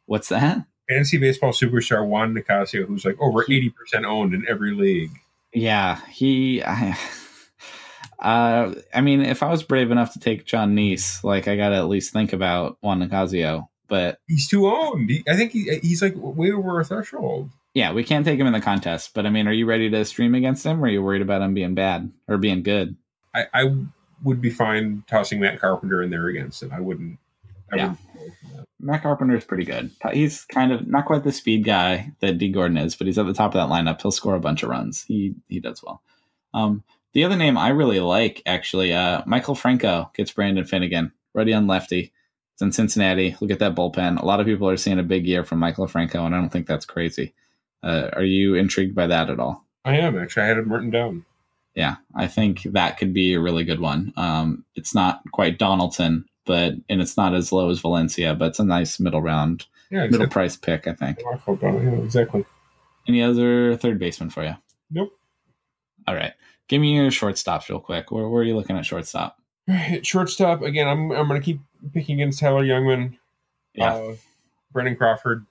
What's 0.05 0.29
that? 0.29 0.67
Fantasy 0.89 1.19
baseball 1.19 1.53
superstar 1.53 2.07
Juan 2.07 2.35
Nicasio, 2.35 2.87
who's 2.87 3.05
like 3.05 3.17
over 3.21 3.45
80% 3.45 3.73
owned 4.05 4.35
in 4.35 4.45
every 4.49 4.73
league. 4.73 5.11
Yeah, 5.53 6.01
he. 6.11 6.63
I, 6.63 6.97
uh, 8.19 8.75
I 8.95 9.01
mean, 9.01 9.21
if 9.23 9.43
I 9.43 9.51
was 9.51 9.63
brave 9.63 9.91
enough 9.91 10.13
to 10.15 10.21
take 10.21 10.45
Jon 10.47 10.75
Niese, 10.75 11.23
like 11.25 11.49
I 11.49 11.57
got 11.57 11.71
to 11.71 11.77
at 11.77 11.89
least 11.89 12.13
think 12.13 12.33
about 12.33 12.79
Juan 12.81 13.01
Nicasio. 13.01 13.69
But 13.89 14.19
He's 14.27 14.49
too 14.49 14.67
owned. 14.67 15.11
He, 15.11 15.23
I 15.29 15.37
think 15.37 15.53
he, 15.53 15.79
he's 15.83 16.03
like 16.03 16.15
way 16.17 16.51
over 16.51 16.81
a 16.81 16.85
threshold. 16.85 17.51
yeah, 17.75 17.93
we 17.93 18.03
can't 18.05 18.25
take 18.25 18.39
him 18.41 18.47
in 18.49 18.53
the 18.53 18.61
contest. 18.61 19.13
But 19.15 19.27
I 19.27 19.31
mean, 19.31 19.47
are 19.47 19.53
you 19.53 19.67
ready 19.67 19.89
to 19.91 20.05
stream 20.05 20.35
against 20.35 20.65
him, 20.67 20.81
or 20.83 20.87
are 20.87 20.91
you 20.91 21.03
worried 21.03 21.23
about 21.23 21.43
him 21.43 21.55
being 21.55 21.75
bad 21.75 22.11
or 22.27 22.37
being 22.39 22.63
good? 22.63 22.97
I, 23.35 23.45
I 23.55 23.77
would 24.25 24.41
be 24.41 24.51
fine 24.51 25.05
tossing 25.07 25.39
Matt 25.41 25.61
Carpenter 25.61 26.03
in 26.03 26.11
there 26.11 26.27
against 26.27 26.63
him. 26.63 26.73
I 26.73 26.81
wouldn't. 26.81 27.19
I 27.73 27.77
Yeah. 27.77 27.95
wouldn't. 28.15 28.66
Matt 28.81 29.03
Carpenter's 29.03 29.45
pretty 29.45 29.65
good. 29.65 29.91
He's 30.13 30.45
kind 30.45 30.73
of 30.73 30.87
not 30.87 31.07
quite 31.07 31.25
the 31.25 31.33
speed 31.33 31.65
guy 31.65 32.13
that 32.21 32.39
Dee 32.39 32.51
Gordon 32.53 32.77
is, 32.77 32.95
but 32.95 33.07
he's 33.07 33.19
at 33.19 33.27
the 33.27 33.33
top 33.33 33.55
of 33.55 33.69
that 33.69 33.75
lineup. 33.75 34.03
He'll 34.03 34.11
score 34.11 34.35
a 34.35 34.41
bunch 34.41 34.63
of 34.63 34.69
runs. 34.69 35.03
He 35.03 35.35
he 35.49 35.61
does 35.61 35.83
well. 35.83 36.03
Um, 36.53 36.85
the 37.13 37.25
other 37.25 37.37
name 37.37 37.57
I 37.57 37.69
really 37.69 38.01
like 38.01 38.43
actually, 38.45 38.93
uh, 38.93 39.23
Maikel 39.23 39.57
Franco 39.57 40.11
gets 40.15 40.33
Brandon 40.33 40.65
Finnegan, 40.65 41.13
ready 41.33 41.55
on 41.55 41.67
lefty. 41.67 42.13
It's 42.55 42.63
in 42.63 42.73
Cincinnati. 42.73 43.37
Look 43.41 43.51
at 43.51 43.59
that 43.59 43.75
bullpen. 43.75 44.21
A 44.21 44.25
lot 44.25 44.41
of 44.41 44.47
people 44.47 44.69
are 44.69 44.77
seeing 44.77 44.99
a 44.99 45.03
big 45.03 45.27
year 45.27 45.45
from 45.45 45.61
Maikel 45.61 45.89
Franco, 45.89 46.25
and 46.25 46.35
I 46.35 46.41
don't 46.41 46.51
think 46.51 46.67
that's 46.67 46.87
crazy. 46.87 47.35
Uh, 47.83 48.11
are 48.15 48.25
you 48.25 48.55
intrigued 48.55 48.95
by 48.95 49.07
that 49.07 49.31
at 49.31 49.41
all? 49.41 49.65
I 49.85 49.97
am 49.99 50.19
actually. 50.19 50.45
I 50.45 50.47
had 50.47 50.59
him 50.59 50.73
written 50.73 50.91
down. 50.91 51.25
Yeah, 51.75 51.97
I 52.15 52.27
think 52.27 52.63
that 52.63 52.97
could 52.97 53.13
be 53.13 53.35
a 53.35 53.41
really 53.41 53.65
good 53.65 53.81
one. 53.81 54.13
Um, 54.17 54.65
it's 54.75 54.95
not 54.95 55.21
quite 55.33 55.59
Donaldson, 55.59 56.25
but 56.47 56.75
and 56.89 57.01
it's 57.03 57.17
not 57.17 57.35
as 57.35 57.53
low 57.53 57.69
as 57.71 57.81
Valencia, 57.81 58.35
but 58.35 58.47
it's 58.49 58.59
a 58.59 58.65
nice 58.65 58.99
middle 58.99 59.21
round, 59.21 59.67
Yeah, 59.91 60.07
middle 60.07 60.29
price 60.29 60.57
pick, 60.57 60.87
I 60.89 60.95
think. 60.95 61.21
Yeah, 61.21 61.93
exactly. 62.03 62.45
Any 63.09 63.23
other 63.23 63.77
third 63.77 63.99
baseman 63.99 64.31
for 64.31 64.45
you? 64.45 64.57
Nope. 64.91 65.13
All 66.09 66.15
right. 66.15 66.33
Give 66.69 66.81
me 66.81 66.95
your 66.97 67.11
shortstops 67.11 67.69
real 67.69 67.79
quick. 67.81 68.11
Where, 68.11 68.29
where 68.29 68.43
are 68.43 68.45
you 68.45 68.57
looking 68.57 68.77
at 68.77 68.87
shortstop? 68.87 69.39
Shortstop 70.03 70.63
again. 70.63 70.89
I'm 70.89 71.11
I'm 71.13 71.29
going 71.29 71.41
to 71.41 71.45
keep 71.45 71.61
picking 71.93 72.21
against 72.21 72.41
Tyler 72.41 72.65
Jungmann. 72.65 73.19
Yeah, 73.75 73.95
Uh, 73.95 74.15
Brandon 74.73 74.97
Crawford, 74.97 75.45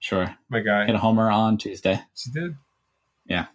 sure. 0.00 0.34
my 0.48 0.60
guy. 0.60 0.86
Hit 0.86 0.94
a 0.94 0.98
homer 0.98 1.30
on 1.30 1.58
Tuesday. 1.58 2.00
He 2.14 2.30
did. 2.30 2.56
Yeah. 3.26 3.46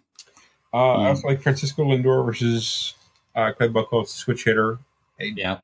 Uh, 0.72 0.76
I 0.76 0.94
Hmm. 0.96 1.06
also 1.06 1.28
like 1.28 1.42
Francisco 1.42 1.84
Lindor 1.84 2.24
versus 2.26 2.94
uh, 3.34 3.52
Craig 3.52 3.72
Buckle. 3.72 4.04
Switch 4.04 4.44
hitter. 4.44 4.78
Yeah. 5.18 5.60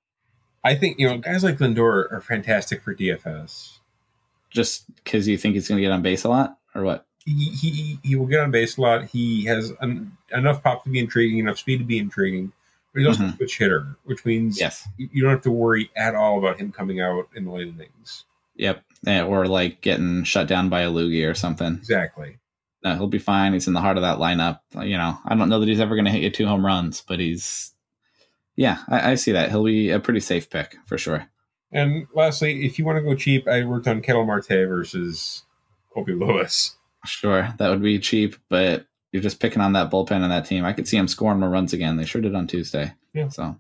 I 0.65 0.75
think 0.75 0.99
you 0.99 1.09
know 1.09 1.19
guys 1.19 1.43
like 1.45 1.59
Lindor 1.59 2.13
are 2.13 2.21
fantastic 2.21 2.83
for 2.83 2.95
DFS. 2.95 3.79
Just 4.51 4.93
because 4.97 5.29
you 5.29 5.39
think 5.39 5.55
he's 5.55 5.69
going 5.69 5.77
to 5.79 5.83
get 5.83 5.93
on 5.93 6.03
base 6.03 6.25
a 6.25 6.29
lot, 6.29 6.59
or 6.75 6.83
what? 6.83 7.07
He, 7.25 7.51
he 7.51 7.99
he 8.03 8.17
will 8.17 8.27
get 8.27 8.41
on 8.41 8.51
base 8.51 8.77
a 8.77 8.81
lot. 8.81 9.05
He 9.05 9.45
has 9.45 9.73
en- 9.81 10.17
enough 10.33 10.63
pop 10.63 10.83
to 10.85 10.91
be 10.91 10.99
intriguing, 10.99 11.39
enough 11.39 11.59
speed 11.59 11.79
to 11.79 11.85
be 11.85 11.99
intriguing. 11.99 12.53
But 12.93 12.99
he's 13.01 13.07
also 13.09 13.23
a 13.23 13.27
Mhm. 13.29 13.37
switch 13.37 13.59
hitter, 13.59 13.97
which 14.05 14.25
means 14.25 14.59
Yes. 14.59 14.89
you 14.97 15.23
don't 15.23 15.31
have 15.31 15.43
to 15.43 15.51
worry 15.53 15.91
at 15.95 16.17
all 16.17 16.39
about 16.39 16.59
him 16.59 16.73
coming 16.73 17.01
out 17.01 17.29
in 17.37 17.45
the 17.45 17.53
late 17.53 17.69
innings. 17.69 18.25
Yep. 18.57 18.83
Eh, 19.07 19.23
Or 19.23 19.47
like 19.47 19.81
getting 19.81 20.25
shut 20.25 20.49
down 20.49 20.69
by 20.69 20.81
a 20.81 20.91
loogie 20.91 21.29
or 21.31 21.35
something. 21.35 21.75
Exactly. 21.75 22.39
No, 22.83 22.95
he'll 22.97 23.07
be 23.07 23.19
fine. 23.21 23.53
He's 23.53 23.69
in 23.69 23.75
the 23.75 23.81
heart 23.81 23.97
of 23.97 24.03
that 24.03 24.19
lineup. 24.19 24.59
You 24.85 24.97
know, 24.97 25.17
I 25.25 25.37
don't 25.37 25.49
know 25.49 25.61
that 25.61 25.69
he's 25.69 25.79
ever 25.79 25.95
going 25.95 26.07
to 26.07 26.11
hit 26.11 26.23
you 26.23 26.31
two 26.31 26.47
home 26.47 26.67
runs, 26.67 27.01
but 27.07 27.21
he's, 27.21 27.73
yeah, 28.61 28.77
I, 28.89 29.13
I 29.13 29.15
see 29.15 29.33
that. 29.33 29.49
He'll 29.49 29.65
be 29.65 29.89
a 29.89 29.99
pretty 29.99 30.21
safe 30.21 30.51
pick 30.51 30.77
for 30.85 30.99
sure. 30.99 31.27
And 31.73 32.07
lastly, 32.15 32.67
if 32.67 32.79
you 32.79 32.85
want 32.85 32.99
to 32.99 33.03
go 33.03 33.15
cheap, 33.15 33.49
I 33.49 33.65
worked 33.65 33.89
on 33.89 34.03
Ketel 34.03 34.27
Marte 34.27 34.49
versus 34.49 35.45
Colby 35.95 36.13
Lewis. 36.13 36.77
Sure, 37.07 37.55
that 37.57 37.71
would 37.71 37.81
be 37.81 37.99
cheap, 37.99 38.37
but 38.51 38.85
you're 39.13 39.23
just 39.23 39.41
picking 39.41 39.63
on 39.63 39.73
that 39.73 39.91
bullpen 39.91 40.23
and 40.23 40.31
that 40.31 40.45
team. 40.45 40.67
I 40.67 40.75
could 40.75 40.87
see 40.87 40.99
him 40.99 41.09
scoring 41.09 41.41
more 41.41 41.49
runs 41.49 41.73
again. 41.73 41.97
They 41.97 42.05
sure 42.05 42.21
did 42.21 42.35
on 42.35 42.47
Tuesday. 42.47 42.93
Yeah. 43.15 43.29
So 43.29 43.57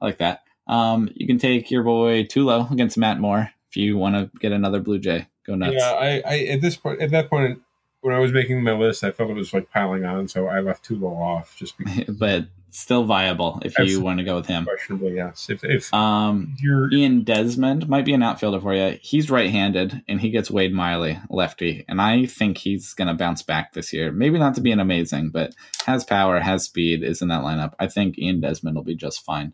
I 0.00 0.04
like 0.04 0.16
that. 0.18 0.44
Um, 0.66 1.10
you 1.14 1.26
can 1.26 1.36
take 1.36 1.70
your 1.70 1.82
boy 1.82 2.24
Tulo 2.24 2.70
against 2.70 2.96
Matt 2.96 3.20
Moore 3.20 3.50
if 3.68 3.76
you 3.76 3.98
want 3.98 4.14
to 4.14 4.30
get 4.38 4.52
another 4.52 4.80
Blue 4.80 4.98
Jay. 4.98 5.26
Go 5.46 5.56
nuts. 5.56 5.74
Yeah, 5.78 5.92
I, 5.92 6.22
I 6.24 6.38
at 6.44 6.62
this 6.62 6.76
point, 6.76 7.02
at 7.02 7.10
that 7.10 7.28
point, 7.28 7.60
when 8.00 8.14
I 8.14 8.18
was 8.18 8.32
making 8.32 8.62
my 8.62 8.72
list, 8.72 9.04
I 9.04 9.10
felt 9.10 9.28
it 9.28 9.34
was 9.34 9.52
like 9.52 9.70
piling 9.70 10.06
on, 10.06 10.26
so 10.26 10.46
I 10.46 10.60
left 10.60 10.88
Tulo 10.88 11.14
off 11.20 11.54
just 11.58 11.76
because. 11.76 12.04
but 12.18 12.46
still 12.78 13.04
viable 13.04 13.60
if 13.64 13.78
you 13.78 14.00
want 14.00 14.18
to 14.18 14.24
go 14.24 14.36
with 14.36 14.46
him. 14.46 14.64
Questionably, 14.64 15.14
yes. 15.14 15.48
If 15.50 15.64
if 15.64 15.92
Um, 15.92 16.54
you're 16.60 16.92
Ian 16.92 17.22
Desmond 17.24 17.88
might 17.88 18.04
be 18.04 18.14
an 18.14 18.22
outfielder 18.22 18.60
for 18.60 18.74
you. 18.74 18.98
He's 19.02 19.30
right-handed, 19.30 20.02
and 20.08 20.20
he 20.20 20.30
gets 20.30 20.50
Wade 20.50 20.72
Miley, 20.72 21.18
lefty, 21.30 21.84
and 21.88 22.00
I 22.00 22.26
think 22.26 22.58
he's 22.58 22.94
going 22.94 23.08
to 23.08 23.14
bounce 23.14 23.42
back 23.42 23.72
this 23.72 23.92
year. 23.92 24.12
Maybe 24.12 24.38
not 24.38 24.54
to 24.54 24.60
be 24.60 24.72
an 24.72 24.80
amazing, 24.80 25.30
but 25.30 25.54
has 25.86 26.04
power, 26.04 26.40
has 26.40 26.64
speed, 26.64 27.02
is 27.02 27.22
in 27.22 27.28
that 27.28 27.42
lineup. 27.42 27.74
I 27.78 27.88
think 27.88 28.18
Ian 28.18 28.40
Desmond 28.40 28.76
will 28.76 28.84
be 28.84 28.96
just 28.96 29.24
fine. 29.24 29.52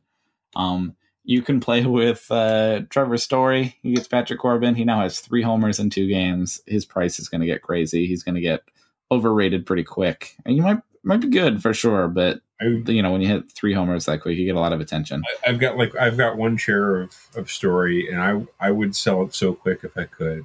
Um, 0.56 0.94
you 1.24 1.42
can 1.42 1.60
play 1.60 1.84
with 1.86 2.30
uh, 2.30 2.82
Trevor 2.90 3.16
Story. 3.18 3.76
He 3.82 3.94
gets 3.94 4.08
Patrick 4.08 4.40
Corbin. 4.40 4.74
He 4.74 4.84
now 4.84 5.00
has 5.00 5.20
three 5.20 5.42
homers 5.42 5.78
in 5.80 5.90
two 5.90 6.08
games. 6.08 6.60
His 6.66 6.84
price 6.84 7.18
is 7.18 7.28
going 7.28 7.40
to 7.40 7.46
get 7.46 7.62
crazy. 7.62 8.06
He's 8.06 8.22
going 8.22 8.34
to 8.34 8.40
get 8.40 8.62
overrated 9.10 9.66
pretty 9.66 9.84
quick, 9.84 10.36
and 10.44 10.56
you 10.56 10.62
might 10.62 10.78
might 11.04 11.20
be 11.20 11.28
good 11.28 11.62
for 11.62 11.72
sure, 11.74 12.08
but 12.08 12.40
I, 12.60 12.66
you 12.66 13.02
know 13.02 13.12
when 13.12 13.20
you 13.20 13.28
hit 13.28 13.50
three 13.52 13.74
homers 13.74 14.06
that 14.06 14.20
quick, 14.22 14.36
you 14.38 14.46
get 14.46 14.54
a 14.56 14.60
lot 14.60 14.72
of 14.72 14.80
attention. 14.80 15.22
I- 15.44 15.50
I've 15.50 15.58
got 15.58 15.76
like 15.76 15.94
I've 15.96 16.16
got 16.16 16.36
one 16.36 16.56
share 16.56 17.02
of, 17.02 17.16
of 17.36 17.50
story, 17.50 18.08
and 18.10 18.20
I 18.20 18.44
I 18.60 18.70
would 18.70 18.94
sell 18.96 19.22
it 19.22 19.34
so 19.34 19.54
quick 19.54 19.80
if 19.82 19.96
I 19.96 20.04
could. 20.04 20.44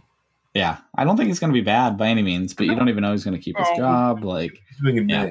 Yeah, 0.56 0.78
I 0.96 1.04
don't 1.04 1.16
think 1.16 1.28
he's 1.28 1.40
going 1.40 1.52
to 1.54 1.60
be 1.60 1.64
bad 1.64 1.96
by 1.98 2.08
any 2.08 2.24
means, 2.24 2.54
but 2.56 2.66
you 2.66 2.76
don't 2.76 2.90
even 2.90 3.04
know 3.04 3.12
he's 3.12 3.24
going 3.24 3.38
to 3.38 3.42
keep 3.44 3.56
his 3.58 3.68
Oh. 3.70 3.78
job. 3.78 4.24
Like, 4.24 4.52
He's 4.70 4.80
doing 4.94 5.08
Yeah. 5.08 5.30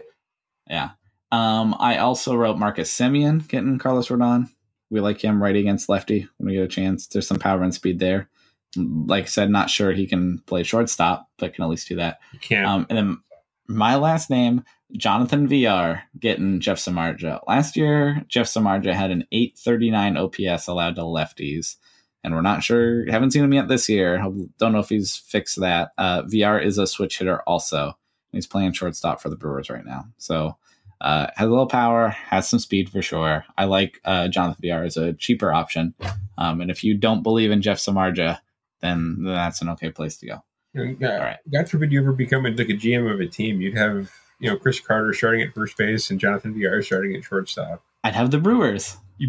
yeah. 0.71 0.91
Um, 1.33 1.75
I 1.81 1.99
also 1.99 2.37
wrote 2.37 2.57
Marcus 2.57 2.91
Semien 2.97 3.47
getting 3.49 3.79
Carlos 3.79 4.09
Rodon. 4.09 4.49
We 4.91 5.01
like 5.01 5.21
him 5.23 5.43
right 5.43 5.57
against 5.57 5.89
lefty 5.89 6.29
when 6.39 6.47
we 6.47 6.55
get 6.55 6.63
a 6.63 6.69
chance. 6.69 7.09
There's 7.09 7.27
some 7.27 7.39
power 7.41 7.63
and 7.65 7.75
speed 7.75 7.99
there. 7.99 8.29
Like 8.77 9.25
I 9.25 9.27
said, 9.27 9.51
not 9.51 9.71
sure 9.71 9.91
he 9.93 10.07
can 10.07 10.39
play 10.47 10.63
shortstop, 10.63 11.29
but 11.37 11.53
can 11.53 11.65
at 11.65 11.69
least 11.69 11.89
do 11.89 11.97
that. 11.97 12.21
You 12.33 12.39
can't. 12.39 12.67
Um, 12.67 12.87
and 12.89 12.97
then 12.97 13.19
my 13.67 13.97
last 13.97 14.31
name, 14.31 14.63
Jonathan 14.97 15.47
Villar, 15.47 16.03
getting 16.19 16.61
Jeff 16.61 16.79
Samardzija. 16.79 17.41
Last 17.47 17.77
year, 17.77 18.25
Jeff 18.29 18.47
Samardzija 18.47 18.95
had 18.95 19.11
an 19.11 19.25
839 19.33 20.17
OPS 20.17 20.67
allowed 20.67 20.97
to 20.97 21.03
lefties, 21.03 21.77
and 22.25 22.35
we're 22.35 22.43
not 22.43 22.63
sure, 22.63 23.11
haven't 23.11 23.33
seen 23.33 23.45
him 23.45 23.53
yet 23.53 23.69
this 23.69 23.89
year. 23.89 24.19
Don't 24.59 24.73
know 24.73 24.79
if 24.79 24.89
he's 24.89 25.17
fixed 25.17 25.61
that. 25.61 25.91
Uh, 25.99 26.23
Villar 26.27 26.59
is 26.59 26.79
a 26.79 26.87
switch 26.87 27.19
hitter 27.19 27.43
also. 27.43 27.97
He's 28.33 28.47
playing 28.47 28.73
shortstop 28.73 29.21
for 29.21 29.29
the 29.29 29.37
Brewers 29.37 29.71
right 29.71 29.85
now. 29.85 30.07
So, 30.17 30.57
uh, 31.01 31.29
has 31.37 31.47
a 31.47 31.51
little 31.51 31.67
power, 31.67 32.09
has 32.09 32.49
some 32.49 32.59
speed 32.59 32.91
for 32.91 33.03
sure. 33.03 33.45
I 33.57 33.65
like 33.65 34.01
uh, 34.05 34.29
Jonathan 34.29 34.61
Villar 34.63 34.85
as 34.85 34.97
a 34.97 35.13
cheaper 35.13 35.53
option. 35.53 35.95
Um, 36.37 36.61
and 36.61 36.71
if 36.71 36.83
you 36.83 36.97
don't 36.97 37.23
believe 37.23 37.51
in 37.51 37.63
Jeff 37.63 37.79
Samardzija, 37.79 38.39
then 38.81 39.23
that's 39.23 39.63
an 39.63 39.69
okay 39.71 39.91
place 39.91 40.17
to 40.19 40.27
go. 40.27 40.45
And, 40.75 41.03
uh, 41.03 41.11
all 41.11 41.19
right. 41.19 41.39
God 41.53 41.69
forbid 41.69 41.93
you 41.93 42.01
ever 42.01 42.13
become 42.13 42.47
a, 42.47 42.51
like 42.51 42.69
a 42.69 42.75
GM 42.75 43.13
of 43.13 43.21
a 43.21 43.27
team. 43.27 43.61
You'd 43.61 43.77
have 43.77 44.11
you 44.39 44.51
know 44.51 44.57
Chris 44.57 44.81
Carter 44.81 45.13
starting 45.13 45.43
at 45.43 45.55
first 45.55 45.77
base 45.77 46.11
and 46.11 46.21
Jonathan 46.21 46.55
Villar 46.55 46.83
starting 46.83 47.15
at 47.15 47.25
shortstop. 47.25 47.83
I'd 48.05 48.15
have 48.15 48.31
the 48.31 48.39
Brewers. 48.39 48.97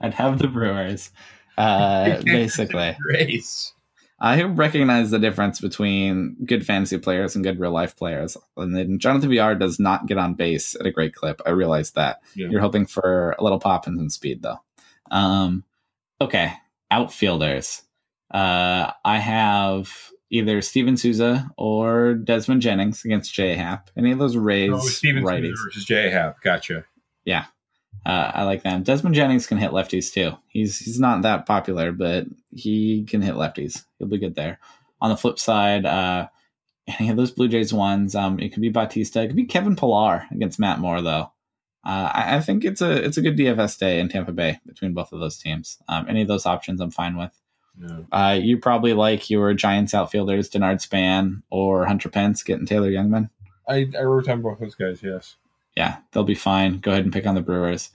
I'd 0.00 0.14
have 0.14 0.38
the 0.38 0.48
Brewers. 0.48 1.10
Uh, 1.58 2.20
basically, 2.22 2.96
race. 3.08 3.72
I 4.18 4.42
recognize 4.42 5.10
the 5.10 5.18
difference 5.18 5.60
between 5.60 6.36
good 6.46 6.64
fantasy 6.64 6.96
players 6.96 7.34
and 7.34 7.44
good 7.44 7.60
real 7.60 7.70
life 7.70 7.96
players. 7.96 8.36
And 8.56 8.74
then 8.74 8.98
Jonathan 8.98 9.28
Villar 9.28 9.54
does 9.54 9.78
not 9.78 10.06
get 10.06 10.16
on 10.16 10.34
base 10.34 10.74
at 10.74 10.86
a 10.86 10.90
great 10.90 11.14
clip. 11.14 11.42
I 11.44 11.50
realize 11.50 11.90
that. 11.92 12.22
Yeah. 12.34 12.48
You're 12.48 12.62
hoping 12.62 12.86
for 12.86 13.36
a 13.38 13.42
little 13.42 13.60
pop 13.60 13.86
and 13.86 13.98
some 13.98 14.08
speed, 14.08 14.42
though. 14.42 14.58
Um, 15.10 15.64
okay, 16.20 16.54
outfielders. 16.90 17.82
Uh, 18.30 18.92
I 19.04 19.18
have 19.18 20.10
either 20.30 20.60
Steven 20.62 20.96
Souza 20.96 21.50
or 21.56 22.14
Desmond 22.14 22.62
Jennings 22.62 23.04
against 23.04 23.32
J 23.34 23.54
Happ. 23.54 23.90
Any 23.96 24.12
of 24.12 24.18
those 24.18 24.36
Rays 24.36 24.70
Oh, 24.72 24.78
Steven 24.80 25.22
righties? 25.22 25.50
Souza 25.50 25.62
versus 25.64 25.84
J 25.84 26.10
Happ. 26.10 26.40
Gotcha. 26.42 26.84
Yeah, 27.24 27.46
uh, 28.04 28.30
I 28.34 28.42
like 28.44 28.62
them. 28.62 28.82
Desmond 28.82 29.14
Jennings 29.14 29.46
can 29.46 29.58
hit 29.58 29.70
lefties 29.72 30.12
too. 30.12 30.32
He's 30.48 30.78
he's 30.78 31.00
not 31.00 31.22
that 31.22 31.46
popular, 31.46 31.92
but 31.92 32.26
he 32.50 33.04
can 33.04 33.22
hit 33.22 33.34
lefties. 33.34 33.84
He'll 33.98 34.08
be 34.08 34.18
good 34.18 34.34
there. 34.34 34.58
On 35.00 35.10
the 35.10 35.16
flip 35.16 35.38
side, 35.38 35.84
uh, 35.84 36.28
any 36.98 37.10
of 37.10 37.16
those 37.16 37.30
Blue 37.32 37.48
Jays 37.48 37.72
ones, 37.72 38.14
um, 38.14 38.38
it 38.40 38.52
could 38.52 38.62
be 38.62 38.68
Bautista. 38.70 39.22
It 39.22 39.26
could 39.28 39.36
be 39.36 39.44
Kevin 39.44 39.76
Pillar 39.76 40.24
against 40.30 40.58
Matt 40.60 40.78
Moore, 40.78 41.02
though. 41.02 41.32
Uh, 41.84 42.10
I, 42.12 42.36
I 42.36 42.40
think 42.40 42.64
it's 42.64 42.80
a 42.80 42.90
it's 43.04 43.16
a 43.16 43.22
good 43.22 43.36
DFS 43.36 43.78
day 43.78 44.00
in 44.00 44.08
Tampa 44.08 44.32
Bay 44.32 44.58
between 44.66 44.94
both 44.94 45.12
of 45.12 45.20
those 45.20 45.36
teams. 45.38 45.78
Um, 45.88 46.06
any 46.08 46.22
of 46.22 46.28
those 46.28 46.46
options, 46.46 46.80
I'm 46.80 46.90
fine 46.90 47.16
with. 47.16 47.32
No. 47.78 48.06
Uh, 48.10 48.38
you 48.40 48.58
probably 48.58 48.94
like 48.94 49.28
your 49.28 49.52
Giants 49.54 49.94
outfielders, 49.94 50.48
Denard 50.48 50.80
Span 50.80 51.42
or 51.50 51.84
Hunter 51.86 52.08
Pence 52.08 52.42
getting 52.42 52.66
Taylor 52.66 52.90
Jungmann. 52.90 53.30
I, 53.68 53.86
I 53.98 54.02
wrote 54.02 54.26
down 54.26 54.42
both 54.42 54.60
those 54.60 54.74
guys. 54.74 55.02
Yes. 55.02 55.36
yeah, 55.76 55.98
they'll 56.12 56.24
be 56.24 56.34
fine. 56.34 56.78
Go 56.78 56.92
ahead 56.92 57.04
and 57.04 57.12
pick 57.12 57.26
on 57.26 57.34
the 57.34 57.40
Brewers. 57.42 57.90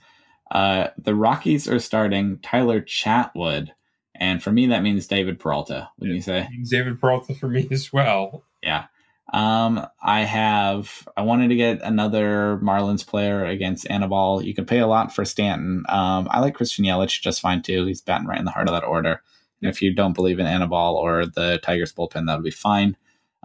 Uh, 0.50 0.88
the 0.98 1.14
Rockies 1.14 1.66
are 1.68 1.78
starting 1.78 2.38
Tyler 2.40 2.80
Chatwood, 2.80 3.70
and 4.14 4.42
for 4.42 4.52
me 4.52 4.66
that 4.66 4.82
means 4.82 5.06
David 5.06 5.40
Peralta. 5.40 5.88
Wouldn't 5.98 6.14
you 6.14 6.22
say? 6.22 6.48
David 6.68 7.00
Peralta 7.00 7.34
for 7.34 7.48
me 7.48 7.66
as 7.72 7.92
well. 7.92 8.44
Yeah. 8.62 8.84
Um, 9.32 9.86
I 10.02 10.20
have. 10.20 11.08
I 11.16 11.22
wanted 11.22 11.48
to 11.48 11.56
get 11.56 11.80
another 11.80 12.60
Marlins 12.62 13.06
player 13.06 13.46
against 13.46 13.88
Anibal. 13.88 14.42
You 14.42 14.54
can 14.54 14.66
pay 14.66 14.80
a 14.80 14.86
lot 14.86 15.14
for 15.14 15.24
Stanton. 15.24 15.84
Um, 15.88 16.28
I 16.30 16.40
like 16.40 16.54
Christian 16.54 16.84
Yelich 16.84 17.22
just 17.22 17.40
fine 17.40 17.62
too. 17.62 17.86
He's 17.86 18.02
batting 18.02 18.26
right 18.26 18.38
in 18.38 18.44
the 18.44 18.50
heart 18.50 18.68
of 18.68 18.74
that 18.74 18.84
order. 18.86 19.22
And 19.62 19.70
if 19.70 19.80
you 19.80 19.94
don't 19.94 20.12
believe 20.12 20.38
in 20.38 20.46
Anibal 20.46 20.96
or 20.96 21.24
the 21.24 21.60
Tigers 21.62 21.92
bullpen, 21.92 22.26
that 22.26 22.34
would 22.34 22.44
be 22.44 22.50
fine. 22.50 22.96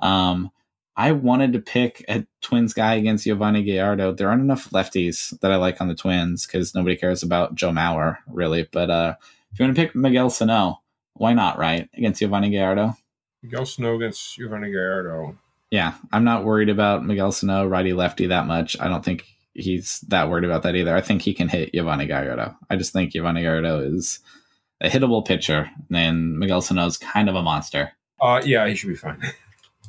Um, 0.02 0.52
I 0.96 1.12
wanted 1.12 1.54
to 1.54 1.60
pick 1.60 2.04
a 2.10 2.26
Twins 2.42 2.74
guy 2.74 2.96
against 2.96 3.26
Yovani 3.26 3.64
Gallardo. 3.64 4.14
There 4.14 4.30
aren't 4.30 4.42
enough 4.42 4.72
lefties 4.72 5.40
that 5.42 5.52
I 5.52 5.56
like 5.58 5.80
on 5.80 5.88
the 5.88 5.96
Twins 5.96 6.48
because 6.48 6.74
nobody 6.74 6.96
cares 6.96 7.22
about 7.22 7.54
Joe 7.54 7.70
Mauer 7.70 8.18
really. 8.28 8.68
But 8.72 8.90
uh, 8.90 9.16
if 9.52 9.60
you 9.60 9.66
want 9.66 9.76
to 9.76 9.82
pick 9.82 9.96
Miguel 9.96 10.32
Sano, 10.32 10.82
why 11.14 11.34
not? 11.34 11.60
Right 11.60 11.88
against 11.96 12.22
Yovani 12.22 12.52
Gallardo. 12.52 12.96
Miguel 13.44 13.66
Sano 13.66 13.96
against 13.96 14.40
Yovani 14.40 14.72
Gallardo. 14.72 15.38
Yeah, 15.70 15.94
I'm 16.12 16.24
not 16.24 16.46
worried 16.46 16.70
about 16.70 17.06
Miguel 17.06 17.32
Sano, 17.32 17.68
righty 17.68 17.94
lefty 17.94 18.26
that 18.28 18.48
much. 18.48 18.80
I 18.80 18.88
don't 18.88 19.06
think 19.06 19.26
he's 19.54 20.00
that 20.08 20.30
worried 20.30 20.46
about 20.46 20.64
that 20.64 20.76
either. 20.76 20.96
I 20.96 21.02
think 21.02 21.22
he 21.22 21.34
can 21.34 21.48
hit 21.48 21.74
Yovani 21.74 22.08
Gallardo. 22.08 22.56
I 22.70 22.76
just 22.76 22.94
think 22.94 23.14
Yovani 23.14 23.42
Gallardo 23.42 23.82
is 23.82 24.20
a 24.82 24.90
hittable 24.90 25.26
pitcher, 25.26 25.70
and 25.94 26.38
Miguel 26.38 26.62
Sano's 26.62 26.98
kind 26.98 27.30
of 27.30 27.36
a 27.36 27.42
monster. 27.42 27.92
Uh, 28.22 28.42
yeah, 28.46 28.68
he 28.68 28.76
should 28.76 28.90
be 28.90 28.96
fine. 28.96 29.22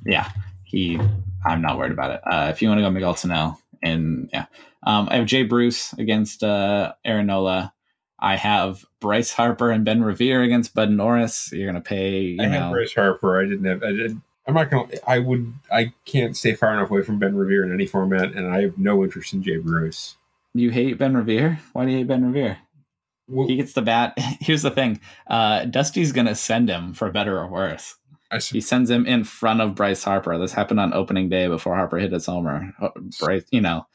Yeah, 0.07 0.31
he. 0.63 0.97
I'm 1.45 1.61
not 1.61 1.77
worried 1.77 1.91
about 1.91 2.13
it. 2.13 2.21
Uh, 2.25 2.49
if 2.51 2.63
you 2.63 2.69
want 2.69 2.79
to 2.79 2.83
go 2.83 2.91
Miguel 2.91 3.17
Sano, 3.17 3.59
and 3.83 4.31
yeah, 4.33 4.47
um, 4.85 5.09
I 5.11 5.17
have 5.17 5.27
Jay 5.27 5.43
Bruce 5.43 5.93
against 5.95 6.45
uh, 6.45 6.93
Aaron 7.05 7.27
Nola. 7.27 7.73
I 8.21 8.37
have 8.37 8.85
Bryce 9.01 9.33
Harper 9.33 9.73
and 9.73 9.85
Ben 9.85 10.03
Revere 10.05 10.43
against 10.43 10.75
Bud 10.75 10.91
Norris. 10.91 11.51
You're 11.53 11.67
gonna 11.67 11.81
pay, 11.81 12.21
you 12.21 12.43
I 12.43 12.47
had 12.47 12.71
Bryce 12.71 12.95
Harper. 12.95 13.41
I 13.41 13.45
didn't 13.45 13.65
have. 13.65 13.83
I 13.83 13.91
did. 13.91 14.21
I'm 14.47 14.55
not 14.55 14.71
gonna. 14.71 14.89
I 15.07 15.19
would. 15.19 15.53
I 15.71 15.93
can't 16.05 16.37
stay 16.37 16.55
far 16.55 16.73
enough 16.75 16.91
away 16.91 17.03
from 17.03 17.19
Ben 17.19 17.35
Revere 17.35 17.65
in 17.65 17.73
any 17.73 17.87
format, 17.87 18.33
and 18.35 18.47
I 18.49 18.63
have 18.63 18.79
no 18.79 19.03
interest 19.03 19.33
in 19.33 19.43
Jay 19.43 19.57
Bruce. 19.59 20.17
you 20.55 20.71
hate 20.71 20.97
Ben 20.97 21.17
Revere. 21.17 21.59
Why 21.73 21.87
do 21.87 21.91
you 21.91 21.99
hate 21.99 22.07
Ben 22.07 22.25
Revere? 22.25 22.59
He 23.47 23.57
gets 23.57 23.73
the 23.75 23.83
bat. 23.83 24.15
Here's 24.41 24.63
the 24.63 24.71
thing: 24.71 25.01
uh, 25.27 25.65
Dusty's 25.67 26.13
gonna 26.13 26.35
send 26.35 26.69
him 26.69 26.95
for 26.95 27.11
better 27.11 27.39
or 27.39 27.49
worse. 27.49 27.97
I, 28.31 28.39
He 28.39 28.61
sends 28.61 28.91
him 28.91 29.07
in 29.07 29.25
front 29.25 29.61
of 29.61 29.75
Bryce 29.75 30.05
Harper. 30.05 30.37
This 30.39 30.53
happened 30.53 30.81
on 30.81 30.93
opening 30.93 31.29
day 31.29 31.47
before 31.49 31.75
Harper 31.75 31.99
hit 31.99 32.13
his 32.13 32.27
homer. 32.27 32.75
Uh, 32.81 32.89
Bryce, 33.21 33.45
you 33.51 33.61
know, 33.61 33.87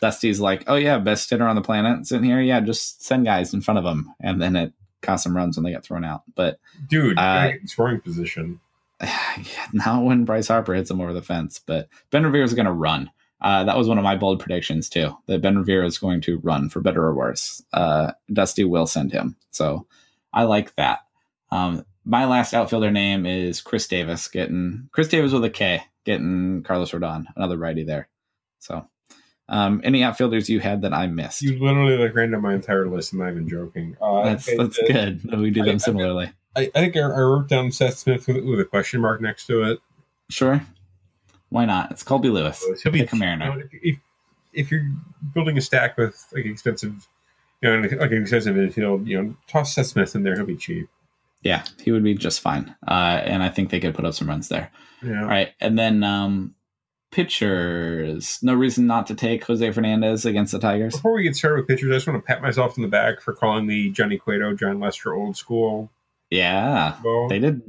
Dusty's 0.00 0.40
like, 0.40 0.64
"Oh 0.66 0.76
yeah, 0.76 0.98
best 0.98 1.30
hitter 1.30 1.46
on 1.46 1.56
the 1.56 1.62
planet 1.62 2.06
sitting 2.06 2.24
here. 2.24 2.40
Yeah, 2.40 2.60
just 2.60 3.02
send 3.04 3.24
guys 3.24 3.54
in 3.54 3.60
front 3.60 3.78
of 3.78 3.84
him," 3.84 4.12
and 4.20 4.40
then 4.40 4.56
it 4.56 4.72
costs 5.00 5.26
him 5.26 5.36
runs 5.36 5.56
when 5.56 5.64
they 5.64 5.70
get 5.70 5.84
thrown 5.84 6.04
out. 6.04 6.22
But 6.34 6.58
dude, 6.88 7.18
Uh, 7.18 7.22
gotta 7.22 7.52
get 7.52 7.60
in 7.62 7.66
scoring 7.68 8.00
position. 8.00 8.60
not 9.72 10.04
when 10.04 10.24
Bryce 10.24 10.48
Harper 10.48 10.74
hits 10.74 10.90
him 10.90 11.00
over 11.00 11.12
the 11.12 11.22
fence. 11.22 11.60
But 11.64 11.88
Ben 12.10 12.24
Revere 12.24 12.42
is 12.42 12.54
going 12.54 12.66
to 12.66 12.72
run. 12.72 13.10
Uh, 13.40 13.64
that 13.64 13.76
was 13.76 13.88
one 13.88 13.98
of 13.98 14.04
my 14.04 14.16
bold 14.16 14.40
predictions 14.40 14.88
too. 14.88 15.16
That 15.26 15.42
Ben 15.42 15.56
Revere 15.58 15.84
is 15.84 15.98
going 15.98 16.20
to 16.22 16.38
run 16.38 16.68
for 16.68 16.80
better 16.80 17.02
or 17.04 17.14
worse. 17.14 17.62
Uh, 17.72 18.12
Dusty 18.32 18.64
will 18.64 18.86
send 18.86 19.12
him, 19.12 19.36
so 19.50 19.86
I 20.32 20.42
like 20.44 20.74
that. 20.76 21.00
Um, 21.50 21.84
my 22.04 22.24
last 22.26 22.54
outfielder 22.54 22.90
name 22.90 23.26
is 23.26 23.60
Khris 23.60 23.86
Davis. 23.86 24.28
Getting 24.28 24.88
Khris 24.92 25.08
Davis 25.08 25.32
with 25.32 25.44
a 25.44 25.50
K. 25.50 25.82
Getting 26.04 26.62
Carlos 26.62 26.90
Rodon, 26.92 27.26
another 27.36 27.56
righty 27.58 27.84
there. 27.84 28.08
So, 28.60 28.86
um, 29.48 29.80
any 29.84 30.02
outfielders 30.02 30.48
you 30.48 30.58
had 30.58 30.82
that 30.82 30.92
I 30.94 31.06
missed? 31.06 31.42
You 31.42 31.62
literally 31.62 31.96
like 31.98 32.14
ran 32.14 32.30
down 32.32 32.42
my 32.42 32.54
entire 32.54 32.88
list. 32.88 33.12
I'm 33.12 33.18
not 33.20 33.30
even 33.30 33.48
joking. 33.48 33.96
Uh, 34.00 34.24
that's 34.24 34.46
that's 34.56 34.78
good. 34.88 35.20
that 35.24 35.38
We 35.38 35.50
do 35.50 35.62
them 35.64 35.74
I- 35.76 35.78
similarly. 35.78 36.30
I, 36.56 36.62
I 36.74 36.80
think 36.80 36.96
I, 36.96 37.00
I 37.00 37.20
wrote 37.20 37.46
down 37.48 37.70
Seth 37.70 37.98
Smith 37.98 38.26
with, 38.26 38.42
with 38.44 38.58
a 38.58 38.64
question 38.64 39.00
mark 39.00 39.20
next 39.20 39.46
to 39.46 39.62
it. 39.70 39.78
Sure. 40.28 40.66
Why 41.50 41.64
not? 41.64 41.90
It's 41.90 42.02
Colby 42.02 42.28
Lewis. 42.28 42.64
He'll 42.82 42.92
be 42.92 43.04
a 43.04 43.16
Mariner. 43.16 43.68
if, 43.72 43.98
if, 44.52 44.70
you're 44.70 44.86
building 45.34 45.56
a 45.56 45.60
stack 45.60 45.96
with 45.96 46.26
like 46.32 46.44
expensive, 46.44 47.08
you 47.62 47.70
know, 47.70 47.88
like 47.96 48.10
expensive 48.12 48.58
infield, 48.58 49.06
you 49.06 49.22
know, 49.22 49.34
toss 49.46 49.74
Seth 49.74 49.86
Smith 49.86 50.14
in 50.14 50.22
there. 50.22 50.36
He'll 50.36 50.44
be 50.44 50.56
cheap. 50.56 50.88
Yeah, 51.42 51.64
he 51.82 51.92
would 51.92 52.04
be 52.04 52.14
just 52.14 52.40
fine. 52.40 52.74
Uh, 52.86 53.20
and 53.22 53.42
I 53.42 53.48
think 53.48 53.70
they 53.70 53.80
could 53.80 53.94
put 53.94 54.04
up 54.04 54.14
some 54.14 54.28
runs 54.28 54.48
there. 54.48 54.70
Yeah. 55.02 55.22
All 55.22 55.28
right. 55.28 55.52
And 55.60 55.78
then 55.78 56.02
um, 56.02 56.54
pitchers. 57.10 58.38
No 58.42 58.54
reason 58.54 58.86
not 58.86 59.06
to 59.06 59.14
take 59.14 59.44
Jose 59.44 59.70
Fernandez 59.70 60.26
against 60.26 60.52
the 60.52 60.58
Tigers. 60.58 60.94
Before 60.94 61.14
we 61.14 61.22
get 61.22 61.36
started 61.36 61.60
with 61.60 61.68
pitchers, 61.68 61.90
I 61.90 61.94
just 61.94 62.06
want 62.06 62.22
to 62.22 62.26
pat 62.26 62.42
myself 62.42 62.76
in 62.76 62.82
the 62.82 62.88
back 62.88 63.20
for 63.20 63.32
calling 63.32 63.66
the 63.66 63.90
Johnny 63.90 64.18
Cueto, 64.18 64.54
Jon 64.54 64.80
Lester 64.80 65.14
old 65.14 65.36
school. 65.36 65.90
Yeah, 66.30 66.96
Well, 67.02 67.28
they 67.28 67.38
did 67.38 67.62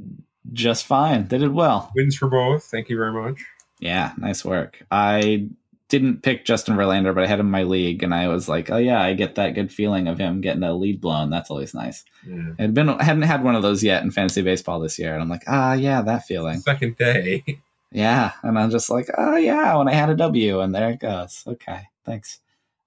just 0.52 0.84
fine. 0.84 1.28
They 1.28 1.38
did 1.38 1.52
well. 1.52 1.90
wins 1.94 2.16
for 2.16 2.28
both. 2.28 2.64
Thank 2.64 2.90
you 2.90 2.96
very 2.96 3.12
much. 3.12 3.42
Yeah, 3.80 4.12
nice 4.18 4.44
work. 4.44 4.84
I 4.90 5.48
didn't 5.88 6.22
pick 6.22 6.44
Justin 6.44 6.76
Verlander, 6.76 7.14
but 7.14 7.24
I 7.24 7.26
had 7.26 7.40
him 7.40 7.46
in 7.46 7.50
my 7.50 7.64
league, 7.64 8.02
and 8.02 8.14
I 8.14 8.28
was 8.28 8.48
like, 8.48 8.70
oh 8.70 8.76
yeah, 8.76 9.02
I 9.02 9.14
get 9.14 9.34
that 9.34 9.54
good 9.54 9.72
feeling 9.72 10.06
of 10.06 10.18
him 10.18 10.40
getting 10.40 10.62
a 10.62 10.72
lead 10.72 11.00
blown. 11.00 11.30
That's 11.30 11.50
always 11.50 11.74
nice. 11.74 12.04
Yeah. 12.26 12.52
I'd 12.58 12.74
been 12.74 12.88
hadn't 12.88 13.22
had 13.22 13.42
one 13.42 13.56
of 13.56 13.62
those 13.62 13.82
yet 13.82 14.02
in 14.02 14.10
fantasy 14.10 14.42
baseball 14.42 14.80
this 14.80 14.98
year, 14.98 15.12
and 15.12 15.22
I'm 15.22 15.28
like, 15.28 15.44
ah, 15.48 15.72
yeah, 15.72 16.00
that 16.02 16.24
feeling. 16.26 16.60
Second 16.60 16.96
day. 16.96 17.44
Yeah, 17.92 18.30
and 18.44 18.56
I'm 18.56 18.70
just 18.70 18.88
like, 18.88 19.08
oh 19.18 19.34
yeah, 19.34 19.74
when 19.74 19.88
I 19.88 19.94
had 19.94 20.10
a 20.10 20.14
W, 20.14 20.60
and 20.60 20.72
there 20.72 20.90
it 20.90 21.00
goes. 21.00 21.42
Okay, 21.44 21.88
thanks. 22.04 22.38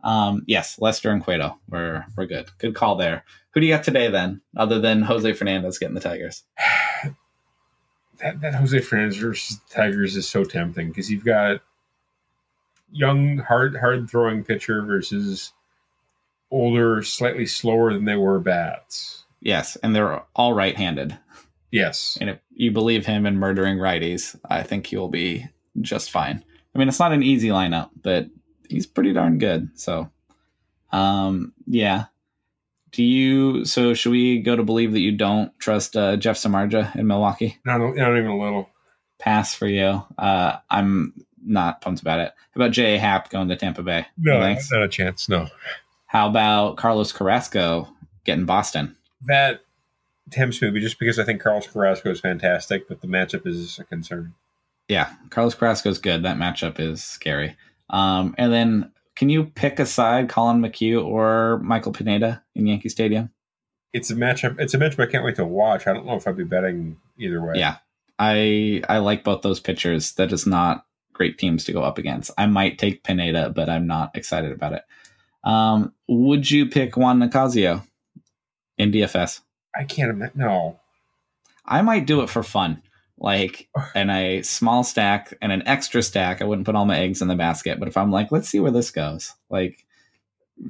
Um, 0.02 0.44
yes, 0.48 0.80
Lester 0.80 1.10
and 1.10 1.22
Cueto, 1.22 1.60
we're 1.68 2.06
we're 2.16 2.26
good. 2.26 2.50
Good 2.58 2.74
call 2.74 2.96
there. 2.96 3.26
Who 3.52 3.60
do 3.60 3.68
you 3.68 3.74
got 3.74 3.84
today 3.84 4.10
then, 4.10 4.40
other 4.56 4.80
than 4.80 5.02
Jose 5.02 5.34
Fernandez 5.34 5.78
getting 5.78 5.96
the 5.96 6.00
Tigers? 6.00 6.44
that, 8.24 8.42
that 8.42 8.56
Jose 8.56 8.80
Fernandez 8.80 9.18
versus 9.18 9.60
Tigers 9.70 10.16
is 10.16 10.28
so 10.28 10.44
tempting 10.44 10.88
because 10.88 11.12
you've 11.12 11.26
got 11.26 11.62
young, 12.92 13.38
hard, 13.38 13.76
hard 13.76 14.10
throwing 14.10 14.44
pitcher 14.44 14.82
versus 14.82 15.52
older, 16.50 17.04
slightly 17.04 17.46
slower 17.46 17.94
than 17.94 18.06
they 18.06 18.16
were 18.16 18.40
bats. 18.40 19.26
Yes, 19.42 19.76
and 19.78 19.96
they're 19.96 20.22
all 20.36 20.54
right-handed. 20.54 21.18
Yes. 21.72 22.18
And 22.22 22.30
if 22.30 22.40
you 22.54 22.72
believe 22.72 23.06
him 23.06 23.26
in 23.26 23.38
murdering 23.38 23.78
righties, 23.78 24.40
I 24.50 24.64
think 24.64 24.88
he 24.88 24.96
will 24.96 25.10
be 25.10 25.48
just 25.82 26.12
fine. 26.12 26.44
I 26.74 26.80
mean, 26.80 26.88
it's 26.88 27.00
not 27.00 27.12
an 27.12 27.24
easy 27.24 27.50
lineup, 27.50 27.90
but 28.02 28.28
he's 28.70 28.86
pretty 28.86 29.12
darn 29.12 29.40
good. 29.40 29.70
So, 29.74 30.10
um, 30.92 31.52
yeah. 31.68 32.06
Do 32.94 33.04
you? 33.04 33.66
So, 33.66 33.94
should 33.94 34.12
we 34.12 34.40
go 34.40 34.56
to 34.56 34.64
believe 34.64 34.94
that 34.94 35.00
you 35.02 35.12
don't 35.12 35.58
trust 35.60 35.98
uh, 35.98 36.16
Jeff 36.16 36.38
Samardzija 36.38 36.96
in 36.96 37.08
Milwaukee? 37.08 37.58
Not, 37.66 37.80
not 37.80 38.18
even 38.18 38.32
a 38.32 38.40
little. 38.40 38.70
Pass 39.20 39.54
for 39.56 39.68
you. 39.68 40.04
Uh, 40.18 40.58
I'm 40.70 41.14
not 41.46 41.82
pumped 41.82 42.02
about 42.02 42.20
it. 42.20 42.32
How 42.54 42.62
about 42.62 42.72
J. 42.72 42.96
A. 42.96 43.00
Happ 43.00 43.30
going 43.30 43.48
to 43.50 43.56
Tampa 43.56 43.84
Bay? 43.84 44.06
No, 44.18 44.40
Thanks. 44.40 44.72
not 44.72 44.84
a 44.84 44.88
chance. 44.88 45.28
No. 45.28 45.48
How 46.08 46.28
about 46.30 46.78
Carlos 46.78 47.12
Carrasco 47.12 47.88
getting 48.26 48.46
Boston? 48.46 48.96
That 49.26 49.62
tempts 50.30 50.62
me 50.62 50.80
just 50.80 51.00
because 51.00 51.20
I 51.20 51.24
think 51.24 51.42
Carlos 51.42 51.68
Carrasco 51.68 52.12
is 52.12 52.20
fantastic, 52.20 52.88
but 52.88 53.02
the 53.02 53.08
matchup 53.08 53.48
is 53.48 53.80
a 53.80 53.84
concern. 53.84 54.34
Yeah, 54.88 55.12
Carlos 55.30 55.56
Carrasco 55.56 55.90
is 55.90 55.98
good. 55.98 56.24
That 56.24 56.38
matchup 56.38 56.80
is 56.80 57.04
scary. 57.04 57.56
Um, 57.90 58.36
and 58.38 58.54
then 58.54 58.92
can 59.16 59.30
you 59.30 59.46
pick 59.46 59.80
aside 59.80 60.30
Collin 60.30 60.62
McHugh 60.62 61.04
or 61.04 61.60
Michael 61.60 61.92
Pineda 61.92 62.44
in 62.56 62.68
Yankee 62.68 62.90
Stadium? 62.90 63.30
It's 63.94 64.10
a 64.10 64.16
matchup. 64.16 64.60
It's 64.60 64.74
a 64.74 64.80
matchup 64.80 65.08
I 65.08 65.12
can't 65.12 65.24
wait 65.24 65.36
to 65.36 65.46
watch. 65.46 65.86
I 65.86 65.94
don't 65.94 66.06
know 66.06 66.16
if 66.16 66.28
I'd 66.28 66.38
be 66.38 66.44
betting 66.44 66.98
either 67.18 67.42
way. 67.46 67.54
Yeah, 67.58 67.78
I 68.18 68.82
I 68.90 68.98
like 68.98 69.24
both 69.24 69.44
those 69.44 69.60
pitchers. 69.60 70.14
That 70.14 70.32
is 70.32 70.48
not 70.48 70.86
great 71.14 71.38
teams 71.38 71.64
to 71.66 71.74
go 71.74 71.84
up 71.84 71.98
against. 71.98 72.32
I 72.38 72.48
might 72.48 72.80
take 72.80 73.04
Pineda, 73.04 73.52
but 73.52 73.70
I'm 73.70 73.86
not 73.88 74.16
excited 74.16 74.52
about 74.52 74.74
it. 74.74 74.84
Um, 75.44 75.94
would 76.08 76.50
you 76.50 76.66
pick 76.68 76.98
Juan 76.98 77.20
Nicasio 77.20 77.86
in 78.78 78.92
DFS? 78.92 79.42
I 79.76 79.84
can't 79.84 80.12
imagine. 80.12 80.40
No. 80.40 80.80
I 81.66 81.82
might 81.82 82.08
do 82.08 82.22
it 82.22 82.30
for 82.30 82.44
fun, 82.44 82.82
like 83.24 83.70
and 83.96 84.12
a 84.12 84.42
small 84.42 84.84
stack 84.84 85.34
and 85.42 85.52
an 85.52 85.66
extra 85.66 86.04
stack. 86.04 86.42
I 86.42 86.46
wouldn't 86.46 86.66
put 86.66 86.76
all 86.76 86.86
my 86.86 87.00
eggs 87.00 87.22
in 87.22 87.30
the 87.30 87.36
basket, 87.36 87.80
but 87.80 87.88
if 87.88 87.96
I'm 87.96 88.12
like, 88.12 88.32
let's 88.32 88.50
see 88.50 88.60
where 88.60 88.70
this 88.72 88.92
goes, 88.92 89.34
like 89.50 89.86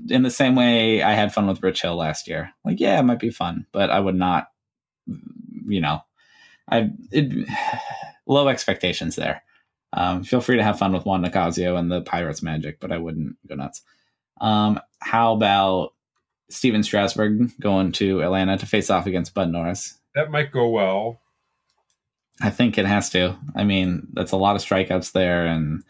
in 0.07 0.21
the 0.21 0.29
same 0.29 0.55
way 0.55 1.01
I 1.01 1.13
had 1.13 1.33
fun 1.33 1.47
with 1.47 1.63
Rich 1.63 1.81
Hill 1.81 1.95
last 1.95 2.27
year, 2.27 2.53
like 2.63 2.79
yeah, 2.79 2.99
it 2.99 3.03
might 3.03 3.19
be 3.19 3.31
fun, 3.31 3.65
but 3.71 3.89
I 3.89 3.99
would 3.99 4.15
not, 4.15 4.49
you 5.65 5.81
know, 5.81 6.01
I 6.69 6.91
it, 7.11 7.49
low 8.27 8.47
expectations 8.47 9.15
there. 9.15 9.43
Um, 9.91 10.23
feel 10.23 10.41
free 10.41 10.57
to 10.57 10.63
have 10.63 10.77
fun 10.77 10.93
with 10.93 11.05
Juan 11.05 11.23
Nicasio 11.23 11.77
and 11.77 11.91
the 11.91 12.01
Pirates 12.01 12.43
magic, 12.43 12.79
but 12.79 12.91
I 12.91 12.99
wouldn't 12.99 13.35
go 13.47 13.55
nuts. 13.55 13.81
Um, 14.39 14.79
how 14.99 15.33
about 15.33 15.93
Stephen 16.49 16.83
Strasburg 16.83 17.51
going 17.59 17.91
to 17.93 18.21
Atlanta 18.21 18.57
to 18.57 18.65
face 18.67 18.91
off 18.91 19.07
against 19.07 19.33
Bud 19.33 19.51
Norris? 19.51 19.97
That 20.15 20.29
might 20.29 20.51
go 20.51 20.69
well. 20.69 21.19
I 22.41 22.49
think 22.49 22.77
it 22.77 22.85
has 22.85 23.09
to. 23.11 23.37
I 23.55 23.63
mean, 23.63 24.07
that's 24.13 24.31
a 24.31 24.37
lot 24.37 24.55
of 24.55 24.61
strikeouts 24.61 25.11
there, 25.11 25.45
and 25.45 25.83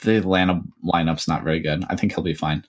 the 0.00 0.16
Atlanta 0.16 0.62
lineup's 0.84 1.28
not 1.28 1.44
very 1.44 1.60
good. 1.60 1.84
I 1.88 1.96
think 1.96 2.14
he'll 2.14 2.24
be 2.24 2.34
fine. 2.34 2.64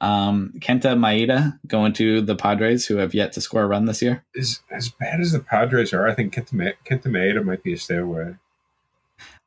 Um, 0.00 0.52
Kenta 0.58 0.96
Maeda 0.98 1.58
going 1.66 1.92
to 1.94 2.20
the 2.20 2.34
Padres, 2.34 2.86
who 2.86 2.96
have 2.96 3.14
yet 3.14 3.32
to 3.32 3.40
score 3.40 3.62
a 3.62 3.66
run 3.66 3.86
this 3.86 4.02
year. 4.02 4.24
As, 4.38 4.60
as 4.70 4.88
bad 4.90 5.20
as 5.20 5.32
the 5.32 5.40
Padres 5.40 5.94
are, 5.94 6.06
I 6.08 6.14
think 6.14 6.34
Kenta, 6.34 6.52
Ma- 6.52 6.72
Kenta 6.84 7.06
Maeda 7.06 7.42
might 7.44 7.62
be 7.62 7.72
a 7.72 7.78
stay 7.78 7.96
away. 7.96 8.34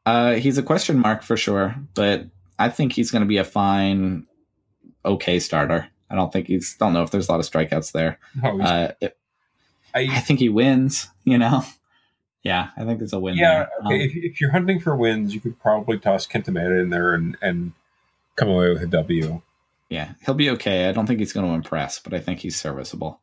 Uh, 0.06 0.34
he's 0.36 0.58
a 0.58 0.64
question 0.64 0.98
mark 0.98 1.22
for 1.22 1.36
sure, 1.38 1.76
but 1.94 2.26
I 2.58 2.70
think 2.70 2.94
he's 2.94 3.12
going 3.12 3.24
to 3.24 3.28
be 3.28 3.38
a 3.38 3.44
fine, 3.44 4.26
okay 5.06 5.40
starter. 5.40 5.90
I 6.10 6.16
don't 6.16 6.32
think 6.32 6.48
he's. 6.48 6.76
Don't 6.78 6.94
know 6.94 7.04
if 7.04 7.12
there's 7.12 7.28
a 7.28 7.32
lot 7.32 7.42
of 7.42 7.46
strikeouts 7.46 7.92
there. 7.92 8.18
No, 8.42 8.62
Uh, 8.62 8.92
it, 9.02 9.18
I 9.94 10.08
I, 10.10 10.20
think 10.22 10.40
he 10.40 10.48
wins. 10.48 11.08
You 11.26 11.38
know, 11.38 11.66
yeah, 12.48 12.70
I 12.78 12.86
think 12.86 13.02
it's 13.02 13.14
a 13.14 13.20
win. 13.20 13.36
yeah, 13.36 13.54
there. 13.54 13.70
okay. 13.86 13.95
Um, 13.95 14.02
if, 14.02 14.16
if 14.16 14.41
you're 14.41 14.52
hunting 14.52 14.80
for 14.80 14.95
wins, 14.95 15.34
you 15.34 15.41
could 15.41 15.60
probably 15.60 16.00
toss 16.00 16.26
Kenta 16.26 16.50
Maeda 16.50 16.82
in 16.82 16.89
there 16.89 17.14
and, 17.14 17.38
and 17.41 17.74
come 18.38 18.50
away 18.50 18.70
with 18.70 18.82
a 18.84 18.88
W. 18.88 19.41
yeah, 19.89 20.14
he'll 20.26 20.34
be 20.34 20.50
okay. 20.52 20.88
I 20.88 20.93
don't 20.93 21.08
think 21.08 21.20
he's 21.20 21.34
going 21.34 21.45
to 21.45 21.54
impress, 21.54 22.00
but 22.00 22.14
I 22.14 22.20
think 22.20 22.39
he's 22.39 22.56
serviceable. 22.56 23.20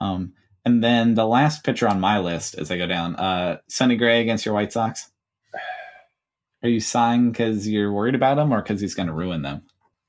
Um, 0.00 0.32
and 0.64 0.82
then 0.82 1.14
the 1.14 1.26
last 1.26 1.62
pitcher 1.62 1.88
on 1.88 2.00
my 2.00 2.18
list 2.18 2.56
as 2.56 2.70
I 2.70 2.78
go 2.78 2.86
down, 2.86 3.16
uh, 3.16 3.58
Sonny 3.68 3.96
Gray 3.96 4.20
against 4.20 4.44
your 4.44 4.54
White 4.54 4.72
Sox. 4.72 5.10
Are 6.62 6.68
you 6.68 6.80
sighing 6.80 7.30
because 7.30 7.68
you're 7.68 7.92
worried 7.92 8.14
about 8.14 8.38
him 8.38 8.52
or 8.52 8.62
because 8.62 8.80
he's 8.80 8.94
going 8.94 9.08
to 9.08 9.12
ruin 9.12 9.42
them? 9.42 9.62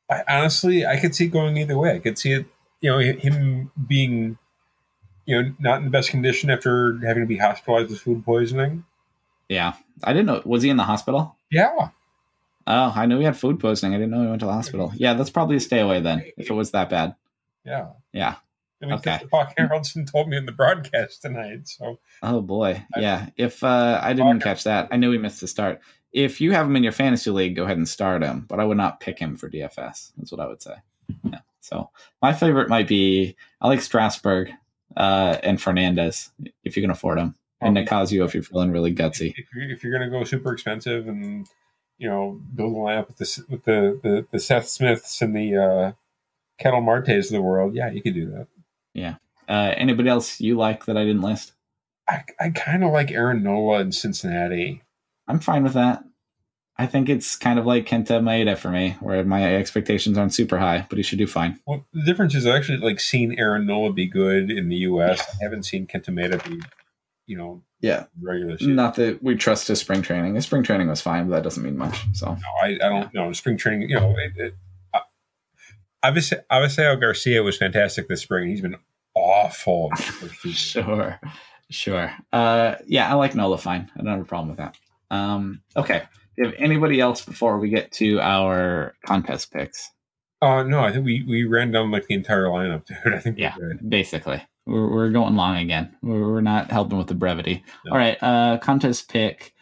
I, 0.10 0.24
honestly, 0.28 0.86
I 0.86 0.98
could 0.98 1.14
see 1.14 1.28
going 1.28 1.58
either 1.58 1.78
way. 1.78 1.96
I 1.96 2.00
could 2.00 2.18
see 2.18 2.32
it, 2.32 2.46
you 2.80 2.92
know, 2.92 3.00
him 3.00 3.72
being, 3.88 4.38
you 5.26 5.42
know, 5.42 5.54
not 5.60 5.78
in 5.80 5.86
the 5.86 5.90
best 5.92 6.10
condition 6.10 6.50
after 6.50 6.98
having 7.06 7.24
to 7.24 7.28
be 7.28 7.38
hospitalized 7.38 7.90
with 7.90 8.00
food 8.00 8.24
poisoning. 8.26 8.84
Yeah, 9.50 9.74
I 10.04 10.14
didn't 10.14 10.26
know. 10.28 10.42
Was 10.46 10.64
he 10.64 10.70
in 10.70 10.78
the 10.78 10.84
hospital? 10.84 11.36
Yeah, 11.52 11.90
Oh, 12.68 12.92
I 12.96 13.06
knew 13.06 13.20
he 13.20 13.26
had 13.26 13.38
food 13.38 13.60
poisoning. 13.60 13.94
I 13.94 13.98
didn't 13.98 14.12
know 14.12 14.22
he 14.24 14.28
went 14.28 14.40
to 14.40 14.48
the 14.48 14.54
hospital. 14.54 14.92
Yeah, 14.96 15.14
that's 15.14 15.30
probably 15.30 15.58
a 15.58 15.60
stay 15.60 15.80
away 15.82 16.02
then 16.02 16.24
if 16.36 16.50
it 16.50 16.54
was 16.54 16.72
that 16.72 16.90
bad. 16.90 17.16
yeah. 17.64 17.90
Yeah. 18.12 18.36
I 18.82 18.86
mean, 18.88 18.96
Okay. 18.96 19.20
Hawk 19.32 19.54
Harrelson 19.58 20.12
told 20.12 20.28
me 20.30 20.36
in 20.38 20.46
the 20.46 20.52
broadcast 20.52 21.22
tonight. 21.22 21.68
So 21.68 22.00
Oh 22.24 22.42
boy. 22.42 22.84
Yeah. 22.98 23.30
If 23.38 23.64
uh, 23.64 24.00
I 24.04 24.14
didn't 24.14 24.42
catch 24.42 24.64
that, 24.66 24.88
I 24.92 24.98
knew 24.98 25.12
he 25.12 25.18
missed 25.18 25.42
the 25.42 25.48
start. 25.48 25.80
If 26.12 26.42
you 26.42 26.52
have 26.54 26.66
him 26.66 26.76
in 26.76 26.84
your 26.84 26.92
fantasy 26.92 27.30
league, 27.30 27.56
go 27.56 27.64
ahead 27.66 27.78
and 27.78 27.88
start 27.88 28.24
him, 28.24 28.46
but 28.50 28.60
I 28.60 28.66
would 28.66 28.78
not 28.78 29.00
pick 29.00 29.20
him 29.20 29.38
for 29.38 29.50
DFS. 29.50 30.12
That's 30.18 30.32
what 30.32 30.42
I 30.42 30.48
would 30.48 30.62
say. 30.62 30.76
Yeah. 31.24 31.40
So 31.62 31.90
my 32.22 32.34
favorite 32.34 32.68
might 32.70 32.88
be 32.88 33.36
I 33.62 33.68
like 33.68 33.82
Strasburg 33.82 34.52
uh, 34.96 35.38
and 35.44 35.62
Fernandez 35.62 36.32
if 36.64 36.76
you 36.76 36.84
can 36.84 36.92
afford 36.92 37.18
them, 37.18 37.36
and 37.62 37.76
Nicasio 37.76 38.26
if 38.26 38.34
you're 38.34 38.44
feeling 38.44 38.72
really 38.72 38.94
gutsy. 38.94 39.34
if 39.38 39.48
you're, 39.54 39.72
if 39.72 39.84
you're 39.84 39.98
going 39.98 40.10
to 40.10 40.18
go 40.18 40.24
super 40.24 40.54
expensive 40.54 41.08
and 41.08 41.48
you 41.98 42.10
know 42.10 42.40
build 42.54 42.74
a 42.74 42.80
lineup 42.80 43.08
with 43.08 43.18
the 43.18 43.46
with 43.50 43.64
the 43.64 44.00
the, 44.04 44.28
the 44.32 44.40
Seth 44.40 44.68
Smiths 44.68 45.22
and 45.22 45.36
the 45.36 45.58
uh, 45.58 45.92
Ketel 46.60 46.82
Martes 46.82 47.28
of 47.28 47.34
the 47.34 47.42
world, 47.42 47.76
yeah, 47.76 47.90
you 47.92 48.02
could 48.02 48.14
do 48.14 48.30
that. 48.32 48.48
Yeah. 48.94 49.16
Uh, 49.48 49.74
anybody 49.78 50.10
else 50.10 50.42
you 50.42 50.58
like 50.58 50.86
that 50.86 50.98
I 50.98 51.04
didn't 51.04 51.22
list? 51.22 51.54
I, 52.08 52.24
I 52.40 52.50
kind 52.50 52.84
of 52.84 52.92
like 52.92 53.12
Aaron 53.12 53.44
Nola 53.44 53.80
in 53.82 53.92
Cincinnati. 53.92 54.84
I'm 55.28 55.40
fine 55.40 55.64
with 55.64 55.74
that. 55.74 56.04
I 56.78 56.86
think 56.88 57.08
it's 57.08 57.36
kind 57.38 57.58
of 57.58 57.66
like 57.66 57.86
Kenta 57.86 58.20
Maeda 58.22 58.58
for 58.58 58.70
me, 58.70 58.98
where 59.00 59.24
my 59.24 59.56
expectations 59.56 60.18
aren't 60.18 60.34
super 60.34 60.58
high, 60.58 60.86
but 60.90 60.98
he 60.98 61.04
should 61.04 61.18
do 61.20 61.28
fine. 61.28 61.58
Well, 61.66 61.86
the 61.94 62.04
difference 62.04 62.36
is 62.36 62.46
I've 62.46 62.56
actually 62.56 62.80
like 62.80 63.00
seen 63.00 63.36
Aaron 63.40 63.66
Nola 63.66 63.94
be 63.94 64.08
good 64.08 64.52
in 64.52 64.68
the 64.68 64.76
U.S. 64.78 65.22
I 65.40 65.44
haven't 65.44 65.64
seen 65.64 65.88
Kenta 65.88 66.10
Maeda 66.10 66.44
be, 66.48 66.60
you 67.28 67.38
know, 67.38 67.64
Yeah. 67.80 68.06
regular 68.22 68.58
season. 68.58 68.76
Not 68.76 68.96
that 68.96 69.24
we 69.24 69.36
trust 69.36 69.70
his 69.70 69.80
spring 69.80 70.02
training. 70.02 70.36
His 70.36 70.44
spring 70.46 70.64
training 70.64 70.90
was 70.90 71.00
fine, 71.02 71.30
but 71.30 71.36
that 71.38 71.44
doesn't 71.44 71.64
mean 71.64 71.78
much. 71.78 72.04
So 72.14 72.26
No, 72.28 72.40
I, 72.62 72.76
I 72.84 72.90
don't 72.90 73.14
know. 73.14 73.32
Spring 73.32 73.56
training, 73.56 73.90
you 73.90 73.96
know, 73.96 74.14
it, 74.18 74.34
it, 74.36 74.56
uh, 74.94 75.00
obviously, 76.04 76.40
Avisail 76.52 77.00
Garcia 77.00 77.42
was 77.42 77.56
fantastic 77.58 78.10
this 78.10 78.22
spring. 78.22 78.50
He's 78.50 78.60
been 78.62 78.76
awful. 79.16 79.92
in 79.92 79.96
the 79.96 80.02
first 80.12 80.42
two 80.42 80.50
years. 80.50 80.58
sure, 80.60 81.20
sure. 81.70 82.12
Uh, 82.34 82.76
yeah, 82.86 83.10
I 83.10 83.14
like 83.14 83.34
Nola 83.34 83.58
fine. 83.58 83.90
I 83.96 84.00
don't 84.00 84.08
have 84.12 84.20
a 84.22 84.26
problem 84.26 84.50
with 84.50 84.58
that. 84.58 84.76
Um, 85.10 85.62
okay. 85.78 86.04
Do 86.38 86.44
you 86.44 86.46
have 86.52 86.56
anybody 86.60 87.00
else 87.00 87.24
before 87.24 87.58
we 87.60 87.70
get 87.70 87.92
to 87.94 88.20
our 88.20 88.94
contest 89.06 89.52
picks? 89.54 89.92
Uh, 90.42 90.64
no, 90.64 90.82
I 90.82 90.92
think 90.92 91.06
we, 91.06 91.24
we 91.28 91.44
ran 91.46 91.72
down 91.72 91.92
like 91.92 92.08
the 92.08 92.14
entire 92.16 92.46
lineup, 92.46 92.86
dude. 93.04 93.14
I 93.14 93.20
think 93.20 93.38
Yeah. 93.38 93.56
we're. 93.58 93.76
Basically, 93.88 94.44
we're, 94.66 94.90
we're 94.92 95.10
going 95.12 95.36
long 95.36 95.58
again. 95.58 95.96
We're, 96.02 96.34
we're 96.34 96.42
not 96.42 96.70
helping 96.72 96.98
with 96.98 97.08
the 97.08 97.16
brevity. 97.16 97.64
No. 97.86 97.94
All 97.94 97.98
right. 97.98 98.18
Uh, 98.22 98.58
contest 98.58 99.10
pick. 99.10 99.54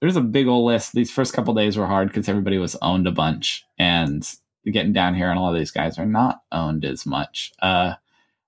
there's 0.00 0.16
a 0.16 0.20
big 0.20 0.46
old 0.46 0.66
list. 0.66 0.92
These 0.92 1.10
first 1.10 1.32
couple 1.34 1.52
days 1.54 1.76
were 1.76 1.86
hard 1.86 2.08
because 2.08 2.28
everybody 2.28 2.58
was 2.58 2.76
owned 2.80 3.06
a 3.08 3.12
bunch, 3.12 3.64
and 3.78 4.26
getting 4.70 4.92
down 4.92 5.14
here, 5.14 5.30
and 5.30 5.38
a 5.38 5.42
lot 5.42 5.52
of 5.52 5.58
these 5.58 5.72
guys 5.72 5.98
are 5.98 6.06
not 6.06 6.42
owned 6.52 6.84
as 6.84 7.04
much. 7.06 7.52
Uh, 7.60 7.94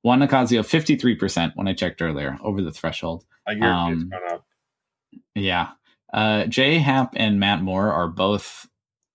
Juan 0.03 0.21
Nicasio, 0.21 0.63
53% 0.63 1.53
when 1.57 1.67
I 1.69 1.75
checked 1.75 2.01
earlier, 2.03 2.39
over 2.43 2.61
the 2.63 2.73
threshold. 2.73 3.25
I 3.47 3.55
hear 3.55 3.65
Um, 3.65 3.93
it's 3.95 4.05
gone 4.05 4.33
up. 4.35 4.47
Yeah. 5.35 5.69
Uh, 6.13 6.47
Jay 6.47 6.79
Happ 6.79 7.15
and 7.17 7.41
Matt 7.41 7.63
Moore 7.63 7.91
are 7.93 8.09
both 8.09 8.69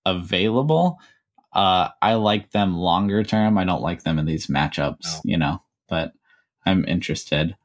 available. 0.06 1.00
Uh, 1.54 1.89
I 2.02 2.16
like 2.16 2.52
them 2.52 2.76
longer 2.76 3.24
term. 3.24 3.58
I 3.58 3.64
don't 3.66 3.82
like 3.82 4.04
them 4.04 4.20
in 4.20 4.26
these 4.26 4.48
matchups, 4.48 5.04
No. 5.04 5.20
you 5.24 5.38
know, 5.38 5.62
but 5.88 6.14
I'm 6.66 6.86
interested. 6.86 7.56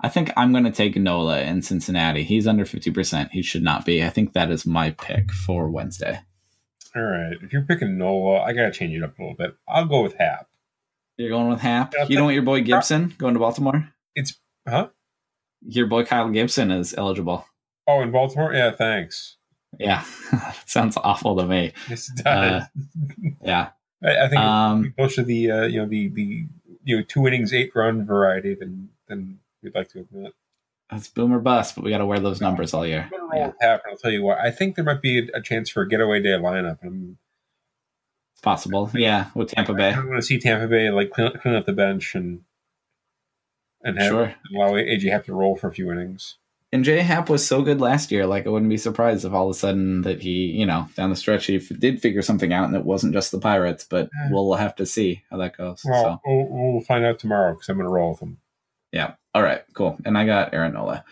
I 0.00 0.08
think 0.08 0.30
I'm 0.36 0.52
going 0.52 0.64
to 0.64 0.70
take 0.70 0.96
Nola 0.96 1.40
in 1.40 1.62
Cincinnati. 1.62 2.22
He's 2.22 2.46
under 2.46 2.64
50%. 2.64 3.30
He 3.30 3.42
should 3.42 3.62
not 3.62 3.84
be. 3.86 4.04
I 4.04 4.10
think 4.10 4.32
that 4.34 4.50
is 4.50 4.66
my 4.66 4.90
pick 4.90 5.32
for 5.32 5.70
Wednesday. 5.70 6.20
All 6.94 7.02
right. 7.02 7.36
If 7.42 7.52
you're 7.52 7.62
picking 7.62 7.98
Nola, 7.98 8.40
I 8.42 8.52
gotta 8.52 8.70
change 8.72 8.94
it 8.94 9.02
up 9.02 9.18
a 9.18 9.22
little 9.22 9.36
bit. 9.36 9.54
I'll 9.68 9.84
go 9.86 10.02
with 10.02 10.14
Happ. 10.14 10.48
You're 11.18 11.28
going 11.30 11.48
with 11.48 11.60
Happ? 11.60 11.92
Yeah, 11.96 12.06
You 12.08 12.16
don't 12.16 12.24
want 12.26 12.34
your 12.34 12.42
boy 12.44 12.62
Gibson 12.62 13.14
going 13.18 13.34
to 13.34 13.40
Baltimore? 13.40 13.90
It's 14.14 14.34
huh? 14.66 14.88
Your 15.66 15.86
boy 15.86 16.04
Kyle 16.04 16.30
Gibson 16.30 16.70
is 16.70 16.94
eligible. 16.96 17.44
Oh, 17.86 18.00
in 18.02 18.10
Baltimore? 18.10 18.52
Yeah, 18.52 18.72
thanks. 18.72 19.36
Yeah. 19.78 20.04
Sounds 20.66 20.96
awful 20.96 21.36
to 21.36 21.46
me. 21.46 21.72
Yes, 21.88 22.10
it 22.10 22.24
does. 22.24 22.62
Uh, 22.62 22.66
Yeah. 23.44 23.68
I, 24.04 24.24
I 24.24 24.28
think 24.28 24.40
Um, 24.40 24.84
it's 24.86 24.94
closer 24.96 25.14
to 25.16 25.22
the 25.24 25.50
uh, 25.50 25.62
you 25.64 25.78
know 25.80 25.86
the 25.88 26.08
the 26.08 26.44
you 26.84 26.96
know 26.96 27.02
two 27.02 27.26
innings, 27.26 27.52
eight 27.52 27.72
run 27.74 28.04
variety 28.04 28.54
than 28.54 28.90
than 29.08 29.38
we'd 29.62 29.74
like 29.74 29.88
to 29.90 30.00
admit. 30.00 30.32
That's 30.90 31.08
boomer 31.08 31.40
bust, 31.40 31.74
but 31.74 31.82
we 31.84 31.90
got 31.90 31.98
to 31.98 32.06
wear 32.06 32.20
those 32.20 32.40
numbers 32.40 32.72
all 32.74 32.86
year. 32.86 33.02
I'm 33.04 33.10
gonna 33.10 33.22
roll 33.24 33.40
Yeah, 33.40 33.46
with 33.48 33.56
Happ, 33.60 33.82
and 33.84 33.92
I'll 33.92 33.96
tell 33.98 34.10
you 34.12 34.22
what. 34.22 34.38
I 34.38 34.50
think 34.50 34.76
there 34.76 34.84
might 34.84 35.02
be 35.02 35.18
a, 35.18 35.38
a 35.38 35.42
chance 35.42 35.68
for 35.70 35.82
a 35.82 35.88
getaway 35.88 36.20
day 36.22 36.30
lineup. 36.30 36.82
And 36.82 37.16
it's 38.34 38.40
possible. 38.42 38.90
Yeah, 38.94 39.30
with 39.34 39.50
Tampa 39.50 39.72
I 39.72 39.76
Bay. 39.76 39.90
kind 39.92 40.04
of 40.04 40.08
want 40.10 40.20
to 40.20 40.26
see 40.26 40.38
Tampa 40.38 40.68
Bay 40.68 40.90
like 40.90 41.10
clean, 41.10 41.32
clean 41.40 41.54
up 41.54 41.66
the 41.66 41.72
bench 41.72 42.14
and 42.14 42.42
and 43.82 43.98
have 43.98 44.10
Sure. 44.10 44.34
allow 44.54 44.72
AJ 44.72 45.10
Happ 45.10 45.24
to 45.26 45.34
roll 45.34 45.56
for 45.56 45.68
a 45.68 45.72
few 45.72 45.90
innings. 45.90 46.36
And 46.72 46.84
J 46.84 46.98
Happ 47.00 47.30
was 47.30 47.46
so 47.46 47.62
good 47.62 47.80
last 47.80 48.10
year. 48.10 48.26
Like, 48.26 48.46
I 48.46 48.50
wouldn't 48.50 48.68
be 48.68 48.76
surprised 48.76 49.24
if 49.24 49.32
all 49.32 49.48
of 49.48 49.54
a 49.54 49.58
sudden 49.58 50.02
that 50.02 50.20
he, 50.20 50.46
you 50.46 50.66
know, 50.66 50.88
down 50.96 51.10
the 51.10 51.16
stretch, 51.16 51.46
he 51.46 51.56
f- 51.56 51.70
did 51.78 52.02
figure 52.02 52.22
something 52.22 52.52
out 52.52 52.66
and 52.66 52.74
it 52.76 52.84
wasn't 52.84 53.12
just 53.14 53.30
the 53.30 53.38
Pirates, 53.38 53.86
but 53.88 54.10
Yeah. 54.12 54.28
we'll 54.32 54.54
have 54.54 54.74
to 54.76 54.84
see 54.86 55.22
how 55.30 55.36
that 55.38 55.56
goes. 55.56 55.82
Well, 55.84 56.02
So, 56.02 56.20
we'll, 56.26 56.72
we'll 56.72 56.80
find 56.82 57.04
out 57.04 57.18
tomorrow 57.20 57.52
because 57.54 57.68
I'm 57.68 57.76
going 57.76 57.86
to 57.86 57.92
roll 57.92 58.10
with 58.10 58.20
them. 58.20 58.38
yeah. 58.92 59.14
All 59.34 59.42
right, 59.42 59.62
cool. 59.74 59.96
And 60.04 60.16
I 60.18 60.24
got 60.26 60.54
Aaron 60.54 60.72
Nola. 60.74 61.04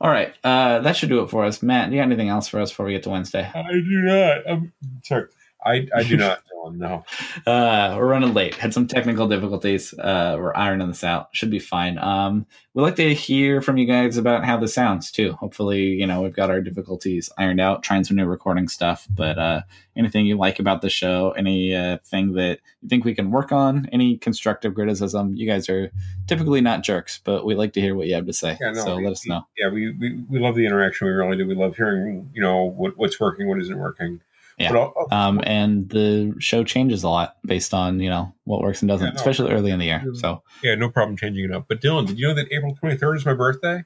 All 0.00 0.10
right, 0.10 0.34
uh, 0.44 0.80
that 0.80 0.96
should 0.96 1.08
do 1.10 1.22
it 1.22 1.30
for 1.30 1.44
us. 1.44 1.62
Matt, 1.62 1.90
do 1.90 1.94
you 1.96 2.00
got 2.00 2.06
anything 2.06 2.28
else 2.28 2.48
for 2.48 2.60
us 2.60 2.70
before 2.70 2.86
we 2.86 2.92
get 2.92 3.02
to 3.04 3.10
Wednesday? 3.10 3.48
I 3.54 3.62
do 3.72 3.82
not. 4.02 4.38
I'm 4.48 4.72
sorry. 5.04 5.26
I, 5.64 5.86
I 5.94 6.02
do 6.02 6.16
not, 6.16 6.42
Dylan. 6.52 6.76
No. 6.76 7.04
Uh, 7.46 7.96
we're 7.98 8.06
running 8.06 8.34
late. 8.34 8.54
Had 8.54 8.72
some 8.72 8.86
technical 8.86 9.26
difficulties. 9.26 9.92
Uh, 9.94 10.36
we're 10.38 10.54
ironing 10.54 10.86
this 10.86 11.02
out. 11.02 11.28
Should 11.32 11.50
be 11.50 11.58
fine. 11.58 11.98
Um, 11.98 12.46
we'd 12.74 12.82
like 12.82 12.96
to 12.96 13.14
hear 13.14 13.60
from 13.62 13.78
you 13.78 13.86
guys 13.86 14.16
about 14.16 14.44
how 14.44 14.58
this 14.58 14.74
sounds 14.74 15.10
too. 15.10 15.32
Hopefully, 15.32 15.82
you 15.86 16.06
know 16.06 16.22
we've 16.22 16.36
got 16.36 16.50
our 16.50 16.60
difficulties 16.60 17.30
ironed 17.38 17.60
out. 17.60 17.82
Trying 17.82 18.04
some 18.04 18.16
new 18.16 18.26
recording 18.26 18.68
stuff. 18.68 19.08
But 19.10 19.38
uh, 19.38 19.62
anything 19.96 20.26
you 20.26 20.36
like 20.36 20.58
about 20.60 20.82
the 20.82 20.90
show, 20.90 21.30
any 21.32 21.74
uh, 21.74 21.98
thing 22.04 22.34
that 22.34 22.60
you 22.82 22.88
think 22.88 23.04
we 23.04 23.14
can 23.14 23.30
work 23.30 23.50
on, 23.50 23.88
any 23.90 24.16
constructive 24.18 24.74
criticism, 24.74 25.34
you 25.34 25.46
guys 25.48 25.68
are 25.68 25.90
typically 26.28 26.60
not 26.60 26.82
jerks, 26.82 27.18
but 27.24 27.44
we 27.44 27.54
like 27.54 27.72
to 27.72 27.80
hear 27.80 27.96
what 27.96 28.06
you 28.06 28.14
have 28.14 28.26
to 28.26 28.32
say. 28.32 28.56
Yeah, 28.60 28.72
no, 28.72 28.84
so 28.84 28.96
we- 28.98 29.04
let 29.04 29.12
us 29.12 29.26
know. 29.26 29.46
Yeah, 29.58 29.70
we, 29.70 29.90
we, 29.92 30.20
we 30.28 30.38
love 30.38 30.54
the 30.54 30.66
interaction. 30.66 31.06
We 31.08 31.12
really 31.14 31.36
do. 31.36 31.46
We 31.46 31.54
love 31.54 31.76
hearing, 31.76 32.30
you 32.34 32.42
know, 32.42 32.62
what, 32.64 32.96
what's 32.96 33.18
working, 33.18 33.48
what 33.48 33.58
isn't 33.60 33.78
working. 33.78 34.20
Yeah. 34.58 34.70
But 34.72 34.78
I'll- 34.80 34.94
I'll- 35.10 35.18
Um, 35.28 35.40
and 35.44 35.88
the 35.88 36.34
show 36.38 36.62
changes 36.64 37.02
a 37.02 37.08
lot 37.08 37.36
based 37.44 37.72
on 37.74 38.00
you 38.00 38.10
know 38.10 38.34
what 38.44 38.60
works 38.60 38.82
and 38.82 38.88
doesn't, 38.88 39.06
Yeah, 39.06 39.12
no. 39.12 39.16
especially 39.16 39.52
early 39.52 39.70
in 39.70 39.78
the 39.78 39.86
year. 39.86 40.04
So 40.14 40.42
yeah, 40.62 40.74
no 40.74 40.88
problem 40.90 41.16
changing 41.16 41.44
it 41.44 41.52
up. 41.52 41.66
But 41.68 41.80
Dylan, 41.80 42.06
did 42.06 42.18
you 42.18 42.28
know 42.28 42.34
that 42.34 42.48
April 42.52 42.76
23rd 42.82 43.16
is 43.16 43.26
my 43.26 43.34
birthday? 43.34 43.84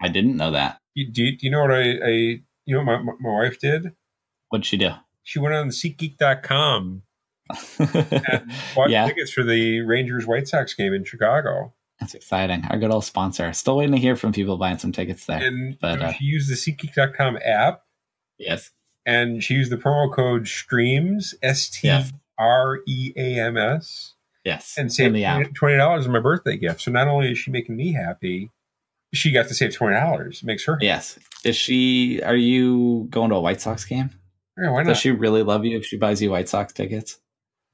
I 0.00 0.08
didn't 0.08 0.36
know 0.36 0.50
that. 0.52 0.78
You, 0.94 1.10
do, 1.10 1.22
you, 1.22 1.36
do 1.38 1.46
you 1.46 1.50
know 1.52 1.60
what 1.62 1.70
I, 1.72 1.80
I 1.80 2.08
you 2.66 2.76
know, 2.76 2.82
my, 2.84 2.98
my 3.00 3.14
wife 3.42 3.58
did? 3.58 3.92
What'd 4.50 4.66
she 4.66 4.76
do? 4.76 4.90
She 5.22 5.38
went 5.38 5.54
on 5.54 5.68
SeatGeek.com 5.68 7.02
and 7.78 8.52
bought 8.74 8.90
Yeah. 8.90 9.06
tickets 9.06 9.32
for 9.32 9.42
the 9.44 9.80
Rangers 9.80 10.26
White 10.26 10.48
Sox 10.48 10.74
game 10.74 10.92
in 10.92 11.04
Chicago. 11.04 11.72
That's 12.00 12.14
exciting. 12.14 12.64
Our 12.68 12.78
good 12.78 12.90
old 12.90 13.04
sponsor. 13.04 13.52
Still 13.52 13.76
waiting 13.76 13.94
to 13.94 14.00
hear 14.00 14.16
from 14.16 14.32
people 14.32 14.56
buying 14.58 14.78
some 14.78 14.90
tickets 14.92 15.26
there. 15.26 15.38
And 15.42 15.78
But, 15.80 16.02
uh, 16.02 16.12
she 16.14 16.24
used 16.24 16.50
the 16.50 16.54
SeatGeek.com 16.56 17.38
app 17.44 17.82
yes. 18.38 18.70
And 19.06 19.42
she 19.42 19.54
used 19.54 19.70
the 19.72 19.76
promo 19.76 20.12
code 20.12 20.46
STREAMS, 20.48 21.34
S 21.42 21.68
T 21.68 21.90
R 22.38 22.78
E 22.86 23.12
A 23.16 23.40
M 23.40 23.56
S, 23.56 24.14
Yes. 24.44 24.74
and 24.76 24.92
saved 24.92 25.14
$20 25.14 26.04
on 26.04 26.10
my 26.12 26.18
birthday 26.20 26.56
gift. 26.56 26.80
So 26.82 26.90
not 26.90 27.08
only 27.08 27.30
is 27.32 27.38
she 27.38 27.50
making 27.50 27.76
me 27.76 27.92
happy, 27.92 28.50
she 29.14 29.30
got 29.30 29.46
to 29.48 29.54
save 29.54 29.70
$20. 29.70 30.42
It 30.42 30.44
makes 30.44 30.64
her 30.64 30.74
happy. 30.74 30.86
Yes. 30.86 31.18
Is 31.44 31.56
she 31.56 32.20
are 32.22 32.34
you 32.36 33.06
going 33.10 33.30
to 33.30 33.36
a 33.36 33.40
White 33.40 33.60
Sox 33.60 33.84
game? 33.84 34.10
Yeah, 34.60 34.70
why 34.70 34.80
Does 34.82 34.88
not? 34.88 34.96
she 34.98 35.10
really 35.10 35.42
love 35.42 35.64
you 35.64 35.78
if 35.78 35.86
she 35.86 35.96
buys 35.96 36.20
you 36.22 36.30
White 36.30 36.48
Sox 36.48 36.72
tickets? 36.72 37.18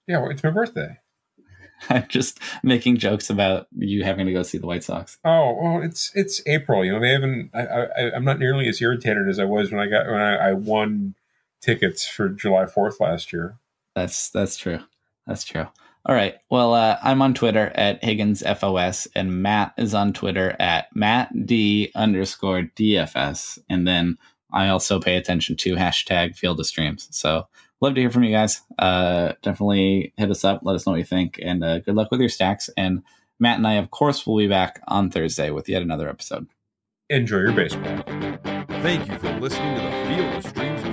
yeah, 0.07 0.19
well, 0.19 0.31
it's 0.31 0.43
my 0.45 0.51
birthday. 0.51 0.99
I'm 1.91 2.07
just 2.09 2.41
making 2.63 2.97
jokes 2.97 3.31
about 3.31 3.67
you 3.77 4.03
having 4.05 4.27
to 4.27 4.33
go 4.33 4.43
see 4.43 4.59
the 4.59 4.67
White 4.67 4.83
Sox. 4.85 5.19
Oh 5.25 5.57
well, 5.63 5.83
it's 5.83 6.11
it's 6.15 6.43
April. 6.47 6.85
You 6.85 6.93
know 6.95 7.01
they 7.01 7.11
haven't. 7.13 7.51
I, 7.55 7.61
I 7.67 8.15
I'm 8.17 8.25
not 8.25 8.39
nearly 8.41 8.69
as 8.69 8.81
irritated 8.83 9.29
as 9.29 9.39
I 9.39 9.45
was 9.45 9.71
when 9.71 9.81
I 9.81 9.87
got 9.87 10.07
when 10.07 10.21
I, 10.21 10.49
I 10.51 10.53
won 10.55 11.15
tickets 11.61 12.07
for 12.07 12.29
July 12.29 12.67
Fourth 12.67 13.01
last 13.01 13.33
year. 13.33 13.59
That's 13.95 14.31
that's 14.31 14.57
true. 14.57 14.81
That's 15.27 15.45
true. 15.45 15.67
All 16.07 16.15
right. 16.15 16.37
Well, 16.51 16.73
uh, 16.73 16.99
I'm 17.03 17.21
on 17.21 17.35
Twitter 17.35 17.71
at 17.75 18.03
Higgins 18.03 18.43
FOS, 18.43 19.09
and 19.15 19.43
Matt 19.43 19.75
is 19.77 19.93
on 19.93 20.13
Twitter 20.13 20.57
at 20.59 20.87
Matt 20.95 21.47
D 21.47 21.93
underscore 21.95 22.63
DFS. 22.77 23.59
And 23.69 23.87
then 23.87 24.17
I 24.53 24.69
also 24.69 25.01
pay 25.01 25.17
attention 25.17 25.57
to 25.57 25.75
hashtag 25.75 26.35
Field 26.35 26.61
of 26.61 26.67
Streams. 26.67 27.09
So 27.11 27.47
love 27.81 27.95
to 27.95 28.01
hear 28.01 28.11
from 28.11 28.25
you 28.25 28.33
guys. 28.33 28.63
Uh, 28.79 29.35
definitely 29.43 30.15
hit 30.17 30.31
us 30.31 30.45
up. 30.45 30.61
Let 30.63 30.77
us 30.77 30.87
know 30.87 30.93
what 30.93 30.99
you 30.99 31.05
think, 31.05 31.39
and 31.43 31.63
uh, 31.63 31.81
good 31.81 31.95
luck 31.95 32.11
with 32.11 32.21
your 32.21 32.31
stacks. 32.31 32.71
And 32.77 33.03
Matt 33.39 33.59
and 33.59 33.67
I, 33.67 33.75
of 33.75 33.91
course, 33.91 34.27
will 34.27 34.39
be 34.39 34.49
back 34.49 34.81
on 34.89 35.11
Thursday 35.11 35.51
with 35.51 35.69
yet 35.69 35.83
another 35.83 36.09
episode. 36.09 36.47
Enjoy 37.11 37.39
your 37.39 37.53
baseball. 37.53 38.03
Thank 38.83 39.09
you 39.09 39.19
for 39.19 39.33
listening 39.41 39.77
to 39.77 39.83
the 39.83 39.91
Field 40.07 40.35
of 40.35 40.47
Streams 40.47 40.78